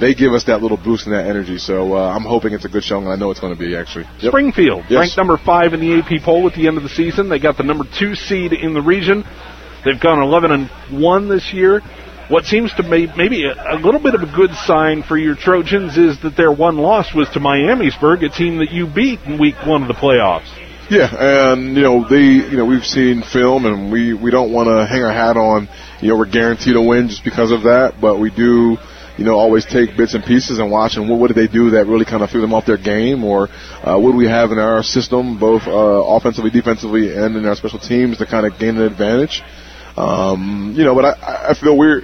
they 0.00 0.14
give 0.14 0.32
us 0.32 0.44
that 0.44 0.62
little 0.62 0.76
boost 0.76 1.06
and 1.06 1.14
that 1.14 1.26
energy. 1.26 1.58
So 1.58 1.96
uh, 1.96 2.14
I'm 2.14 2.22
hoping 2.22 2.52
it's 2.52 2.64
a 2.64 2.68
good 2.68 2.84
showing. 2.84 3.08
I 3.08 3.16
know 3.16 3.30
it's 3.30 3.40
going 3.40 3.54
to 3.54 3.58
be 3.58 3.76
actually. 3.76 4.04
Yep. 4.20 4.30
Springfield 4.30 4.84
yes. 4.88 5.00
ranked 5.00 5.16
number 5.16 5.36
five 5.36 5.74
in 5.74 5.80
the 5.80 5.98
AP 5.98 6.22
poll 6.22 6.46
at 6.46 6.54
the 6.54 6.68
end 6.68 6.76
of 6.76 6.82
the 6.82 6.88
season. 6.88 7.28
They 7.28 7.40
got 7.40 7.56
the 7.56 7.64
number 7.64 7.84
two 7.98 8.14
seed 8.14 8.52
in 8.52 8.72
the 8.72 8.82
region. 8.82 9.24
They've 9.84 10.00
gone 10.00 10.20
11 10.22 10.50
and 10.50 11.02
one 11.02 11.28
this 11.28 11.52
year. 11.52 11.80
What 12.28 12.44
seems 12.44 12.74
to 12.74 12.82
be 12.82 13.06
maybe 13.16 13.44
a, 13.44 13.76
a 13.76 13.78
little 13.78 14.02
bit 14.02 14.16
of 14.16 14.22
a 14.22 14.26
good 14.26 14.50
sign 14.66 15.04
for 15.04 15.16
your 15.16 15.36
Trojans 15.36 15.96
is 15.96 16.20
that 16.22 16.36
their 16.36 16.50
one 16.50 16.76
loss 16.76 17.14
was 17.14 17.28
to 17.30 17.38
Miamisburg, 17.38 18.24
a 18.24 18.28
team 18.28 18.58
that 18.58 18.72
you 18.72 18.88
beat 18.92 19.20
in 19.20 19.38
week 19.38 19.54
one 19.64 19.82
of 19.82 19.88
the 19.88 19.94
playoffs. 19.94 20.65
Yeah, 20.88 21.08
and 21.18 21.76
you 21.76 21.82
know 21.82 22.08
they, 22.08 22.22
you 22.22 22.56
know 22.56 22.64
we've 22.64 22.84
seen 22.84 23.22
film, 23.22 23.66
and 23.66 23.90
we 23.90 24.14
we 24.14 24.30
don't 24.30 24.52
want 24.52 24.68
to 24.68 24.86
hang 24.86 25.02
our 25.02 25.12
hat 25.12 25.36
on, 25.36 25.68
you 26.00 26.08
know, 26.08 26.16
we're 26.16 26.30
guaranteed 26.30 26.74
to 26.74 26.82
win 26.82 27.08
just 27.08 27.24
because 27.24 27.50
of 27.50 27.64
that, 27.64 27.94
but 28.00 28.20
we 28.20 28.30
do 28.30 28.76
you 29.16 29.24
know, 29.24 29.34
always 29.34 29.64
take 29.64 29.96
bits 29.96 30.14
and 30.14 30.24
pieces 30.24 30.58
and 30.58 30.70
watch 30.70 30.96
and 30.96 31.08
what, 31.08 31.18
what 31.18 31.28
did 31.28 31.36
they 31.36 31.50
do 31.50 31.70
that 31.70 31.86
really 31.86 32.04
kind 32.04 32.22
of 32.22 32.30
threw 32.30 32.40
them 32.40 32.52
off 32.52 32.66
their 32.66 32.76
game 32.76 33.24
or 33.24 33.48
uh, 33.82 33.98
what 33.98 34.12
do 34.12 34.16
we 34.16 34.26
have 34.26 34.52
in 34.52 34.58
our 34.58 34.82
system, 34.82 35.38
both 35.38 35.62
uh, 35.66 35.70
offensively, 35.70 36.50
defensively, 36.50 37.16
and 37.16 37.36
in 37.36 37.46
our 37.46 37.56
special 37.56 37.78
teams 37.78 38.18
to 38.18 38.26
kind 38.26 38.46
of 38.46 38.58
gain 38.58 38.76
an 38.76 38.82
advantage. 38.82 39.42
Um, 39.96 40.74
you 40.76 40.84
know, 40.84 40.94
but 40.94 41.06
I, 41.06 41.50
I 41.50 41.54
feel 41.54 41.76
we're 41.76 42.02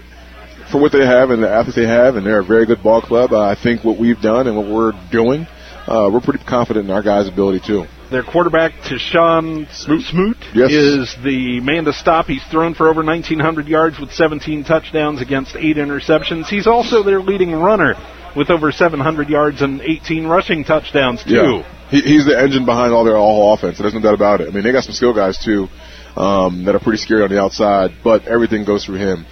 for 0.71 0.81
what 0.81 0.93
they 0.93 1.05
have 1.05 1.31
and 1.31 1.43
the 1.43 1.51
athletes 1.51 1.77
they 1.77 1.87
have, 1.87 2.17
and 2.17 2.25
they're 2.25 2.41
a 2.41 2.45
very 2.45 2.65
good 2.65 2.83
ball 2.83 3.03
club. 3.03 3.33
Uh, 3.33 3.41
I 3.43 3.57
think 3.63 3.85
what 3.85 3.99
we've 3.99 4.21
done 4.21 4.47
and 4.47 4.57
what 4.57 4.67
we're 4.67 4.93
doing, 5.11 5.47
uh, 5.87 6.09
we're 6.11 6.23
pretty 6.23 6.43
confident 6.45 6.87
in 6.87 6.95
our 6.95 7.03
guys' 7.03 7.29
ability 7.29 7.61
too. 7.67 7.85
Their 8.13 8.23
quarterback, 8.23 8.73
Tashawn 8.85 9.73
Smoot, 9.73 10.03
Smoot 10.03 10.37
Yes. 10.55 10.71
is 10.71 11.17
the 11.25 11.61
man 11.61 11.87
to 11.87 11.93
stop. 11.95 12.27
He's 12.27 12.45
thrown 12.45 12.75
for 12.75 12.89
over 12.89 13.03
1,900 13.03 13.67
yards 13.67 13.99
with 13.99 14.13
17 14.13 14.65
touchdowns 14.65 15.23
against 15.23 15.57
eight 15.57 15.77
interceptions. 15.79 16.47
He's 16.47 16.67
also 16.67 17.03
their 17.03 17.21
leading 17.21 17.53
runner 17.53 17.95
with 18.37 18.51
over 18.51 18.71
700 18.71 19.29
yards 19.29 19.63
and 19.63 19.81
18 19.81 20.27
rushing 20.27 20.63
touchdowns, 20.65 21.25
too. 21.25 21.33
Yeah. 21.33 21.89
He, 21.91 22.01
he's 22.03 22.27
the 22.27 22.39
engine 22.39 22.65
behind 22.67 22.93
all 22.93 23.05
their 23.05 23.17
all 23.17 23.55
offense. 23.55 23.79
There's 23.79 23.95
no 23.95 24.01
doubt 24.01 24.15
about 24.15 24.41
it. 24.43 24.49
I 24.49 24.51
mean, 24.51 24.63
they 24.63 24.73
got 24.73 24.85
some 24.85 24.95
skill 24.95 25.15
guys 25.15 25.39
too 25.43 25.69
um, 26.17 26.65
that 26.65 26.75
are 26.75 26.81
pretty 26.81 26.99
scary 26.99 27.23
on 27.23 27.31
the 27.31 27.41
outside, 27.41 27.93
but 28.05 28.27
everything 28.27 28.65
goes 28.65 28.85
through 28.85 28.99
him. 28.99 29.27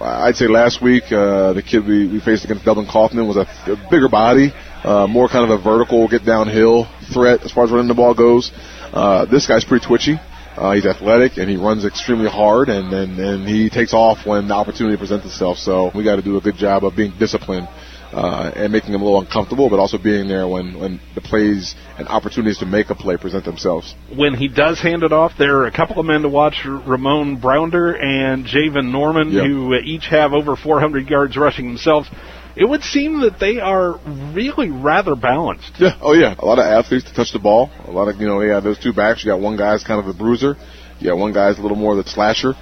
I'd 0.00 0.36
say 0.36 0.46
last 0.46 0.82
week 0.82 1.04
uh, 1.04 1.54
the 1.54 1.62
kid 1.62 1.86
we, 1.86 2.06
we 2.06 2.20
faced 2.20 2.44
against 2.44 2.64
Dublin 2.66 2.86
Coffman 2.86 3.26
was 3.26 3.38
a, 3.38 3.46
a 3.70 3.88
bigger 3.90 4.08
body, 4.10 4.52
uh, 4.84 5.06
more 5.06 5.28
kind 5.28 5.50
of 5.50 5.58
a 5.58 5.62
vertical, 5.62 6.08
get 6.08 6.24
downhill 6.24 6.86
threat 7.12 7.42
as 7.42 7.52
far 7.52 7.64
as 7.64 7.70
running 7.70 7.88
the 7.88 7.94
ball 7.94 8.14
goes. 8.14 8.52
Uh, 8.92 9.24
this 9.26 9.46
guy's 9.46 9.64
pretty 9.64 9.86
twitchy. 9.86 10.16
Uh, 10.56 10.72
he's 10.72 10.86
athletic 10.86 11.36
and 11.36 11.50
he 11.50 11.56
runs 11.56 11.84
extremely 11.84 12.30
hard, 12.30 12.68
and, 12.70 12.92
and 12.92 13.18
and 13.18 13.46
he 13.48 13.68
takes 13.68 13.92
off 13.92 14.26
when 14.26 14.48
the 14.48 14.54
opportunity 14.54 14.96
presents 14.96 15.26
itself. 15.26 15.58
So 15.58 15.90
we 15.94 16.02
got 16.02 16.16
to 16.16 16.22
do 16.22 16.38
a 16.38 16.40
good 16.40 16.56
job 16.56 16.84
of 16.84 16.96
being 16.96 17.12
disciplined 17.18 17.68
uh, 18.12 18.52
and 18.54 18.72
making 18.72 18.94
him 18.94 19.02
a 19.02 19.04
little 19.04 19.20
uncomfortable, 19.20 19.68
but 19.68 19.78
also 19.78 19.98
being 19.98 20.28
there 20.28 20.48
when, 20.48 20.78
when 20.78 21.00
the 21.14 21.20
plays 21.20 21.74
and 21.98 22.08
opportunities 22.08 22.58
to 22.58 22.66
make 22.66 22.88
a 22.88 22.94
play 22.94 23.16
present 23.16 23.44
themselves. 23.44 23.94
When 24.14 24.34
he 24.34 24.48
does 24.48 24.80
hand 24.80 25.02
it 25.02 25.12
off, 25.12 25.32
there 25.38 25.58
are 25.58 25.66
a 25.66 25.72
couple 25.72 26.00
of 26.00 26.06
men 26.06 26.22
to 26.22 26.28
watch, 26.28 26.62
Ramon 26.64 27.36
Brounder 27.40 27.92
and 27.94 28.46
Javen 28.46 28.90
Norman, 28.90 29.32
Yeah. 29.32 29.44
who 29.44 29.74
each 29.74 30.06
have 30.06 30.32
over 30.32 30.56
400 30.56 31.08
yards 31.10 31.36
rushing 31.36 31.68
themselves. 31.68 32.08
It 32.56 32.66
would 32.66 32.82
seem 32.82 33.20
that 33.20 33.38
they 33.38 33.60
are 33.60 34.00
really 34.32 34.70
rather 34.70 35.14
balanced. 35.14 35.72
Yeah, 35.78 35.98
oh 36.00 36.14
yeah, 36.14 36.34
a 36.38 36.44
lot 36.46 36.58
of 36.58 36.64
athletes 36.64 37.04
to 37.04 37.14
touch 37.14 37.32
the 37.32 37.38
ball. 37.38 37.70
A 37.84 37.90
lot 37.90 38.08
of 38.08 38.18
you 38.18 38.26
know, 38.26 38.40
yeah, 38.40 38.60
those 38.60 38.78
two 38.78 38.94
backs. 38.94 39.22
You 39.24 39.30
got 39.30 39.40
one 39.40 39.58
guy's 39.58 39.84
kind 39.84 40.00
of 40.00 40.06
a 40.06 40.16
bruiser. 40.16 40.56
You 40.98 41.10
got 41.10 41.18
one 41.18 41.34
guy's 41.34 41.58
a 41.58 41.62
little 41.62 41.76
more 41.76 41.98
of 41.98 42.02
the 42.02 42.10
slasher. 42.10 42.54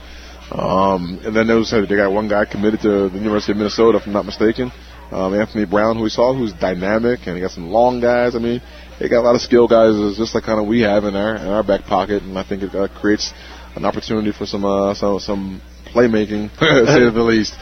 Um, 0.51 1.21
and 1.25 1.35
then 1.35 1.47
those 1.47 1.71
they 1.71 1.87
got 1.87 2.13
one 2.13 2.29
guy 2.29 2.45
committed 2.45 2.81
to 2.83 3.09
the 3.09 3.19
University 3.19 3.53
of 3.53 3.59
Minnesota, 3.59 3.99
if 3.99 4.07
I'm 4.07 4.13
not 4.13 4.27
mistaken. 4.27 4.73
Um, 5.11 5.33
Anthony 5.33 5.65
Brown, 5.65 5.97
who 5.97 6.03
we 6.03 6.11
saw, 6.11 6.35
who's 6.35 6.53
dynamic, 6.53 7.21
and 7.27 7.37
he 7.37 7.43
got 7.43 7.53
some 7.53 7.69
long 7.69 8.01
guys. 8.01 8.35
I 8.35 8.41
mean, 8.41 8.61
they 8.99 9.09
got 9.09 9.21
a 9.21 9.27
lot 9.27 9.37
of 9.37 9.43
skill 9.43 9.69
guys, 9.69 9.95
uh, 9.95 10.13
just 10.17 10.35
like 10.35 10.45
kind 10.45 10.61
of 10.61 10.67
we 10.67 10.81
have 10.81 11.05
in 11.05 11.15
our 11.15 11.37
in 11.37 11.47
our 11.47 11.63
back 11.63 11.85
pocket, 11.85 12.23
and 12.23 12.37
I 12.37 12.43
think 12.43 12.63
it 12.63 12.75
uh, 12.75 12.89
creates 12.89 13.33
an 13.77 13.85
opportunity 13.85 14.33
for 14.33 14.45
some 14.45 14.65
uh, 14.65 14.95
some 14.95 15.21
some 15.21 15.63
playmaking, 15.87 16.51
to 16.59 16.87
say 16.87 17.11
the 17.11 17.23
least. 17.23 17.55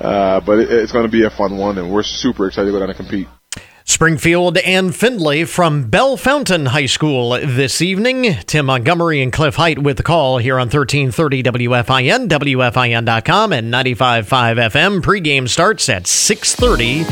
Uh, 0.00 0.40
but 0.40 0.58
it, 0.58 0.72
it's 0.72 0.92
going 0.92 1.04
to 1.04 1.10
be 1.10 1.24
a 1.24 1.30
fun 1.30 1.56
one, 1.56 1.78
and 1.78 1.92
we're 1.92 2.02
super 2.02 2.46
excited 2.46 2.66
to 2.66 2.72
go 2.72 2.80
down 2.80 2.90
and 2.90 2.96
compete. 2.96 3.28
Springfield 3.86 4.56
and 4.58 4.96
Findlay 4.96 5.44
from 5.44 5.90
Bellefontaine 5.90 6.68
High 6.68 6.86
School 6.86 7.32
this 7.32 7.82
evening. 7.82 8.34
Tim 8.46 8.64
Montgomery 8.64 9.22
and 9.22 9.30
Cliff 9.30 9.56
Height 9.56 9.78
with 9.78 9.98
the 9.98 10.02
call 10.02 10.38
here 10.38 10.54
on 10.54 10.68
1330 10.68 11.42
WFIN, 11.42 12.28
WFIN.com, 12.28 13.52
and 13.52 13.72
95.5 13.72 14.24
FM. 14.70 15.00
Pregame 15.02 15.46
starts 15.46 15.90
at 15.90 16.04
6.30 16.04 17.04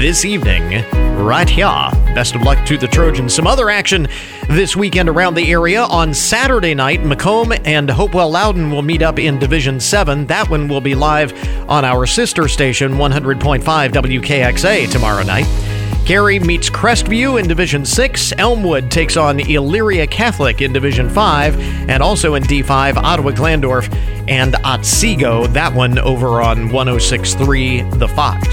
this 0.00 0.24
evening 0.24 0.84
right 1.24 1.48
here. 1.48 1.66
Best 2.14 2.34
of 2.34 2.42
luck 2.42 2.66
to 2.66 2.76
the 2.76 2.88
Trojans. 2.88 3.32
Some 3.32 3.46
other 3.46 3.70
action 3.70 4.08
this 4.48 4.74
weekend 4.74 5.08
around 5.08 5.34
the 5.34 5.48
area. 5.52 5.84
On 5.84 6.12
Saturday 6.12 6.74
night, 6.74 7.00
McComb 7.00 7.60
and 7.64 7.88
Hopewell 7.88 8.30
Loudon 8.30 8.72
will 8.72 8.82
meet 8.82 9.02
up 9.02 9.20
in 9.20 9.38
Division 9.38 9.78
7. 9.78 10.26
That 10.26 10.50
one 10.50 10.66
will 10.66 10.80
be 10.80 10.96
live 10.96 11.32
on 11.70 11.84
our 11.84 12.06
sister 12.06 12.48
station, 12.48 12.94
100.5 12.94 13.62
WKXA, 13.62 14.90
tomorrow 14.90 15.22
night. 15.22 15.46
Gary 16.08 16.38
meets 16.38 16.70
Crestview 16.70 17.38
in 17.38 17.46
Division 17.46 17.84
6. 17.84 18.32
Elmwood 18.38 18.90
takes 18.90 19.18
on 19.18 19.40
Elyria 19.40 20.10
Catholic 20.10 20.62
in 20.62 20.72
Division 20.72 21.10
5. 21.10 21.60
And 21.90 22.02
also 22.02 22.34
in 22.34 22.44
D5, 22.44 22.96
Ottawa 22.96 23.32
Glandorf 23.32 23.94
and 24.26 24.56
Otsego. 24.64 25.46
That 25.48 25.74
one 25.74 25.98
over 25.98 26.40
on 26.40 26.72
1063 26.72 27.82
The 27.82 28.08
Fox. 28.08 28.48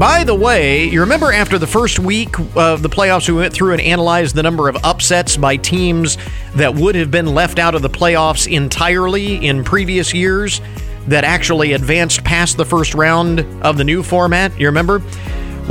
By 0.00 0.24
the 0.24 0.34
way, 0.34 0.86
you 0.86 0.98
remember 0.98 1.30
after 1.32 1.60
the 1.60 1.66
first 1.68 2.00
week 2.00 2.36
of 2.56 2.82
the 2.82 2.88
playoffs, 2.88 3.28
we 3.28 3.36
went 3.36 3.54
through 3.54 3.74
and 3.74 3.80
analyzed 3.80 4.34
the 4.34 4.42
number 4.42 4.68
of 4.68 4.76
upsets 4.84 5.36
by 5.36 5.56
teams 5.56 6.18
that 6.56 6.74
would 6.74 6.96
have 6.96 7.12
been 7.12 7.26
left 7.26 7.60
out 7.60 7.76
of 7.76 7.82
the 7.82 7.88
playoffs 7.88 8.52
entirely 8.52 9.46
in 9.46 9.62
previous 9.62 10.12
years 10.12 10.60
that 11.06 11.22
actually 11.22 11.72
advanced 11.72 12.24
past 12.24 12.56
the 12.56 12.64
first 12.64 12.94
round 12.94 13.46
of 13.62 13.76
the 13.76 13.84
new 13.84 14.02
format? 14.02 14.58
You 14.58 14.66
remember? 14.66 15.00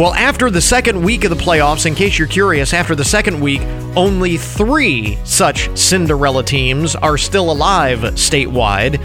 Well, 0.02 0.16
after 0.16 0.50
the 0.50 0.62
second 0.62 1.04
week 1.04 1.26
of 1.26 1.30
the 1.30 1.36
playoffs, 1.36 1.86
in 1.86 1.94
case 1.94 2.18
you're 2.18 2.28
curious, 2.28 2.74
after 2.74 2.96
the 2.96 3.06
second 3.06 3.40
week, 3.40 3.62
only 3.96 4.36
three 4.36 5.20
such 5.26 5.78
Cinderella 5.78 6.44
teams 6.44 6.96
are 6.96 7.20
still 7.20 7.52
alive 7.52 8.00
statewide. 8.16 9.00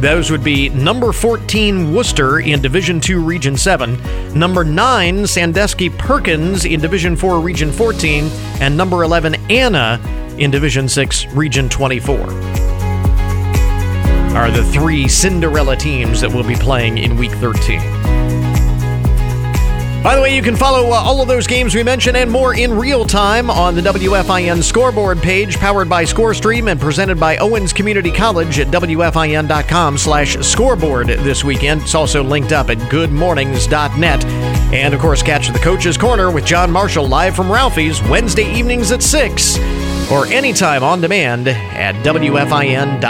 Those 0.00 0.28
would 0.28 0.42
be 0.42 0.68
number 0.70 1.12
14 1.12 1.94
Wooster 1.94 2.40
in 2.40 2.60
Division 2.60 3.00
2 3.00 3.22
Region 3.22 3.56
7, 3.56 3.96
number 4.36 4.64
9 4.64 5.24
Sandusky 5.24 5.88
Perkins 5.88 6.64
in 6.64 6.80
Division 6.80 7.14
4 7.14 7.38
Region 7.38 7.70
14, 7.70 8.24
and 8.60 8.76
number 8.76 9.04
11 9.04 9.36
Anna 9.52 10.00
in 10.36 10.50
Division 10.50 10.88
6 10.88 11.26
Region 11.26 11.68
24. 11.68 12.18
Are 14.34 14.50
the 14.50 14.68
three 14.72 15.06
Cinderella 15.06 15.76
teams 15.76 16.20
that 16.20 16.34
will 16.34 16.42
be 16.42 16.56
playing 16.56 16.98
in 16.98 17.16
Week 17.16 17.30
13. 17.34 18.49
By 20.02 20.16
the 20.16 20.22
way, 20.22 20.34
you 20.34 20.40
can 20.40 20.56
follow 20.56 20.92
uh, 20.92 20.94
all 20.94 21.20
of 21.20 21.28
those 21.28 21.46
games 21.46 21.74
we 21.74 21.82
mentioned 21.82 22.16
and 22.16 22.30
more 22.30 22.54
in 22.54 22.72
real 22.72 23.04
time 23.04 23.50
on 23.50 23.74
the 23.74 23.82
WFIN 23.82 24.62
scoreboard 24.62 25.18
page, 25.18 25.58
powered 25.58 25.90
by 25.90 26.04
ScoreStream 26.04 26.70
and 26.70 26.80
presented 26.80 27.20
by 27.20 27.36
Owens 27.36 27.74
Community 27.74 28.10
College 28.10 28.60
at 28.60 28.68
WFIN.com 28.68 29.98
slash 29.98 30.38
scoreboard 30.38 31.08
this 31.08 31.44
weekend. 31.44 31.82
It's 31.82 31.94
also 31.94 32.24
linked 32.24 32.52
up 32.52 32.70
at 32.70 32.78
goodmornings.net. 32.78 34.24
And 34.72 34.94
of 34.94 35.00
course, 35.00 35.22
catch 35.22 35.48
the 35.48 35.58
Coach's 35.58 35.98
Corner 35.98 36.30
with 36.30 36.46
John 36.46 36.70
Marshall 36.70 37.06
live 37.06 37.36
from 37.36 37.52
Ralphie's 37.52 38.02
Wednesday 38.04 38.50
evenings 38.50 38.92
at 38.92 39.02
6 39.02 39.58
or 40.10 40.24
anytime 40.26 40.82
on 40.82 41.02
demand 41.02 41.46
at 41.46 41.94
WFIN.com. 41.96 43.00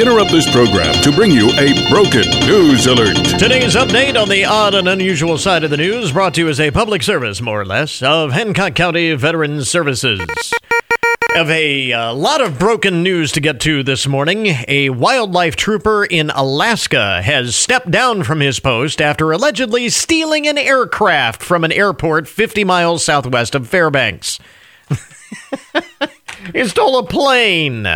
Interrupt 0.00 0.30
this 0.30 0.50
program 0.50 0.94
to 1.02 1.12
bring 1.12 1.30
you 1.30 1.50
a 1.50 1.88
broken 1.90 2.28
news 2.46 2.86
alert. 2.86 3.14
Today's 3.38 3.76
update 3.76 4.20
on 4.20 4.26
the 4.26 4.44
odd 4.44 4.74
and 4.74 4.88
unusual 4.88 5.36
side 5.36 5.64
of 5.64 5.70
the 5.70 5.76
news 5.76 6.12
brought 6.12 6.34
to 6.34 6.40
you 6.40 6.48
as 6.48 6.58
a 6.58 6.70
public 6.70 7.02
service, 7.02 7.42
more 7.42 7.60
or 7.60 7.66
less, 7.66 8.02
of 8.02 8.32
Hancock 8.32 8.74
County 8.74 9.12
Veterans 9.12 9.68
Services. 9.68 10.20
Have 11.34 11.50
a 11.50 11.92
uh, 11.92 12.14
lot 12.14 12.40
of 12.40 12.58
broken 12.58 13.02
news 13.02 13.32
to 13.32 13.40
get 13.40 13.60
to 13.60 13.82
this 13.82 14.06
morning. 14.06 14.46
A 14.66 14.88
wildlife 14.88 15.56
trooper 15.56 16.04
in 16.04 16.30
Alaska 16.30 17.20
has 17.22 17.54
stepped 17.54 17.90
down 17.90 18.22
from 18.22 18.40
his 18.40 18.60
post 18.60 19.00
after 19.00 19.30
allegedly 19.30 19.90
stealing 19.90 20.48
an 20.48 20.56
aircraft 20.56 21.42
from 21.42 21.64
an 21.64 21.72
airport 21.72 22.26
50 22.28 22.64
miles 22.64 23.04
southwest 23.04 23.54
of 23.54 23.68
Fairbanks. 23.68 24.38
he 26.54 26.66
stole 26.66 26.98
a 26.98 27.06
plane. 27.06 27.86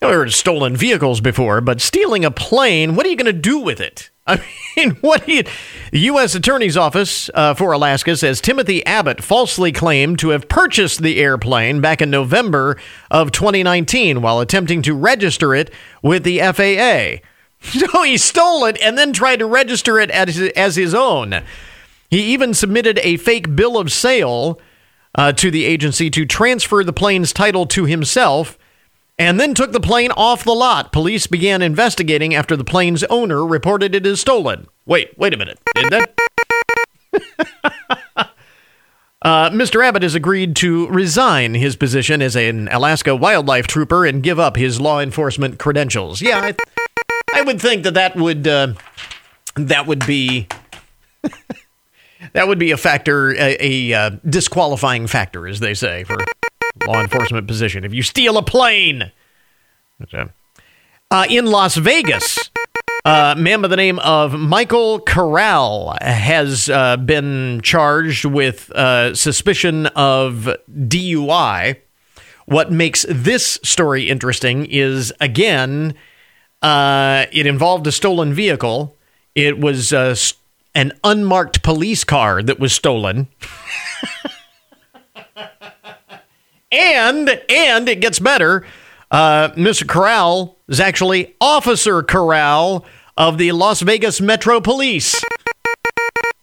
Heard 0.00 0.28
of 0.28 0.34
stolen 0.34 0.76
vehicles 0.76 1.20
before, 1.20 1.60
but 1.60 1.80
stealing 1.80 2.24
a 2.24 2.30
plane, 2.30 2.94
what 2.94 3.04
are 3.04 3.08
you 3.08 3.16
going 3.16 3.26
to 3.26 3.32
do 3.32 3.58
with 3.58 3.80
it? 3.80 4.10
I 4.28 4.40
mean, 4.76 4.92
what 4.96 5.26
do 5.26 5.32
you. 5.32 5.42
The 5.90 5.98
U.S. 6.00 6.36
Attorney's 6.36 6.76
Office 6.76 7.28
uh, 7.34 7.54
for 7.54 7.72
Alaska 7.72 8.16
says 8.16 8.40
Timothy 8.40 8.86
Abbott 8.86 9.24
falsely 9.24 9.72
claimed 9.72 10.20
to 10.20 10.28
have 10.28 10.48
purchased 10.48 11.02
the 11.02 11.18
airplane 11.18 11.80
back 11.80 12.00
in 12.00 12.10
November 12.10 12.76
of 13.10 13.32
2019 13.32 14.22
while 14.22 14.38
attempting 14.38 14.82
to 14.82 14.94
register 14.94 15.52
it 15.52 15.72
with 16.02 16.24
the 16.24 16.38
FAA. 16.38 17.24
So 17.60 18.04
he 18.04 18.18
stole 18.18 18.66
it 18.66 18.80
and 18.80 18.96
then 18.96 19.12
tried 19.12 19.40
to 19.40 19.46
register 19.46 19.98
it 19.98 20.12
as, 20.12 20.38
as 20.54 20.76
his 20.76 20.94
own. 20.94 21.42
He 22.08 22.20
even 22.32 22.54
submitted 22.54 23.00
a 23.02 23.16
fake 23.16 23.56
bill 23.56 23.76
of 23.76 23.90
sale 23.90 24.60
uh, 25.16 25.32
to 25.32 25.50
the 25.50 25.64
agency 25.64 26.08
to 26.10 26.24
transfer 26.24 26.84
the 26.84 26.92
plane's 26.92 27.32
title 27.32 27.66
to 27.66 27.84
himself 27.84 28.56
and 29.18 29.40
then 29.40 29.54
took 29.54 29.72
the 29.72 29.80
plane 29.80 30.10
off 30.12 30.44
the 30.44 30.52
lot. 30.52 30.92
Police 30.92 31.26
began 31.26 31.60
investigating 31.60 32.34
after 32.34 32.56
the 32.56 32.64
plane's 32.64 33.02
owner 33.04 33.44
reported 33.44 33.94
it 33.94 34.06
as 34.06 34.20
stolen. 34.20 34.68
Wait, 34.86 35.16
wait 35.18 35.34
a 35.34 35.36
minute. 35.36 35.58
Did 35.74 35.90
that? 35.90 36.14
uh, 39.22 39.50
Mr. 39.50 39.84
Abbott 39.84 40.02
has 40.02 40.14
agreed 40.14 40.54
to 40.56 40.86
resign 40.88 41.54
his 41.54 41.74
position 41.76 42.22
as 42.22 42.36
an 42.36 42.68
Alaska 42.68 43.16
wildlife 43.16 43.66
trooper 43.66 44.06
and 44.06 44.22
give 44.22 44.38
up 44.38 44.56
his 44.56 44.80
law 44.80 45.00
enforcement 45.00 45.58
credentials. 45.58 46.22
Yeah, 46.22 46.38
I, 46.38 46.54
I 47.34 47.42
would 47.42 47.60
think 47.60 47.82
that 47.82 47.94
that 47.94 48.14
would 48.14 48.46
uh, 48.46 48.74
that 49.56 49.86
would 49.86 50.06
be 50.06 50.46
that 52.32 52.46
would 52.46 52.58
be 52.58 52.70
a 52.70 52.76
factor, 52.76 53.34
a, 53.34 53.56
a 53.60 53.92
uh, 53.92 54.10
disqualifying 54.28 55.06
factor, 55.06 55.46
as 55.46 55.60
they 55.60 55.74
say, 55.74 56.04
for 56.04 56.16
law 56.86 57.00
enforcement 57.00 57.46
position. 57.46 57.84
If 57.84 57.92
you 57.94 58.02
steal 58.02 58.36
a 58.38 58.42
plane, 58.42 59.10
Uh, 61.10 61.24
in 61.30 61.46
Las 61.46 61.74
Vegas, 61.76 62.50
uh, 63.04 63.34
a 63.36 63.40
man 63.40 63.62
by 63.62 63.68
the 63.68 63.76
name 63.76 63.98
of 64.00 64.38
Michael 64.38 65.00
Corral 65.00 65.96
has 66.00 66.68
uh, 66.68 66.98
been 66.98 67.60
charged 67.62 68.24
with 68.26 68.70
uh, 68.72 69.14
suspicion 69.14 69.86
of 69.86 70.54
DUI. 70.70 71.78
What 72.44 72.70
makes 72.70 73.06
this 73.08 73.58
story 73.62 74.08
interesting 74.08 74.66
is, 74.66 75.12
again, 75.20 75.94
uh, 76.62 77.26
it 77.32 77.46
involved 77.46 77.86
a 77.86 77.92
stolen 77.92 78.34
vehicle. 78.34 78.96
It 79.34 79.58
was 79.58 79.92
uh, 79.92 80.14
an 80.74 80.92
unmarked 81.04 81.62
police 81.62 82.04
car 82.04 82.42
that 82.42 82.60
was 82.60 82.72
stolen. 82.72 83.28
and 86.70 87.28
and 87.48 87.88
it 87.88 88.00
gets 88.00 88.18
better. 88.18 88.66
Uh, 89.10 89.50
Mr. 89.50 89.86
Corral 89.86 90.58
is 90.68 90.80
actually 90.80 91.34
Officer 91.40 92.02
Corral 92.02 92.84
of 93.16 93.38
the 93.38 93.52
Las 93.52 93.80
Vegas 93.80 94.20
Metro 94.20 94.60
Police, 94.60 95.22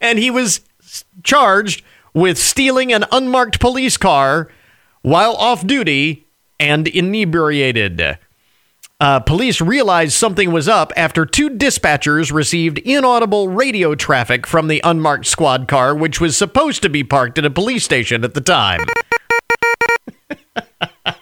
and 0.01 0.17
he 0.17 0.32
was 0.32 0.61
charged 1.23 1.84
with 2.13 2.38
stealing 2.38 2.91
an 2.91 3.05
unmarked 3.11 3.59
police 3.59 3.97
car 3.97 4.49
while 5.01 5.34
off 5.36 5.65
duty 5.65 6.28
and 6.59 6.88
inebriated. 6.88 8.17
Uh, 8.99 9.19
police 9.19 9.59
realized 9.59 10.13
something 10.13 10.53
was 10.53 10.69
up 10.69 10.93
after 10.95 11.26
two 11.26 11.49
dispatchers 11.49 12.32
received 12.32 12.78
inaudible 12.80 13.49
radio 13.49 13.93
traffic 13.93 14.47
from 14.47 14.69
the 14.69 14.80
unmarked 14.86 15.26
squad 15.26 15.67
car, 15.67 15.93
which 15.93 16.21
was 16.21 16.38
supposed 16.38 16.82
to 16.82 16.89
be 16.89 17.03
parked 17.03 17.38
at 17.38 17.45
a 17.45 17.49
police 17.49 17.84
station 17.84 18.23
at 18.23 18.34
the 18.34 18.41
time. 18.41 18.80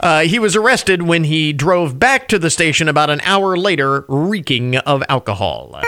uh, 0.00 0.20
he 0.22 0.38
was 0.38 0.56
arrested 0.56 1.02
when 1.02 1.24
he 1.24 1.52
drove 1.52 1.98
back 1.98 2.28
to 2.28 2.38
the 2.38 2.50
station 2.50 2.88
about 2.88 3.10
an 3.10 3.20
hour 3.22 3.56
later, 3.56 4.04
reeking 4.08 4.76
of 4.78 5.02
alcohol. 5.08 5.80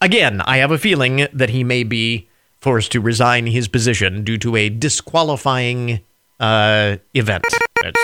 Again, 0.00 0.40
I 0.42 0.58
have 0.58 0.70
a 0.70 0.78
feeling 0.78 1.26
that 1.32 1.50
he 1.50 1.64
may 1.64 1.82
be 1.82 2.28
forced 2.58 2.92
to 2.92 3.00
resign 3.00 3.46
his 3.46 3.68
position 3.68 4.24
due 4.24 4.38
to 4.38 4.56
a 4.56 4.68
disqualifying 4.68 6.00
uh, 6.40 6.96
event. 7.14 7.44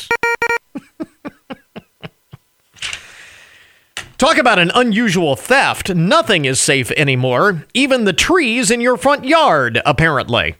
Talk 4.18 4.36
about 4.36 4.58
an 4.58 4.70
unusual 4.74 5.34
theft. 5.34 5.94
Nothing 5.94 6.44
is 6.44 6.60
safe 6.60 6.90
anymore, 6.90 7.64
even 7.72 8.04
the 8.04 8.12
trees 8.12 8.70
in 8.70 8.82
your 8.82 8.98
front 8.98 9.24
yard, 9.24 9.80
apparently. 9.86 10.56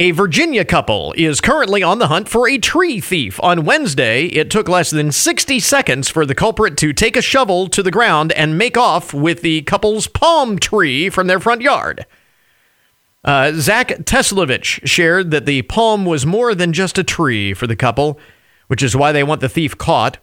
A 0.00 0.12
Virginia 0.12 0.64
couple 0.64 1.12
is 1.16 1.40
currently 1.40 1.82
on 1.82 1.98
the 1.98 2.06
hunt 2.06 2.28
for 2.28 2.48
a 2.48 2.56
tree 2.56 3.00
thief. 3.00 3.40
On 3.42 3.64
Wednesday, 3.64 4.26
it 4.26 4.48
took 4.48 4.68
less 4.68 4.90
than 4.90 5.10
60 5.10 5.58
seconds 5.58 6.08
for 6.08 6.24
the 6.24 6.36
culprit 6.36 6.76
to 6.76 6.92
take 6.92 7.16
a 7.16 7.20
shovel 7.20 7.66
to 7.70 7.82
the 7.82 7.90
ground 7.90 8.30
and 8.34 8.56
make 8.56 8.76
off 8.76 9.12
with 9.12 9.42
the 9.42 9.62
couple's 9.62 10.06
palm 10.06 10.56
tree 10.60 11.10
from 11.10 11.26
their 11.26 11.40
front 11.40 11.62
yard. 11.62 12.06
Uh, 13.24 13.50
Zach 13.54 13.88
Teslovich 14.04 14.86
shared 14.86 15.32
that 15.32 15.46
the 15.46 15.62
palm 15.62 16.04
was 16.04 16.24
more 16.24 16.54
than 16.54 16.72
just 16.72 16.96
a 16.96 17.02
tree 17.02 17.52
for 17.52 17.66
the 17.66 17.74
couple, 17.74 18.20
which 18.68 18.84
is 18.84 18.94
why 18.94 19.10
they 19.10 19.24
want 19.24 19.40
the 19.40 19.48
thief 19.48 19.76
caught. 19.76 20.18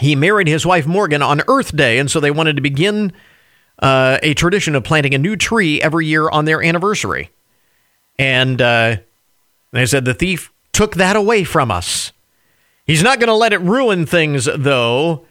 He 0.00 0.16
married 0.16 0.48
his 0.48 0.64
wife 0.64 0.86
Morgan 0.86 1.20
on 1.20 1.42
Earth 1.46 1.76
Day, 1.76 1.98
and 1.98 2.10
so 2.10 2.20
they 2.20 2.30
wanted 2.30 2.56
to 2.56 2.62
begin 2.62 3.12
uh, 3.80 4.16
a 4.22 4.32
tradition 4.32 4.74
of 4.74 4.82
planting 4.82 5.14
a 5.14 5.18
new 5.18 5.36
tree 5.36 5.82
every 5.82 6.06
year 6.06 6.30
on 6.30 6.46
their 6.46 6.62
anniversary. 6.62 7.30
And 8.18 8.60
uh, 8.60 8.96
they 9.72 9.86
said 9.86 10.04
the 10.04 10.14
thief 10.14 10.52
took 10.72 10.94
that 10.96 11.16
away 11.16 11.44
from 11.44 11.70
us. 11.70 12.12
He's 12.86 13.02
not 13.02 13.18
going 13.18 13.28
to 13.28 13.34
let 13.34 13.52
it 13.52 13.60
ruin 13.60 14.06
things, 14.06 14.44
though. 14.44 15.26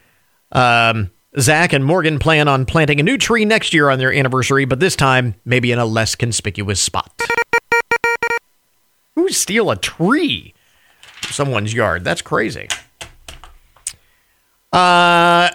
Um, 0.51 1.11
Zach 1.39 1.73
and 1.73 1.83
Morgan 1.83 2.19
plan 2.19 2.47
on 2.47 2.65
planting 2.65 2.99
a 2.99 3.03
new 3.03 3.17
tree 3.17 3.45
next 3.45 3.73
year 3.73 3.89
on 3.89 3.99
their 3.99 4.13
anniversary, 4.13 4.65
but 4.65 4.79
this 4.79 4.95
time 4.95 5.35
maybe 5.45 5.71
in 5.71 5.79
a 5.79 5.85
less 5.85 6.15
conspicuous 6.15 6.79
spot. 6.79 7.11
Who 9.15 9.29
steal 9.29 9.71
a 9.71 9.75
tree 9.75 10.53
from 11.01 11.31
someone's 11.31 11.73
yard? 11.73 12.03
That's 12.03 12.21
crazy. 12.21 12.67
Uh, 14.71 15.49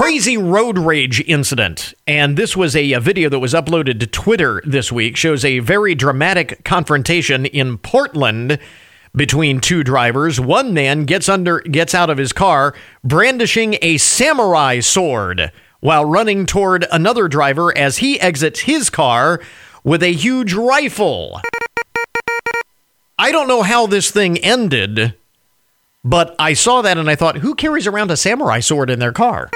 crazy 0.00 0.38
road 0.38 0.78
rage 0.78 1.20
incident. 1.28 1.92
And 2.06 2.38
this 2.38 2.56
was 2.56 2.74
a, 2.74 2.92
a, 2.92 3.00
video 3.00 3.28
that 3.28 3.38
was 3.38 3.52
uploaded 3.52 4.00
to 4.00 4.06
Twitter 4.06 4.62
this 4.64 4.90
week, 4.90 5.14
shows 5.14 5.44
a 5.44 5.58
very 5.58 5.94
dramatic 5.94 6.64
confrontation 6.64 7.44
in 7.44 7.76
Portland 7.76 8.58
between 9.14 9.60
two 9.60 9.84
drivers. 9.84 10.40
One 10.40 10.72
man 10.72 11.04
gets 11.04 11.28
under 11.28 11.60
gets 11.60 11.94
out 11.94 12.08
of 12.08 12.16
his 12.16 12.32
car 12.32 12.74
brandishing 13.04 13.76
a 13.82 13.98
samurai 13.98 14.80
sword 14.80 15.52
while 15.80 16.06
running 16.06 16.46
toward 16.46 16.86
another 16.90 17.28
driver 17.28 17.76
as 17.76 17.98
he 17.98 18.18
exits 18.20 18.60
his 18.60 18.88
car 18.88 19.38
with 19.84 20.02
a 20.02 20.14
huge 20.14 20.54
rifle. 20.54 21.42
I 23.18 23.32
don't 23.32 23.48
know 23.48 23.60
how 23.60 23.86
this 23.86 24.10
thing 24.10 24.38
ended 24.38 25.14
but 26.02 26.34
I 26.38 26.54
saw 26.54 26.82
that 26.82 26.96
and 26.96 27.10
I 27.10 27.14
thought, 27.14 27.36
who 27.38 27.54
carries 27.54 27.86
around 27.86 28.10
a 28.10 28.16
samurai 28.16 28.60
sword 28.60 28.88
in 28.88 28.98
their 28.98 29.12
car? 29.12 29.50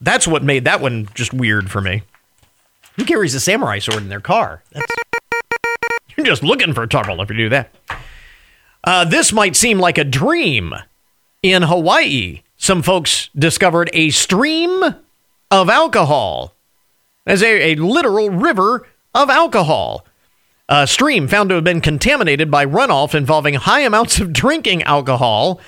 That's 0.00 0.26
what 0.26 0.42
made 0.42 0.64
that 0.64 0.80
one 0.80 1.08
just 1.14 1.32
weird 1.32 1.70
for 1.70 1.80
me. 1.80 2.02
Who 2.96 3.04
carries 3.04 3.34
a 3.34 3.40
samurai 3.40 3.78
sword 3.78 4.02
in 4.02 4.08
their 4.08 4.20
car? 4.20 4.62
That's, 4.72 4.92
you're 6.16 6.26
just 6.26 6.42
looking 6.42 6.72
for 6.72 6.86
trouble 6.86 7.20
if 7.22 7.30
you 7.30 7.36
do 7.36 7.48
that. 7.50 7.74
Uh, 8.84 9.04
this 9.04 9.32
might 9.32 9.56
seem 9.56 9.78
like 9.78 9.98
a 9.98 10.04
dream. 10.04 10.74
In 11.42 11.62
Hawaii, 11.62 12.42
some 12.56 12.82
folks 12.82 13.28
discovered 13.36 13.90
a 13.92 14.10
stream 14.10 14.82
of 15.50 15.70
alcohol. 15.70 16.54
As 17.26 17.42
a, 17.42 17.72
a 17.72 17.74
literal 17.76 18.30
river 18.30 18.86
of 19.14 19.30
alcohol. 19.30 20.04
A 20.68 20.86
stream 20.86 21.28
found 21.28 21.48
to 21.48 21.54
have 21.56 21.64
been 21.64 21.80
contaminated 21.80 22.50
by 22.50 22.66
runoff 22.66 23.14
involving 23.14 23.54
high 23.54 23.80
amounts 23.80 24.20
of 24.20 24.32
drinking 24.32 24.82
alcohol. 24.82 25.60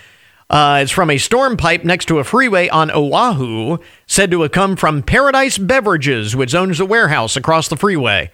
Uh, 0.50 0.80
it's 0.82 0.90
from 0.90 1.10
a 1.10 1.16
storm 1.16 1.56
pipe 1.56 1.84
next 1.84 2.06
to 2.06 2.18
a 2.18 2.24
freeway 2.24 2.68
on 2.68 2.90
Oahu, 2.90 3.78
said 4.08 4.32
to 4.32 4.42
have 4.42 4.50
come 4.50 4.74
from 4.74 5.00
Paradise 5.00 5.58
Beverages, 5.58 6.34
which 6.34 6.56
owns 6.56 6.80
a 6.80 6.84
warehouse 6.84 7.36
across 7.36 7.68
the 7.68 7.76
freeway. 7.76 8.32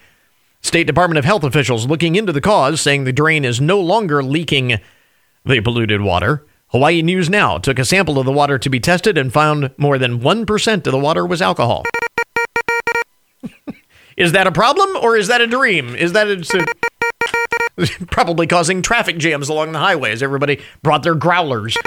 State 0.61 0.87
Department 0.87 1.19
of 1.19 1.25
Health 1.25 1.43
officials 1.43 1.85
looking 1.85 2.15
into 2.15 2.33
the 2.33 2.41
cause, 2.41 2.81
saying 2.81 3.03
the 3.03 3.13
drain 3.13 3.45
is 3.45 3.61
no 3.61 3.79
longer 3.79 4.23
leaking 4.23 4.79
the 5.45 5.61
polluted 5.61 6.01
water. 6.01 6.43
Hawaii 6.69 7.03
News 7.03 7.29
Now 7.29 7.59
took 7.59 7.77
a 7.77 7.85
sample 7.85 8.17
of 8.17 8.25
the 8.25 8.31
water 8.31 8.57
to 8.57 8.69
be 8.69 8.79
tested 8.79 9.15
and 9.15 9.31
found 9.31 9.69
more 9.77 9.99
than 9.99 10.19
1% 10.19 10.73
of 10.73 10.91
the 10.91 10.97
water 10.97 11.23
was 11.23 11.39
alcohol. 11.39 11.85
Is 14.17 14.31
that 14.31 14.47
a 14.47 14.51
problem 14.51 14.97
or 15.03 15.15
is 15.15 15.27
that 15.27 15.41
a 15.41 15.47
dream? 15.47 15.93
Is 15.93 16.13
that 16.13 16.27
a, 16.27 16.65
probably 18.07 18.47
causing 18.47 18.81
traffic 18.81 19.19
jams 19.19 19.47
along 19.47 19.73
the 19.73 19.77
highways? 19.77 20.23
Everybody 20.23 20.59
brought 20.81 21.03
their 21.03 21.13
growlers. 21.13 21.77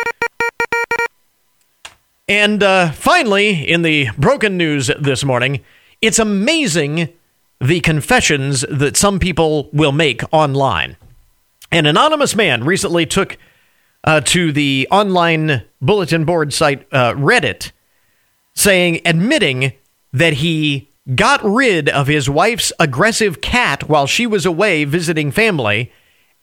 And 2.31 2.63
uh, 2.63 2.93
finally, 2.93 3.69
in 3.69 3.83
the 3.83 4.11
broken 4.17 4.57
news 4.57 4.89
this 5.01 5.25
morning, 5.25 5.65
it's 6.01 6.21
amazing 6.21 7.09
the 7.61 7.81
confessions 7.81 8.65
that 8.71 8.97
some 8.97 9.19
people 9.19 9.69
will 9.73 9.91
make 9.91 10.23
online. 10.33 10.97
An 11.73 11.87
anonymous 11.87 12.37
man 12.37 12.63
recently 12.63 13.05
took 13.05 13.37
uh, 14.05 14.21
to 14.27 14.53
the 14.53 14.87
online 14.93 15.65
bulletin 15.83 16.25
board 16.25 16.53
site 16.53 16.87
uh, 16.93 17.15
Reddit, 17.15 17.73
saying, 18.55 19.01
admitting 19.05 19.73
that 20.13 20.35
he 20.35 20.89
got 21.17 21.43
rid 21.43 21.89
of 21.89 22.07
his 22.07 22.31
wife's 22.31 22.73
aggressive 22.79 23.41
cat 23.41 23.89
while 23.89 24.07
she 24.07 24.25
was 24.25 24.47
away 24.47 24.85
visiting 24.85 25.33
family 25.33 25.91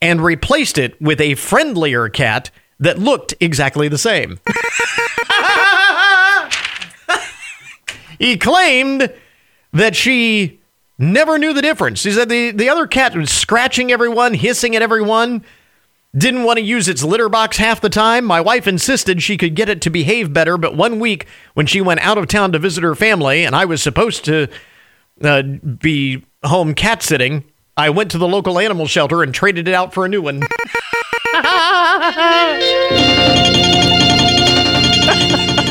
and 0.01 0.21
replaced 0.21 0.77
it 0.77 1.01
with 1.01 1.21
a 1.21 1.35
friendlier 1.35 2.09
cat 2.09 2.51
that 2.77 2.99
looked 2.99 3.33
exactly 3.39 3.87
the 3.87 3.97
same. 3.97 4.37
he 8.19 8.37
claimed 8.37 9.13
that 9.73 9.95
she 9.95 10.59
never 10.97 11.37
knew 11.37 11.53
the 11.53 11.61
difference. 11.61 12.03
He 12.03 12.11
said 12.11 12.29
the, 12.29 12.51
the 12.51 12.69
other 12.69 12.87
cat 12.87 13.15
was 13.15 13.31
scratching 13.31 13.91
everyone, 13.91 14.33
hissing 14.33 14.75
at 14.75 14.81
everyone, 14.81 15.43
didn't 16.15 16.43
want 16.43 16.57
to 16.57 16.63
use 16.63 16.87
its 16.87 17.03
litter 17.03 17.29
box 17.29 17.57
half 17.57 17.81
the 17.81 17.89
time. 17.89 18.25
My 18.25 18.41
wife 18.41 18.67
insisted 18.67 19.21
she 19.21 19.37
could 19.37 19.55
get 19.55 19.69
it 19.69 19.81
to 19.81 19.89
behave 19.89 20.33
better, 20.33 20.57
but 20.57 20.75
one 20.75 20.99
week 20.99 21.27
when 21.53 21.67
she 21.67 21.81
went 21.81 21.99
out 21.99 22.17
of 22.17 22.27
town 22.27 22.51
to 22.53 22.59
visit 22.59 22.83
her 22.83 22.95
family 22.95 23.45
and 23.45 23.55
I 23.55 23.65
was 23.65 23.83
supposed 23.83 24.25
to 24.25 24.47
uh, 25.21 25.41
be 25.43 26.23
home 26.43 26.73
cat 26.73 27.03
sitting, 27.03 27.43
I 27.75 27.89
went 27.91 28.09
to 28.11 28.17
the 28.17 28.27
local 28.27 28.57
animal 28.57 28.87
shelter 28.87 29.21
and 29.21 29.33
traded 29.33 29.67
it 29.67 29.73
out 29.73 29.93
for 29.93 30.05
a 30.05 30.09
new 30.09 30.21
one. 30.21 30.41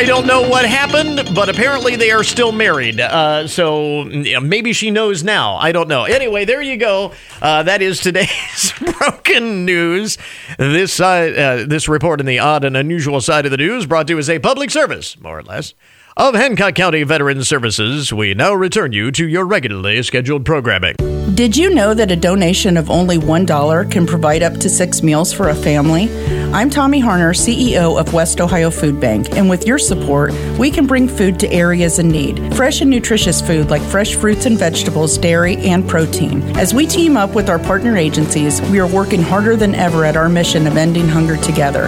I 0.00 0.04
don't 0.04 0.26
know 0.26 0.48
what 0.48 0.64
happened, 0.64 1.34
but 1.34 1.50
apparently 1.50 1.94
they 1.94 2.10
are 2.10 2.24
still 2.24 2.52
married. 2.52 2.98
Uh, 2.98 3.46
so 3.46 4.04
maybe 4.04 4.72
she 4.72 4.90
knows 4.90 5.22
now. 5.22 5.56
I 5.56 5.72
don't 5.72 5.88
know. 5.88 6.04
Anyway, 6.04 6.46
there 6.46 6.62
you 6.62 6.78
go. 6.78 7.12
Uh, 7.42 7.64
that 7.64 7.82
is 7.82 8.00
today's 8.00 8.72
broken 8.98 9.66
news. 9.66 10.16
This 10.56 10.94
side, 10.94 11.38
uh, 11.38 11.66
this 11.66 11.86
report 11.86 12.18
in 12.18 12.24
the 12.24 12.38
odd 12.38 12.64
and 12.64 12.78
unusual 12.78 13.20
side 13.20 13.44
of 13.44 13.50
the 13.50 13.58
news, 13.58 13.84
brought 13.84 14.06
to 14.06 14.14
you 14.14 14.18
as 14.18 14.30
a 14.30 14.38
public 14.38 14.70
service, 14.70 15.20
more 15.20 15.38
or 15.38 15.42
less, 15.42 15.74
of 16.16 16.34
Hancock 16.34 16.74
County 16.76 17.02
Veterans 17.02 17.46
Services. 17.46 18.10
We 18.10 18.32
now 18.32 18.54
return 18.54 18.92
you 18.92 19.12
to 19.12 19.28
your 19.28 19.44
regularly 19.44 20.02
scheduled 20.02 20.46
programming. 20.46 20.94
Did 21.34 21.56
you 21.56 21.70
know 21.74 21.94
that 21.94 22.10
a 22.10 22.16
donation 22.16 22.76
of 22.76 22.90
only 22.90 23.16
$1 23.16 23.90
can 23.90 24.06
provide 24.06 24.42
up 24.42 24.54
to 24.58 24.68
six 24.68 25.02
meals 25.02 25.32
for 25.32 25.48
a 25.48 25.54
family? 25.54 26.10
I'm 26.52 26.70
Tommy 26.70 27.00
Harner, 27.00 27.34
CEO 27.34 27.98
of 27.98 28.12
West 28.12 28.40
Ohio 28.40 28.70
Food 28.70 29.00
Bank, 29.00 29.36
and 29.36 29.48
with 29.48 29.66
your 29.66 29.78
support, 29.78 30.32
we 30.58 30.70
can 30.70 30.86
bring 30.86 31.08
food 31.08 31.38
to 31.40 31.52
areas 31.52 31.98
in 31.98 32.08
need. 32.08 32.54
Fresh 32.56 32.80
and 32.80 32.90
nutritious 32.90 33.40
food 33.40 33.70
like 33.70 33.82
fresh 33.82 34.16
fruits 34.16 34.46
and 34.46 34.58
vegetables, 34.58 35.16
dairy, 35.18 35.56
and 35.58 35.88
protein. 35.88 36.42
As 36.56 36.74
we 36.74 36.86
team 36.86 37.16
up 37.16 37.34
with 37.34 37.48
our 37.48 37.58
partner 37.58 37.96
agencies, 37.96 38.60
we 38.62 38.80
are 38.80 38.88
working 38.88 39.22
harder 39.22 39.56
than 39.56 39.74
ever 39.74 40.04
at 40.04 40.16
our 40.16 40.28
mission 40.28 40.66
of 40.66 40.76
ending 40.76 41.08
hunger 41.08 41.36
together. 41.36 41.86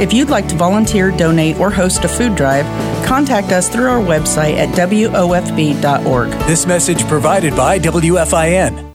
If 0.00 0.12
you'd 0.12 0.30
like 0.30 0.48
to 0.48 0.56
volunteer, 0.56 1.10
donate, 1.10 1.58
or 1.58 1.70
host 1.70 2.04
a 2.04 2.08
food 2.08 2.34
drive, 2.34 2.66
contact 3.06 3.52
us 3.52 3.68
through 3.68 3.88
our 3.88 4.00
website 4.00 4.54
at 4.54 4.68
WOFB.org. 4.70 6.30
This 6.46 6.66
message 6.66 7.06
provided 7.06 7.54
by 7.56 7.78
WFIN. 7.78 8.91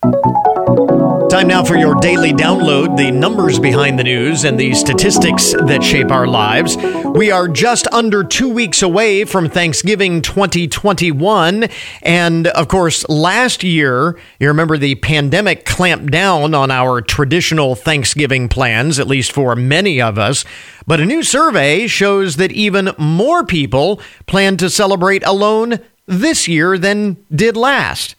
Time 1.38 1.50
now 1.50 1.64
for 1.64 1.78
your 1.78 1.94
daily 1.94 2.34
download, 2.34 2.98
the 2.98 3.12
numbers 3.12 3.60
behind 3.60 4.00
the 4.00 4.04
news 4.04 4.44
and 4.44 4.60
the 4.60 4.74
statistics 4.74 5.52
that 5.68 5.84
shape 5.84 6.10
our 6.10 6.26
lives. 6.26 6.76
We 7.14 7.30
are 7.30 7.48
just 7.48 7.86
under 7.94 8.24
two 8.24 8.50
weeks 8.50 8.82
away 8.82 9.24
from 9.24 9.48
Thanksgiving 9.48 10.24
2021. 10.24 11.70
And 12.02 12.48
of 12.48 12.68
course, 12.68 13.08
last 13.08 13.64
year, 13.64 14.18
you 14.40 14.48
remember 14.48 14.80
the 14.80 14.96
pandemic 14.96 15.64
clamped 15.64 16.10
down 16.10 16.56
on 16.56 16.72
our 16.72 17.02
traditional 17.02 17.76
Thanksgiving 17.76 18.50
plans, 18.50 18.98
at 18.98 19.06
least 19.06 19.32
for 19.32 19.56
many 19.56 20.02
of 20.02 20.18
us. 20.18 20.44
But 20.88 21.02
a 21.02 21.06
new 21.06 21.22
survey 21.22 21.86
shows 21.86 22.38
that 22.38 22.52
even 22.52 22.96
more 22.98 23.46
people 23.46 24.02
plan 24.26 24.58
to 24.58 24.72
celebrate 24.72 25.24
alone 25.24 25.82
this 26.08 26.48
year 26.48 26.80
than 26.80 27.24
did 27.32 27.56
last. 27.56 28.16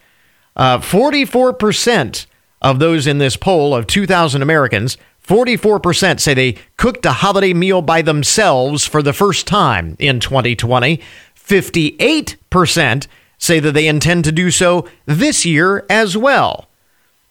Uh, 0.55 0.79
44% 0.79 2.27
of 2.61 2.79
those 2.79 3.07
in 3.07 3.19
this 3.19 3.37
poll 3.37 3.75
of 3.75 3.87
2,000 3.87 4.43
Americans, 4.43 4.97
44% 5.27 6.21
say 6.21 6.35
they 6.35 6.57
cooked 6.77 7.05
a 7.05 7.13
holiday 7.13 7.53
meal 7.53 7.83
by 7.83 8.03
themselves 8.03 8.87
for 8.87 9.03
the 9.03 9.13
first 9.13 9.47
time 9.47 9.97
in 9.99 10.21
2020. 10.21 11.01
58% 11.37 13.07
say 13.37 13.61
that 13.61 13.73
they 13.73 13.87
intend 13.87 14.25
to 14.25 14.33
do 14.33 14.51
so 14.51 14.89
this 15.07 15.45
year 15.45 15.85
as 15.89 16.17
well. 16.17 16.69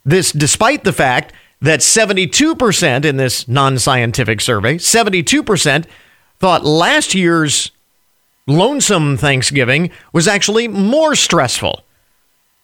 This 0.05 0.31
despite 0.31 0.83
the 0.83 0.93
fact 0.93 1.33
that 1.59 1.79
72% 1.79 3.03
in 3.03 3.17
this 3.17 3.47
non 3.47 3.79
scientific 3.79 4.41
survey, 4.41 4.77
72% 4.77 5.85
thought 6.37 6.63
last 6.63 7.15
year's 7.15 7.71
lonesome 8.45 9.17
Thanksgiving 9.17 9.89
was 10.13 10.27
actually 10.27 10.67
more 10.67 11.15
stressful 11.15 11.83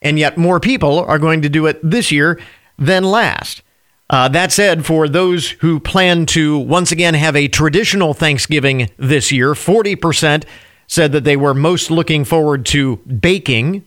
and 0.04 0.20
yet 0.20 0.38
more 0.38 0.60
people 0.60 1.00
are 1.00 1.20
going 1.20 1.42
to 1.42 1.50
do 1.50 1.66
it 1.66 1.80
this 1.82 2.12
year 2.12 2.40
than 2.78 3.04
last. 3.04 3.62
Uh, 4.10 4.28
that 4.28 4.52
said, 4.52 4.86
for 4.86 5.08
those 5.08 5.52
who 5.52 5.80
plan 5.80 6.26
to 6.28 6.60
once 6.60 6.92
again 6.92 7.14
have 7.14 7.36
a 7.36 7.48
traditional 7.48 8.14
Thanksgiving 8.14 8.90
this 8.98 9.32
year, 9.32 9.54
40% 9.54 10.44
said 10.88 11.14
that 11.14 11.24
they 11.24 11.38
were 11.38 11.54
most 11.54 11.90
looking 11.90 12.26
forward 12.26 12.66
to 12.68 12.98
baking, 12.98 13.86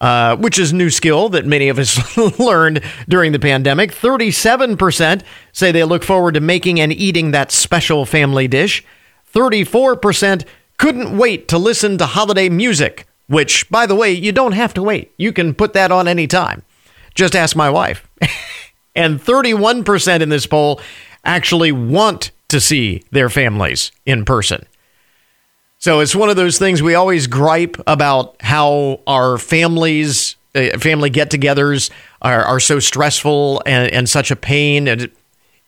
uh, 0.00 0.36
which 0.36 0.58
is 0.58 0.72
a 0.72 0.76
new 0.76 0.90
skill 0.90 1.28
that 1.30 1.46
many 1.46 1.68
of 1.68 1.78
us 1.78 2.18
learned 2.38 2.82
during 3.08 3.32
the 3.32 3.38
pandemic. 3.38 3.92
37% 3.92 5.22
say 5.52 5.72
they 5.72 5.84
look 5.84 6.02
forward 6.02 6.34
to 6.34 6.40
making 6.40 6.80
and 6.80 6.92
eating 6.92 7.30
that 7.30 7.52
special 7.52 8.04
family 8.04 8.48
dish. 8.48 8.84
34% 9.32 10.44
couldn't 10.76 11.16
wait 11.16 11.48
to 11.48 11.56
listen 11.56 11.96
to 11.96 12.04
holiday 12.04 12.48
music 12.48 13.06
which, 13.28 13.68
by 13.70 13.86
the 13.86 13.94
way, 13.94 14.12
you 14.12 14.32
don't 14.32 14.52
have 14.52 14.74
to 14.74 14.82
wait. 14.82 15.12
You 15.16 15.32
can 15.32 15.54
put 15.54 15.72
that 15.72 15.90
on 15.90 16.08
any 16.08 16.26
time. 16.26 16.62
Just 17.14 17.34
ask 17.34 17.56
my 17.56 17.70
wife. 17.70 18.08
and 18.94 19.20
31% 19.20 20.20
in 20.20 20.28
this 20.28 20.46
poll 20.46 20.80
actually 21.24 21.72
want 21.72 22.30
to 22.48 22.60
see 22.60 23.02
their 23.10 23.28
families 23.28 23.90
in 24.04 24.24
person. 24.24 24.66
So 25.78 26.00
it's 26.00 26.16
one 26.16 26.30
of 26.30 26.36
those 26.36 26.58
things 26.58 26.82
we 26.82 26.94
always 26.94 27.26
gripe 27.26 27.76
about 27.86 28.36
how 28.40 29.00
our 29.06 29.36
families, 29.38 30.36
uh, 30.54 30.78
family 30.78 31.10
get 31.10 31.30
togethers 31.30 31.90
are, 32.22 32.44
are 32.44 32.60
so 32.60 32.78
stressful 32.78 33.62
and, 33.66 33.92
and 33.92 34.08
such 34.08 34.30
a 34.30 34.36
pain. 34.36 34.88
And 34.88 35.10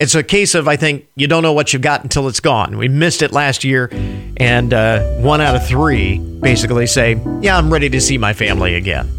it's 0.00 0.14
a 0.14 0.22
case 0.22 0.54
of 0.54 0.68
I 0.68 0.76
think 0.76 1.08
you 1.16 1.26
don't 1.26 1.42
know 1.42 1.52
what 1.52 1.72
you've 1.72 1.82
got 1.82 2.04
until 2.04 2.28
it's 2.28 2.40
gone. 2.40 2.78
We 2.78 2.88
missed 2.88 3.20
it 3.22 3.32
last 3.32 3.64
year, 3.64 3.90
and 4.36 4.72
uh, 4.72 5.02
one 5.16 5.40
out 5.40 5.56
of 5.56 5.66
three 5.66 6.18
basically 6.18 6.86
say, 6.86 7.20
"Yeah, 7.40 7.58
I'm 7.58 7.72
ready 7.72 7.88
to 7.90 8.00
see 8.00 8.16
my 8.16 8.32
family 8.32 8.76
again." 8.76 9.10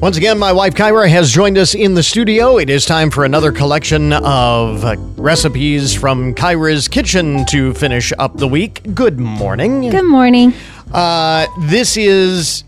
Once 0.00 0.16
again, 0.16 0.38
my 0.38 0.52
wife 0.52 0.74
Kyra 0.74 1.10
has 1.10 1.30
joined 1.30 1.58
us 1.58 1.74
in 1.74 1.94
the 1.94 2.02
studio. 2.02 2.56
It 2.56 2.70
is 2.70 2.86
time 2.86 3.10
for 3.10 3.24
another 3.24 3.52
collection 3.52 4.12
of 4.12 4.82
recipes 5.18 5.92
from 5.92 6.34
Kyra's 6.34 6.88
kitchen 6.88 7.44
to 7.46 7.74
finish 7.74 8.10
up 8.18 8.36
the 8.36 8.48
week. 8.48 8.94
Good 8.94 9.18
morning. 9.18 9.90
Good 9.90 10.06
morning. 10.06 10.54
Uh, 10.90 11.46
this 11.66 11.98
is, 11.98 12.64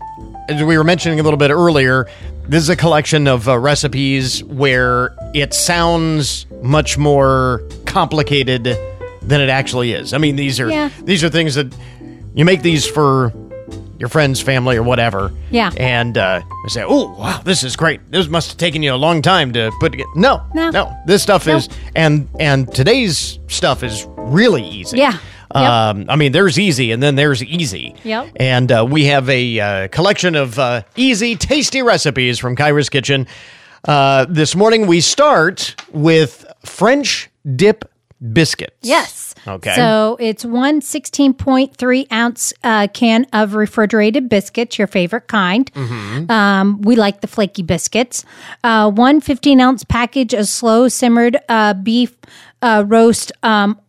as 0.47 0.61
we 0.61 0.77
were 0.77 0.83
mentioning 0.83 1.19
a 1.19 1.23
little 1.23 1.39
bit 1.39 1.49
earlier, 1.49 2.07
this 2.47 2.61
is 2.63 2.69
a 2.69 2.75
collection 2.75 3.27
of 3.27 3.47
uh, 3.47 3.57
recipes 3.57 4.43
where 4.43 5.13
it 5.33 5.53
sounds 5.53 6.45
much 6.61 6.97
more 6.97 7.61
complicated 7.85 8.63
than 9.21 9.41
it 9.41 9.49
actually 9.49 9.93
is. 9.93 10.13
I 10.13 10.17
mean, 10.17 10.35
these 10.35 10.59
are 10.59 10.69
Yeah. 10.69 10.89
these 11.03 11.23
are 11.23 11.29
things 11.29 11.55
that 11.55 11.73
you 12.35 12.45
make 12.45 12.61
these 12.61 12.85
for 12.85 13.31
your 13.99 14.09
friends, 14.09 14.41
family, 14.41 14.75
or 14.75 14.83
whatever. 14.83 15.31
Yeah. 15.51 15.71
And 15.77 16.17
uh, 16.17 16.41
they 16.65 16.69
say, 16.69 16.83
"Oh, 16.85 17.13
wow, 17.17 17.39
this 17.45 17.63
is 17.63 17.75
great. 17.77 18.01
This 18.11 18.27
must 18.27 18.49
have 18.49 18.57
taken 18.57 18.83
you 18.83 18.93
a 18.93 18.97
long 18.97 19.21
time 19.21 19.53
to 19.53 19.71
put 19.79 19.91
together." 19.93 20.09
No, 20.15 20.41
No. 20.53 20.69
no. 20.71 20.93
This 21.05 21.23
stuff 21.23 21.47
Nope. 21.47 21.57
is, 21.59 21.69
and 21.95 22.27
and 22.39 22.73
today's 22.73 23.39
stuff 23.47 23.83
is 23.83 24.05
really 24.17 24.63
easy. 24.63 24.97
Yeah. 24.97 25.17
Yep. 25.53 25.63
Um, 25.63 26.05
I 26.09 26.15
mean, 26.15 26.31
there's 26.31 26.57
easy, 26.57 26.91
and 26.91 27.01
then 27.01 27.15
there's 27.15 27.43
easy. 27.43 27.95
Yep. 28.03 28.31
And 28.37 28.71
uh, 28.71 28.85
we 28.89 29.05
have 29.05 29.29
a 29.29 29.59
uh, 29.59 29.87
collection 29.89 30.35
of 30.35 30.57
uh, 30.57 30.83
easy, 30.95 31.35
tasty 31.35 31.81
recipes 31.81 32.39
from 32.39 32.55
Kyra's 32.55 32.89
Kitchen. 32.89 33.27
Uh, 33.87 34.25
this 34.29 34.55
morning, 34.55 34.87
we 34.87 35.01
start 35.01 35.75
with 35.91 36.45
French 36.65 37.29
dip 37.55 37.85
biscuits. 38.31 38.77
Yes. 38.81 39.35
Okay. 39.45 39.75
So 39.75 40.17
it's 40.19 40.45
one 40.45 40.79
16.3 40.79 42.11
ounce 42.11 42.53
uh, 42.63 42.87
can 42.93 43.25
of 43.33 43.55
refrigerated 43.55 44.29
biscuits, 44.29 44.77
your 44.77 44.87
favorite 44.87 45.27
kind. 45.27 45.71
Mm-hmm. 45.73 46.31
Um, 46.31 46.81
we 46.81 46.95
like 46.95 47.21
the 47.21 47.27
flaky 47.27 47.63
biscuits. 47.63 48.23
Uh, 48.63 48.89
one 48.89 49.19
15 49.19 49.59
ounce 49.59 49.83
package 49.83 50.33
of 50.33 50.47
slow 50.47 50.87
simmered 50.87 51.37
uh, 51.49 51.73
beef 51.73 52.15
uh, 52.61 52.85
roast 52.87 53.33
um, 53.43 53.79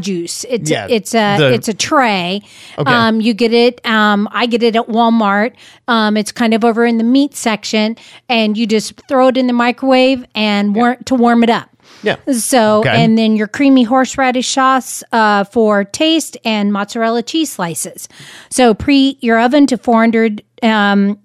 juice. 0.00 0.44
It's 0.48 0.70
Yeah, 0.70 0.86
it's 0.88 1.14
a 1.14 1.36
the- 1.38 1.52
it's 1.52 1.68
a 1.68 1.74
tray. 1.74 2.42
Okay. 2.78 2.90
Um, 2.90 3.20
you 3.20 3.34
get 3.34 3.52
it. 3.52 3.80
Um, 3.86 4.28
I 4.32 4.46
get 4.46 4.62
it 4.62 4.76
at 4.76 4.88
Walmart. 4.88 5.52
Um, 5.88 6.16
it's 6.16 6.32
kind 6.32 6.54
of 6.54 6.64
over 6.64 6.84
in 6.84 6.98
the 6.98 7.04
meat 7.04 7.34
section, 7.36 7.96
and 8.28 8.56
you 8.56 8.66
just 8.66 8.94
throw 9.08 9.28
it 9.28 9.36
in 9.36 9.46
the 9.46 9.52
microwave 9.52 10.24
and 10.34 10.74
war- 10.74 10.96
to 11.04 11.14
warm 11.14 11.42
it 11.42 11.50
up. 11.50 11.68
Yeah. 12.02 12.16
So, 12.32 12.80
Okay. 12.80 12.90
and 13.04 13.16
then 13.16 13.36
your 13.36 13.46
creamy 13.48 13.82
horseradish 13.84 14.48
sauce 14.48 15.02
uh, 15.12 15.44
for 15.44 15.84
taste 15.84 16.36
and 16.44 16.72
mozzarella 16.72 17.22
cheese 17.22 17.52
slices. 17.52 18.08
So, 18.50 18.74
pre 18.74 19.16
your 19.20 19.38
oven 19.40 19.66
to 19.68 19.76
400, 19.78 20.42
um, 20.62 21.18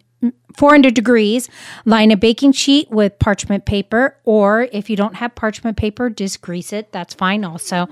400 0.58 0.94
degrees. 0.94 1.48
Line 1.86 2.12
a 2.12 2.18
baking 2.18 2.52
sheet 2.52 2.90
with 2.92 3.18
parchment 3.20 3.66
paper, 3.66 4.18
or 4.26 4.68
if 4.74 4.90
you 4.90 4.96
don't 4.98 5.16
have 5.16 5.34
parchment 5.36 5.78
paper, 5.78 6.10
just 6.10 6.42
grease 6.42 6.74
it. 6.74 6.92
That's 6.92 7.14
fine 7.14 7.46
also. 7.46 7.88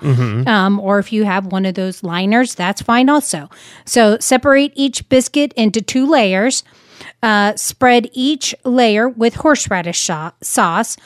Um, 0.47 0.79
or 0.79 0.99
if 0.99 1.13
you 1.13 1.23
have 1.23 1.45
one 1.47 1.65
of 1.65 1.75
those 1.75 2.03
liners, 2.03 2.55
that's 2.55 2.81
fine 2.81 3.09
also. 3.09 3.49
So, 3.85 4.17
separate 4.19 4.73
each 4.75 5.07
biscuit 5.09 5.53
into 5.53 5.81
two 5.81 6.05
layers. 6.05 6.63
Uh, 7.23 7.55
spread 7.55 8.09
each 8.11 8.53
layer 8.65 9.07
with 9.07 9.35
horseradish 9.35 9.97
sha- 9.99 10.31
sauce. 10.41 10.97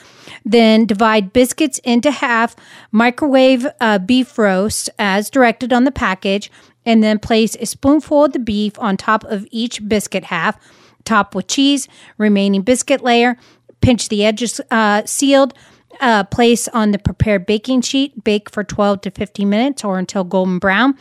Then 0.44 0.86
divide 0.86 1.32
biscuits 1.32 1.78
into 1.80 2.10
half. 2.10 2.56
Microwave 2.90 3.66
uh, 3.80 3.98
beef 3.98 4.38
roast 4.38 4.90
as 4.98 5.30
directed 5.30 5.72
on 5.72 5.84
the 5.84 5.92
package. 5.92 6.50
And 6.84 7.02
then 7.02 7.18
place 7.18 7.54
a 7.60 7.66
spoonful 7.66 8.24
of 8.24 8.32
the 8.32 8.38
beef 8.40 8.78
on 8.78 8.96
top 8.96 9.22
of 9.24 9.46
each 9.50 9.86
biscuit 9.86 10.24
half. 10.24 10.58
Top 11.04 11.34
with 11.34 11.46
cheese, 11.48 11.88
remaining 12.18 12.62
biscuit 12.62 13.02
layer. 13.02 13.36
Pinch 13.80 14.08
the 14.08 14.24
edges 14.24 14.60
uh, 14.70 15.02
sealed. 15.06 15.54
uh, 16.00 16.24
place 16.24 16.68
on 16.68 16.90
the 16.92 16.98
prepared 16.98 17.44
baking 17.46 17.82
sheet. 17.82 18.24
Bake 18.24 18.48
for 18.50 18.64
12 18.64 19.02
to 19.02 19.10
15 19.10 19.48
minutes 19.48 19.84
or 19.84 19.98
until 19.98 20.24
golden 20.24 20.58
brown. 20.58 20.94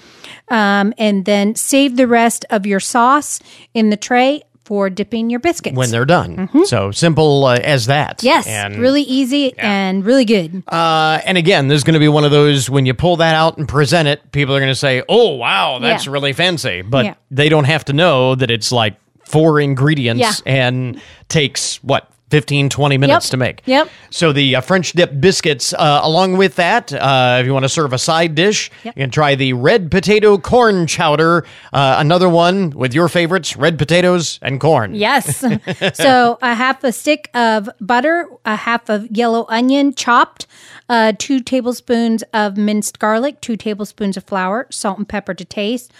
Um, 0.49 0.93
and 0.97 1.23
then 1.25 1.55
save 1.55 1.95
the 1.95 2.07
rest 2.07 2.45
of 2.49 2.65
your 2.65 2.79
sauce 2.81 3.39
in 3.73 3.89
the 3.89 3.97
tray 3.97 4.41
for 4.65 4.89
dipping 4.89 5.29
your 5.29 5.39
biscuits. 5.39 5.75
when 5.75 5.89
they're 5.91 6.05
done. 6.05 6.49
So 6.65 6.91
simple 6.91 7.45
uh, 7.45 7.57
as 7.63 7.87
that. 7.87 8.17
Mm-hmm. 8.19 8.25
Yes, 8.27 8.47
And, 8.47 8.77
really 8.77 9.01
easy 9.03 9.57
and 9.57 10.05
really 10.05 10.23
good. 10.25 10.61
Uh, 10.67 11.19
and 11.25 11.37
again, 11.37 11.67
there's 11.67 11.83
going 11.83 11.95
to 11.95 11.99
be 11.99 12.07
one 12.07 12.23
of 12.25 12.31
those 12.31 12.69
when 12.69 12.85
you 12.85 12.93
pull 12.93 13.15
that 13.17 13.33
out 13.33 13.57
and 13.57 13.67
present 13.67 14.07
it, 14.07 14.31
people 14.31 14.53
are 14.55 14.59
going 14.59 14.71
to 14.71 14.75
say, 14.75 15.03
"Oh, 15.09 15.29
wow, 15.35 15.79
that's 15.79 16.05
Yeah. 16.05 16.11
really 16.11 16.31
fancy," 16.33 16.83
but 16.83 17.05
Yeah. 17.05 17.13
they 17.31 17.49
don't 17.49 17.63
have 17.65 17.85
to 17.85 17.93
know 17.93 18.35
that 18.35 18.51
it's 18.51 18.71
like 18.71 18.95
four 19.31 19.59
ingredients 19.59 20.41
and 20.45 21.01
takes 21.29 21.81
what 21.83 22.07
15 22.31 22.69
20 22.69 22.97
minutes 22.97 23.27
to 23.29 23.35
make. 23.35 23.61
Yep. 23.65 23.89
So 24.09 24.31
the 24.31 24.55
uh, 24.55 24.61
French 24.61 24.93
dip 24.93 25.19
biscuits, 25.19 25.73
uh, 25.73 25.99
along 26.01 26.37
with 26.37 26.55
that, 26.55 26.93
uh, 26.93 27.39
if 27.41 27.45
you 27.45 27.51
want 27.51 27.65
to 27.65 27.69
serve 27.69 27.91
a 27.91 27.97
side 27.97 28.35
dish, 28.35 28.71
Yep. 28.85 28.95
you 28.95 29.03
can 29.03 29.11
try 29.11 29.35
the 29.35 29.51
red 29.51 29.91
potato 29.91 30.37
corn 30.37 30.87
chowder. 30.87 31.43
Uh, 31.73 31.95
another 31.99 32.29
one 32.29 32.69
with 32.69 32.93
your 32.93 33.09
favorites: 33.09 33.57
red 33.57 33.77
potatoes 33.77 34.39
and 34.41 34.61
corn. 34.61 34.95
Yes. 34.95 35.39
so 35.93 36.37
a 36.41 36.55
half 36.55 36.85
a 36.85 36.93
stick 36.93 37.29
of 37.33 37.69
butter, 37.81 38.29
a 38.45 38.55
half 38.55 38.87
of 38.87 39.11
yellow 39.11 39.45
onion 39.49 39.93
chopped, 39.93 40.47
uh, 40.87 41.11
two 41.19 41.41
tablespoons 41.41 42.23
of 42.33 42.55
minced 42.55 42.97
garlic, 42.99 43.41
two 43.41 43.57
tablespoons 43.57 44.15
of 44.15 44.23
flour, 44.23 44.67
salt 44.69 44.97
and 44.97 45.09
pepper 45.09 45.33
to 45.33 45.43
taste, 45.43 45.91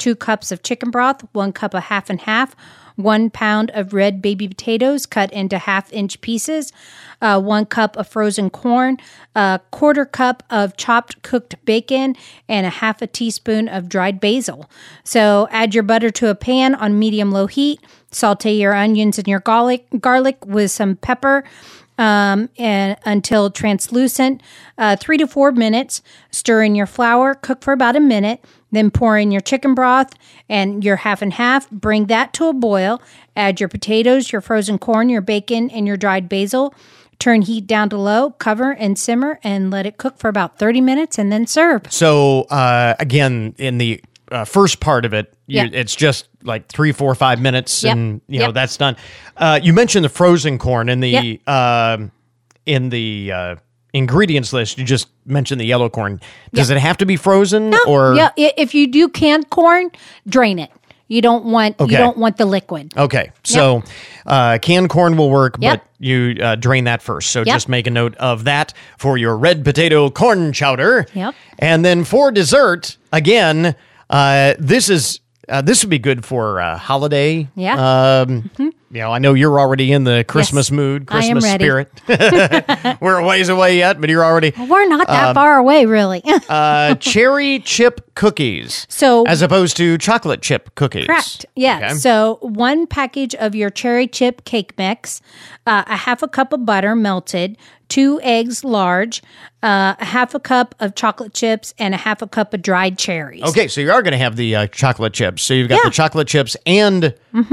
two 0.00 0.16
cups 0.16 0.50
of 0.50 0.64
chicken 0.64 0.90
broth, 0.90 1.22
one 1.32 1.52
cup 1.52 1.74
of 1.74 1.84
half 1.84 2.10
and 2.10 2.22
half, 2.22 2.56
one 2.96 3.30
pound 3.30 3.70
of 3.72 3.92
red 3.92 4.20
baby 4.20 4.48
potatoes 4.48 5.06
cut 5.06 5.32
into 5.32 5.58
half 5.58 5.92
inch 5.92 6.20
pieces, 6.20 6.72
uh, 7.22 7.40
one 7.40 7.66
cup 7.66 7.96
of 7.96 8.08
frozen 8.08 8.50
corn, 8.50 8.96
a 9.34 9.60
quarter 9.70 10.04
cup 10.04 10.42
of 10.50 10.76
chopped 10.76 11.22
cooked 11.22 11.54
bacon, 11.64 12.16
and 12.48 12.66
a 12.66 12.70
half 12.70 13.00
a 13.00 13.06
teaspoon 13.06 13.68
of 13.68 13.88
dried 13.88 14.20
basil. 14.20 14.68
So 15.04 15.46
add 15.50 15.74
your 15.74 15.84
butter 15.84 16.10
to 16.10 16.28
a 16.28 16.34
pan 16.34 16.74
on 16.74 16.98
medium 16.98 17.30
low 17.30 17.46
heat. 17.46 17.80
Saute 18.10 18.52
your 18.52 18.74
onions 18.74 19.18
and 19.18 19.28
your 19.28 19.40
garlic 19.40 19.86
garlic 20.00 20.44
with 20.44 20.70
some 20.70 20.96
pepper 20.96 21.44
um, 22.00 22.48
and 22.58 22.96
until 23.04 23.50
translucent. 23.50 24.42
Uh, 24.78 24.96
three 24.96 25.18
to 25.18 25.26
four 25.26 25.52
minutes. 25.52 26.02
Stir 26.30 26.62
in 26.62 26.74
your 26.74 26.86
flour. 26.86 27.34
Cook 27.34 27.62
for 27.62 27.72
about 27.72 27.94
a 27.94 28.00
minute. 28.00 28.42
Then 28.72 28.90
pour 28.90 29.18
in 29.18 29.30
your 29.32 29.40
chicken 29.40 29.74
broth 29.74 30.12
and 30.48 30.84
your 30.84 30.96
half 30.96 31.22
and 31.22 31.32
half. 31.32 31.68
Bring 31.70 32.06
that 32.06 32.32
to 32.34 32.46
a 32.46 32.52
boil. 32.52 33.00
Add 33.36 33.60
your 33.60 33.68
potatoes, 33.68 34.30
your 34.32 34.40
frozen 34.40 34.78
corn, 34.78 35.08
your 35.08 35.20
bacon, 35.22 35.70
and 35.70 35.86
your 35.86 35.96
dried 35.96 36.28
basil. 36.28 36.74
Turn 37.18 37.42
heat 37.42 37.66
down 37.66 37.90
to 37.90 37.98
low, 37.98 38.30
cover 38.30 38.72
and 38.72 38.98
simmer, 38.98 39.38
and 39.44 39.70
let 39.70 39.84
it 39.86 39.98
cook 39.98 40.18
for 40.18 40.28
about 40.28 40.58
30 40.58 40.80
minutes 40.80 41.18
and 41.18 41.30
then 41.30 41.46
serve. 41.46 41.82
So 41.92 42.42
uh, 42.44 42.94
again, 42.98 43.54
in 43.58 43.76
the 43.78 44.00
uh, 44.30 44.44
first 44.44 44.80
part 44.80 45.04
of 45.04 45.12
it, 45.12 45.34
you, 45.46 45.68
it's 45.72 45.94
just 45.96 46.28
like 46.44 46.68
three, 46.68 46.92
four, 46.92 47.14
five 47.16 47.40
minutes, 47.40 47.82
Yep. 47.82 47.92
and 47.96 48.20
you 48.28 48.38
know 48.38 48.46
Yep. 48.46 48.54
that's 48.54 48.76
done. 48.76 48.96
Uh, 49.36 49.58
you 49.62 49.72
mentioned 49.72 50.04
the 50.04 50.08
frozen 50.08 50.56
corn 50.58 50.88
in 50.88 51.00
the 51.00 51.40
um, 51.46 52.12
in 52.64 52.88
the 52.88 53.32
uh, 53.34 53.56
ingredients 53.92 54.52
list. 54.52 54.78
You 54.78 54.84
just 54.84 55.08
mentioned 55.26 55.60
the 55.60 55.64
yellow 55.66 55.88
corn. 55.88 56.20
Does 56.52 56.70
it 56.70 56.78
have 56.78 56.96
to 56.98 57.06
be 57.06 57.16
frozen 57.16 57.74
or 57.86 58.14
yeah, 58.14 58.30
if 58.36 58.74
you 58.74 58.86
do 58.86 59.08
canned 59.08 59.50
corn, 59.50 59.90
drain 60.28 60.58
it. 60.58 60.70
You 61.08 61.20
don't 61.20 61.44
want 61.46 61.80
Okay. 61.80 61.90
you 61.92 61.98
don't 61.98 62.18
want 62.18 62.36
the 62.36 62.46
liquid. 62.46 62.92
Okay, 62.96 63.32
so 63.42 63.82
uh, 64.26 64.58
canned 64.62 64.90
corn 64.90 65.16
will 65.16 65.28
work, 65.28 65.56
Yep. 65.58 65.80
but 65.82 65.86
you 65.98 66.36
uh, 66.40 66.54
drain 66.54 66.84
that 66.84 67.02
first. 67.02 67.30
So 67.32 67.40
Yep. 67.40 67.46
just 67.52 67.68
make 67.68 67.88
a 67.88 67.90
note 67.90 68.14
of 68.18 68.44
that 68.44 68.72
for 68.96 69.18
your 69.18 69.36
red 69.36 69.64
potato 69.64 70.08
corn 70.10 70.52
chowder. 70.52 71.06
Yep. 71.14 71.34
And 71.58 71.84
then 71.84 72.04
for 72.04 72.30
dessert, 72.30 72.96
again, 73.12 73.74
uh, 74.08 74.54
this 74.60 74.88
is 74.88 75.18
uh, 75.48 75.60
this 75.62 75.82
would 75.82 75.90
be 75.90 75.98
good 75.98 76.24
for 76.24 76.60
uh, 76.60 76.78
holiday. 76.78 77.48
Yeah. 77.56 78.20
Um, 78.28 78.48
You 78.92 79.02
know, 79.02 79.12
I 79.12 79.20
know 79.20 79.34
you're 79.34 79.60
already 79.60 79.92
in 79.92 80.02
the 80.02 80.24
Christmas 80.26 80.72
mood, 80.72 81.06
Christmas 81.06 81.48
spirit. 81.48 81.88
We're 83.00 83.18
a 83.18 83.24
ways 83.24 83.48
away 83.48 83.78
yet, 83.78 84.00
but 84.00 84.10
you're 84.10 84.24
already 84.24 84.52
We're 84.58 84.88
not 84.88 85.06
that 85.06 85.28
Um, 85.28 85.34
far 85.34 85.58
away, 85.58 85.86
really. 85.86 86.22
uh, 86.48 86.96
cherry 86.96 87.60
chip 87.60 88.14
cookies. 88.16 88.86
So- 88.88 89.24
as 89.28 89.42
opposed 89.42 89.76
to 89.76 89.96
chocolate 89.98 90.42
chip 90.42 90.74
cookies. 90.74 91.06
Correct. 91.06 91.46
Yeah. 91.54 91.76
Okay. 91.76 91.94
So 91.94 92.38
one 92.42 92.88
package 92.88 93.34
of 93.36 93.54
your 93.54 93.70
cherry 93.70 94.08
chip 94.08 94.44
cake 94.44 94.76
mix, 94.76 95.20
uh, 95.66 95.84
a 95.86 95.96
half 95.96 96.22
a 96.24 96.28
cup 96.28 96.52
of 96.52 96.66
butter 96.66 96.96
melted, 96.96 97.56
two 97.90 98.18
eggs 98.22 98.64
large, 98.64 99.22
uh, 99.62 99.94
a 99.98 100.04
half 100.06 100.34
a 100.34 100.40
cup 100.40 100.74
of 100.80 100.94
chocolate 100.94 101.34
chips, 101.34 101.74
and 101.78 101.92
a 101.92 101.98
half 101.98 102.22
a 102.22 102.26
cup 102.26 102.54
of 102.54 102.62
dried 102.62 102.96
cherries. 102.96 103.42
Okay, 103.42 103.68
so 103.68 103.82
you 103.82 103.90
are 103.92 104.00
going 104.00 104.12
to 104.12 104.18
have 104.18 104.36
the 104.36 104.56
uh, 104.56 104.66
chocolate 104.68 105.12
chips. 105.12 105.42
So 105.42 105.52
you've 105.52 105.68
got 105.68 105.74
Yeah. 105.84 105.90
the 105.90 105.90
chocolate 105.90 106.28
chips 106.28 106.56
and 106.64 107.12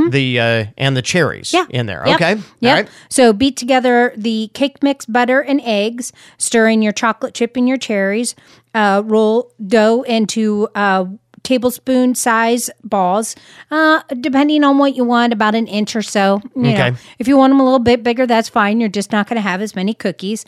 the 0.09 0.39
uh, 0.39 0.65
and 0.77 0.95
the 0.95 1.01
cherries 1.01 1.51
Yeah. 1.51 1.65
in 1.69 1.87
there. 1.87 2.03
Yep. 2.05 2.15
Okay, 2.21 2.41
right. 2.61 2.87
So 3.09 3.33
beat 3.33 3.57
together 3.57 4.13
the 4.15 4.49
cake 4.53 4.81
mix, 4.81 5.05
butter, 5.05 5.41
and 5.41 5.59
eggs. 5.65 6.13
Stir 6.37 6.69
in 6.69 6.81
your 6.81 6.93
chocolate 6.93 7.33
chip 7.33 7.57
and 7.57 7.67
your 7.67 7.77
cherries. 7.77 8.33
Uh, 8.73 9.01
roll 9.03 9.51
dough 9.65 10.03
into 10.03 10.67
uh, 10.75 11.05
tablespoon 11.47 12.13
size 12.13 12.69
balls, 12.83 13.33
uh, 13.71 14.01
depending 14.19 14.63
on 14.65 14.77
what 14.77 14.95
you 14.97 15.05
want, 15.05 15.31
about 15.31 15.55
an 15.55 15.65
inch 15.65 15.95
or 15.95 16.01
so. 16.01 16.41
You 16.55 16.71
Okay. 16.71 16.89
know, 16.91 16.95
if 17.19 17.27
you 17.27 17.37
want 17.37 17.51
them 17.51 17.61
a 17.61 17.63
little 17.63 17.79
bit 17.79 18.03
bigger, 18.03 18.27
that's 18.27 18.49
fine. 18.49 18.81
You're 18.81 18.89
just 18.89 19.13
not 19.13 19.27
going 19.29 19.37
to 19.37 19.41
have 19.49 19.61
as 19.61 19.73
many 19.75 19.93
cookies. 19.93 20.43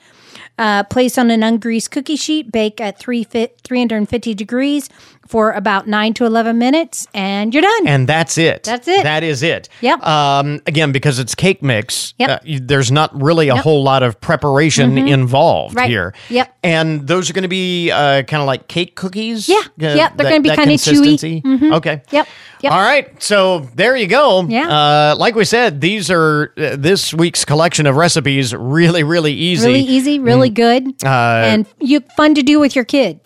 Uh, 0.58 0.84
place 0.84 1.18
on 1.18 1.32
an 1.32 1.39
ungreased 1.39 1.89
cookie 1.89 2.18
sheet. 2.18 2.52
Bake 2.52 2.82
at 2.82 3.00
three 3.00 3.24
fi- 3.24 3.47
350 3.64 4.34
degrees 4.34 4.89
for 5.26 5.52
about 5.52 5.88
nine 5.88 6.12
to 6.16 6.26
11 6.26 6.58
minutes, 6.58 7.08
and 7.14 7.54
you're 7.54 7.62
done. 7.62 7.88
And 7.88 8.08
that's 8.10 8.38
it. 8.38 8.64
That's 8.64 8.88
it. 8.88 9.04
That 9.04 9.24
is 9.24 9.41
it. 9.43 9.70
Yep. 9.80 10.06
Um, 10.06 10.60
again, 10.66 10.91
because 10.91 11.18
it's 11.20 11.34
cake 11.36 11.62
mix, 11.64 12.14
Yep. 12.18 12.30
uh, 12.30 12.39
you- 12.43 12.60
there's 12.60 12.91
not 12.91 13.10
really 13.22 13.47
a 13.47 13.56
whole 13.56 13.84
lot 13.84 14.02
of 14.04 14.20
preparation 14.20 14.95
Mhm. 14.95 15.08
involved 15.10 15.76
Right. 15.76 15.88
here. 15.89 16.14
Yep. 16.30 16.54
And 16.64 17.08
those 17.08 17.30
are 17.30 17.34
going 17.34 17.43
to 17.43 17.47
be 17.47 17.91
uh, 17.91 18.24
kind 18.24 18.41
of 18.41 18.47
like 18.47 18.68
cake 18.68 18.95
cookies. 18.95 19.47
Yeah. 19.47 19.58
Uh, 19.82 19.95
Yep, 19.95 20.18
they're 20.18 20.30
gonna 20.30 20.41
be 20.41 20.50
kinda 20.50 20.66
chewy. 20.74 20.88
Consistency? 20.89 21.41
Mhm. 21.45 21.73
Okay. 21.73 22.01
Yep. 22.11 22.27
Yep. 22.61 22.73
All 22.73 22.79
right, 22.81 23.23
so 23.23 23.59
there 23.75 23.95
you 23.95 24.07
go. 24.07 24.45
Yeah. 24.49 24.67
Uh, 24.67 25.15
like 25.17 25.33
we 25.35 25.45
said, 25.45 25.79
these 25.79 26.11
are 26.11 26.51
uh, 26.57 26.75
this 26.77 27.13
week's 27.13 27.45
collection 27.45 27.85
of 27.85 27.95
recipes. 27.95 28.53
Really, 28.53 29.03
really 29.03 29.33
easy. 29.33 29.67
Really 29.67 29.79
easy, 29.81 30.19
really 30.19 30.49
good, 30.49 30.83
Uh, 31.05 31.07
and 31.45 31.65
you 31.79 32.01
fun 32.17 32.35
to 32.35 32.43
do 32.43 32.59
with 32.59 32.75
your 32.75 32.83
kids. 32.85 33.21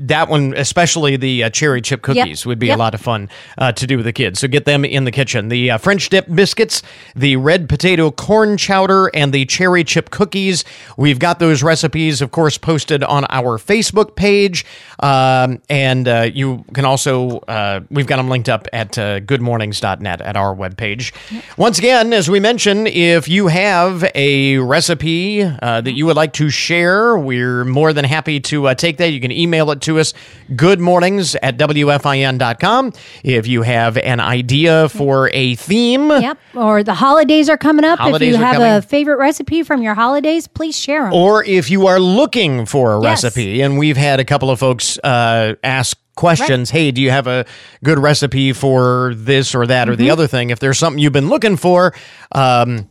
That 0.00 0.28
one, 0.28 0.52
especially 0.56 1.16
the 1.16 1.44
uh, 1.44 1.50
cherry 1.50 1.80
chip 1.80 2.02
cookies, 2.02 2.40
Yep. 2.40 2.46
would 2.46 2.58
be 2.58 2.66
Yep. 2.68 2.76
a 2.76 2.78
lot 2.78 2.94
of 2.94 3.00
fun 3.00 3.28
uh, 3.56 3.70
to 3.70 3.86
do 3.86 3.96
with 3.98 4.04
the 4.06 4.12
kids. 4.12 4.40
So 4.40 4.48
get 4.48 4.64
them 4.64 4.84
in 4.84 5.04
the 5.04 5.12
kitchen. 5.12 5.48
The 5.48 5.70
uh, 5.70 5.78
French 5.78 6.08
dip 6.08 6.26
biscuits, 6.34 6.82
the 7.14 7.36
red 7.36 7.68
potato 7.68 8.10
corn 8.10 8.56
chowder, 8.56 9.12
and 9.14 9.32
the 9.32 9.44
cherry 9.46 9.84
chip 9.84 10.10
cookies. 10.10 10.64
We've 10.96 11.20
got 11.20 11.38
those 11.38 11.62
recipes, 11.62 12.20
of 12.20 12.32
course, 12.32 12.58
posted 12.58 13.04
on 13.04 13.26
our 13.30 13.58
Facebook 13.58 14.16
page. 14.16 14.66
Um, 14.98 15.62
and 15.70 16.08
uh, 16.08 16.30
you 16.34 16.64
can 16.74 16.84
also, 16.84 17.38
uh, 17.46 17.80
we've 17.90 18.08
got 18.08 18.16
them 18.16 18.28
linked 18.28 18.48
up 18.48 18.66
at 18.72 18.98
uh, 18.98 19.20
goodmornings.net 19.20 20.20
at 20.20 20.36
our 20.36 20.52
webpage. 20.54 21.12
Once 21.56 21.78
again, 21.78 22.12
as 22.12 22.28
we 22.28 22.40
mentioned, 22.40 22.88
if 22.88 23.28
you 23.28 23.46
have 23.46 24.04
a 24.16 24.58
recipe 24.58 25.42
uh, 25.44 25.80
that 25.80 25.92
you 25.92 26.06
would 26.06 26.16
like 26.16 26.32
to 26.32 26.50
share, 26.50 27.16
we're 27.16 27.64
more 27.64 27.92
than 27.92 28.04
happy 28.04 28.40
to 28.40 28.66
uh, 28.66 28.74
take 28.74 28.96
that. 28.96 29.12
You 29.12 29.20
can 29.20 29.30
email 29.30 29.59
it 29.68 29.82
to 29.82 29.98
us, 29.98 30.14
goodmornings 30.52 31.36
at 31.42 31.58
WFIN.com. 31.58 32.92
If 33.22 33.46
you 33.46 33.62
have 33.62 33.96
an 33.98 34.20
idea 34.20 34.88
for 34.88 35.28
a 35.34 35.54
theme, 35.56 36.10
Yep. 36.10 36.38
Or 36.54 36.82
the 36.82 36.94
holidays 36.94 37.48
are 37.50 37.58
coming 37.58 37.84
up. 37.84 37.98
Holidays 37.98 38.34
if 38.34 38.38
you 38.40 38.44
have 38.44 38.56
coming. 38.56 38.72
a 38.72 38.80
favorite 38.82 39.18
recipe 39.18 39.62
from 39.62 39.82
your 39.82 39.94
holidays, 39.94 40.46
please 40.48 40.78
share 40.78 41.04
them. 41.04 41.12
or 41.12 41.44
if 41.44 41.70
you 41.70 41.86
are 41.86 42.00
looking 42.00 42.64
for 42.64 42.94
a 42.94 43.02
Yes. 43.02 43.24
recipe, 43.24 43.60
and 43.60 43.76
we've 43.78 43.96
had 43.98 44.20
a 44.20 44.24
couple 44.24 44.50
of 44.50 44.58
folks 44.58 44.98
uh, 45.04 45.54
ask 45.62 45.98
questions 46.16 46.68
hey 46.70 46.90
do 46.90 47.00
you 47.00 47.10
have 47.10 47.26
a 47.26 47.46
good 47.82 47.98
recipe 47.98 48.52
for 48.52 49.14
this 49.16 49.54
or 49.54 49.66
that 49.66 49.88
or 49.88 49.96
the 49.96 50.08
Mhm. 50.08 50.12
other 50.12 50.26
thing 50.26 50.50
if 50.50 50.58
there's 50.58 50.78
something 50.78 50.98
you've 50.98 51.14
been 51.14 51.30
looking 51.30 51.56
for 51.56 51.94
um, 52.32 52.88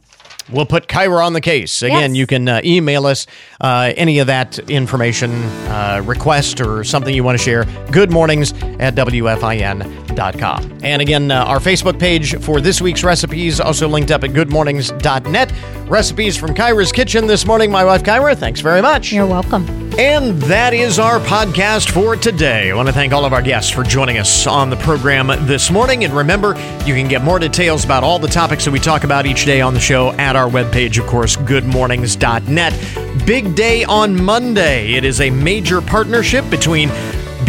we'll 0.52 0.66
put 0.66 0.88
kyra 0.88 1.26
on 1.26 1.34
the 1.34 1.42
case. 1.42 1.82
Again 1.82 2.12
Yes. 2.12 2.18
you 2.18 2.28
can 2.28 2.48
uh, 2.48 2.62
email 2.64 3.06
us 3.06 3.28
uh, 3.62 3.94
any 3.96 4.20
of 4.20 4.28
that 4.28 4.58
information 4.70 5.32
uh, 5.70 6.02
request 6.06 6.62
or 6.62 6.84
something 6.84 7.14
you 7.14 7.24
want 7.24 7.38
to 7.38 7.44
share. 7.44 7.66
Good 7.92 8.12
mornings 8.12 8.54
at 8.80 8.96
wfin.com 8.96 10.80
and 10.84 11.02
again 11.02 11.32
uh, 11.32 11.44
our 11.46 11.60
facebook 11.60 12.00
page 12.00 12.38
for 12.42 12.62
this 12.62 12.82
week's 12.82 13.04
recipes 13.04 13.60
also 13.60 13.88
linked 13.88 14.12
up 14.12 14.24
at 14.24 14.32
goodmornings.net 14.32 15.54
recipes 15.90 16.38
from 16.38 16.54
kyra's 16.54 16.92
kitchen 16.92 17.28
this 17.28 17.46
morning. 17.46 17.72
My 17.72 17.84
wife 17.86 18.04
kyra 18.04 18.36
thanks 18.38 18.60
very 18.62 18.82
much. 18.82 19.12
You're 19.12 19.28
welcome. 19.28 19.89
And 20.00 20.42
that 20.44 20.74
is 20.74 20.98
our 20.98 21.20
podcast 21.20 21.92
for 21.92 22.16
today. 22.16 22.72
I 22.72 22.74
want 22.74 22.88
to 22.88 22.94
thank 22.94 23.12
all 23.12 23.26
of 23.26 23.34
our 23.34 23.42
guests 23.42 23.70
for 23.70 23.84
joining 23.84 24.18
us 24.18 24.48
on 24.48 24.70
the 24.70 24.78
program 24.78 25.28
this 25.46 25.70
morning. 25.70 26.06
And 26.06 26.14
remember, 26.14 26.56
you 26.86 26.94
can 26.96 27.10
get 27.10 27.22
more 27.22 27.38
details 27.38 27.84
about 27.84 28.02
all 28.02 28.18
the 28.18 28.30
topics 28.30 28.64
that 28.64 28.72
we 28.72 28.80
talk 28.80 29.04
about 29.04 29.26
each 29.26 29.44
day 29.44 29.60
on 29.60 29.74
the 29.74 29.80
show 29.82 30.14
at 30.14 30.38
our 30.38 30.50
webpage, 30.50 30.98
of 31.02 31.06
course, 31.06 31.36
goodmornings.net. 31.36 33.26
Big 33.26 33.56
day 33.56 33.84
on 33.84 34.16
Monday. 34.24 34.94
It 34.94 35.04
is 35.04 35.20
a 35.20 35.30
major 35.32 35.82
partnership 35.82 36.50
between 36.50 36.88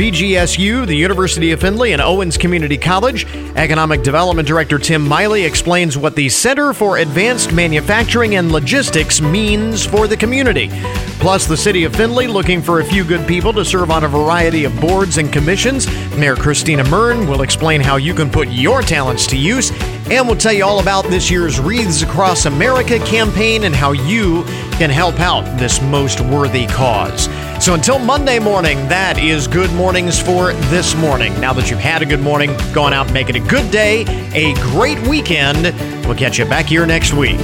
BGSU, 0.01 0.87
the 0.87 0.95
University 0.95 1.53
of 1.53 1.61
Findlay, 1.61 1.93
and 1.93 2.01
Owens 2.01 2.39
Community 2.39 2.79
College. 2.79 3.27
Economic 3.55 4.03
Development 4.03 4.49
Director 4.49 4.79
Tim 4.79 5.07
Mayle 5.07 5.45
explains 5.45 5.99
what 5.99 6.17
the 6.17 6.31
Center 6.31 6.73
for 6.73 6.97
Advanced 6.97 7.53
Manufacturing 7.53 8.37
and 8.37 8.51
Logistics 8.51 9.21
means 9.21 9.85
for 9.85 10.09
the 10.09 10.17
community. 10.17 10.71
Plus, 11.19 11.47
the 11.47 11.55
City 11.55 11.85
of 11.85 11.95
Findlay 11.95 12.29
looking 12.29 12.63
for 12.63 12.81
a 12.81 12.85
few 12.85 13.05
good 13.05 13.29
people 13.29 13.53
to 13.53 13.63
serve 13.63 13.91
on 13.91 14.05
a 14.05 14.09
variety 14.09 14.65
of 14.65 14.81
boards 14.81 15.19
and 15.19 15.31
commissions. 15.31 15.87
Mayor 16.17 16.35
Christina 16.35 16.83
Muryn 16.85 17.29
will 17.29 17.43
explain 17.43 17.83
how 17.83 17.97
you 17.97 18.15
can 18.15 18.31
put 18.31 18.49
your 18.49 18.81
talents 18.81 19.27
to 19.27 19.37
use, 19.37 19.71
and 20.11 20.27
we'll 20.27 20.35
tell 20.35 20.55
you 20.55 20.65
all 20.65 20.81
about 20.81 21.05
this 21.09 21.31
year's 21.31 21.61
Wreaths 21.61 22.01
Across 22.01 22.47
America 22.47 22.99
campaign 23.01 23.65
and 23.65 23.75
how 23.75 23.93
you 23.93 24.45
can 24.79 24.89
help 24.89 25.21
out 25.21 25.45
this 25.59 25.83
most 25.83 26.23
worthy 26.23 26.67
cause. 26.69 27.29
So 27.61 27.75
until 27.75 27.99
Monday 27.99 28.39
morning, 28.39 28.79
that 28.89 29.19
is 29.19 29.47
Good 29.47 29.71
Mornings 29.73 30.19
for 30.19 30.55
this 30.71 30.95
morning. 30.97 31.39
Now 31.43 31.53
that 31.53 31.69
you've 31.71 31.79
had 31.79 32.01
a 32.01 32.07
good 32.07 32.21
morning, 32.23 32.57
go 32.73 32.85
on 32.85 32.95
out 32.95 33.05
and 33.05 33.13
make 33.13 33.29
it 33.29 33.37
a 33.37 33.41
good 33.41 33.71
day, 33.71 34.05
a 34.33 34.55
great 34.73 34.99
weekend. 35.07 35.65
We'll 36.07 36.17
catch 36.17 36.39
you 36.39 36.47
back 36.47 36.65
here 36.65 36.87
next 36.87 37.13
week. 37.13 37.39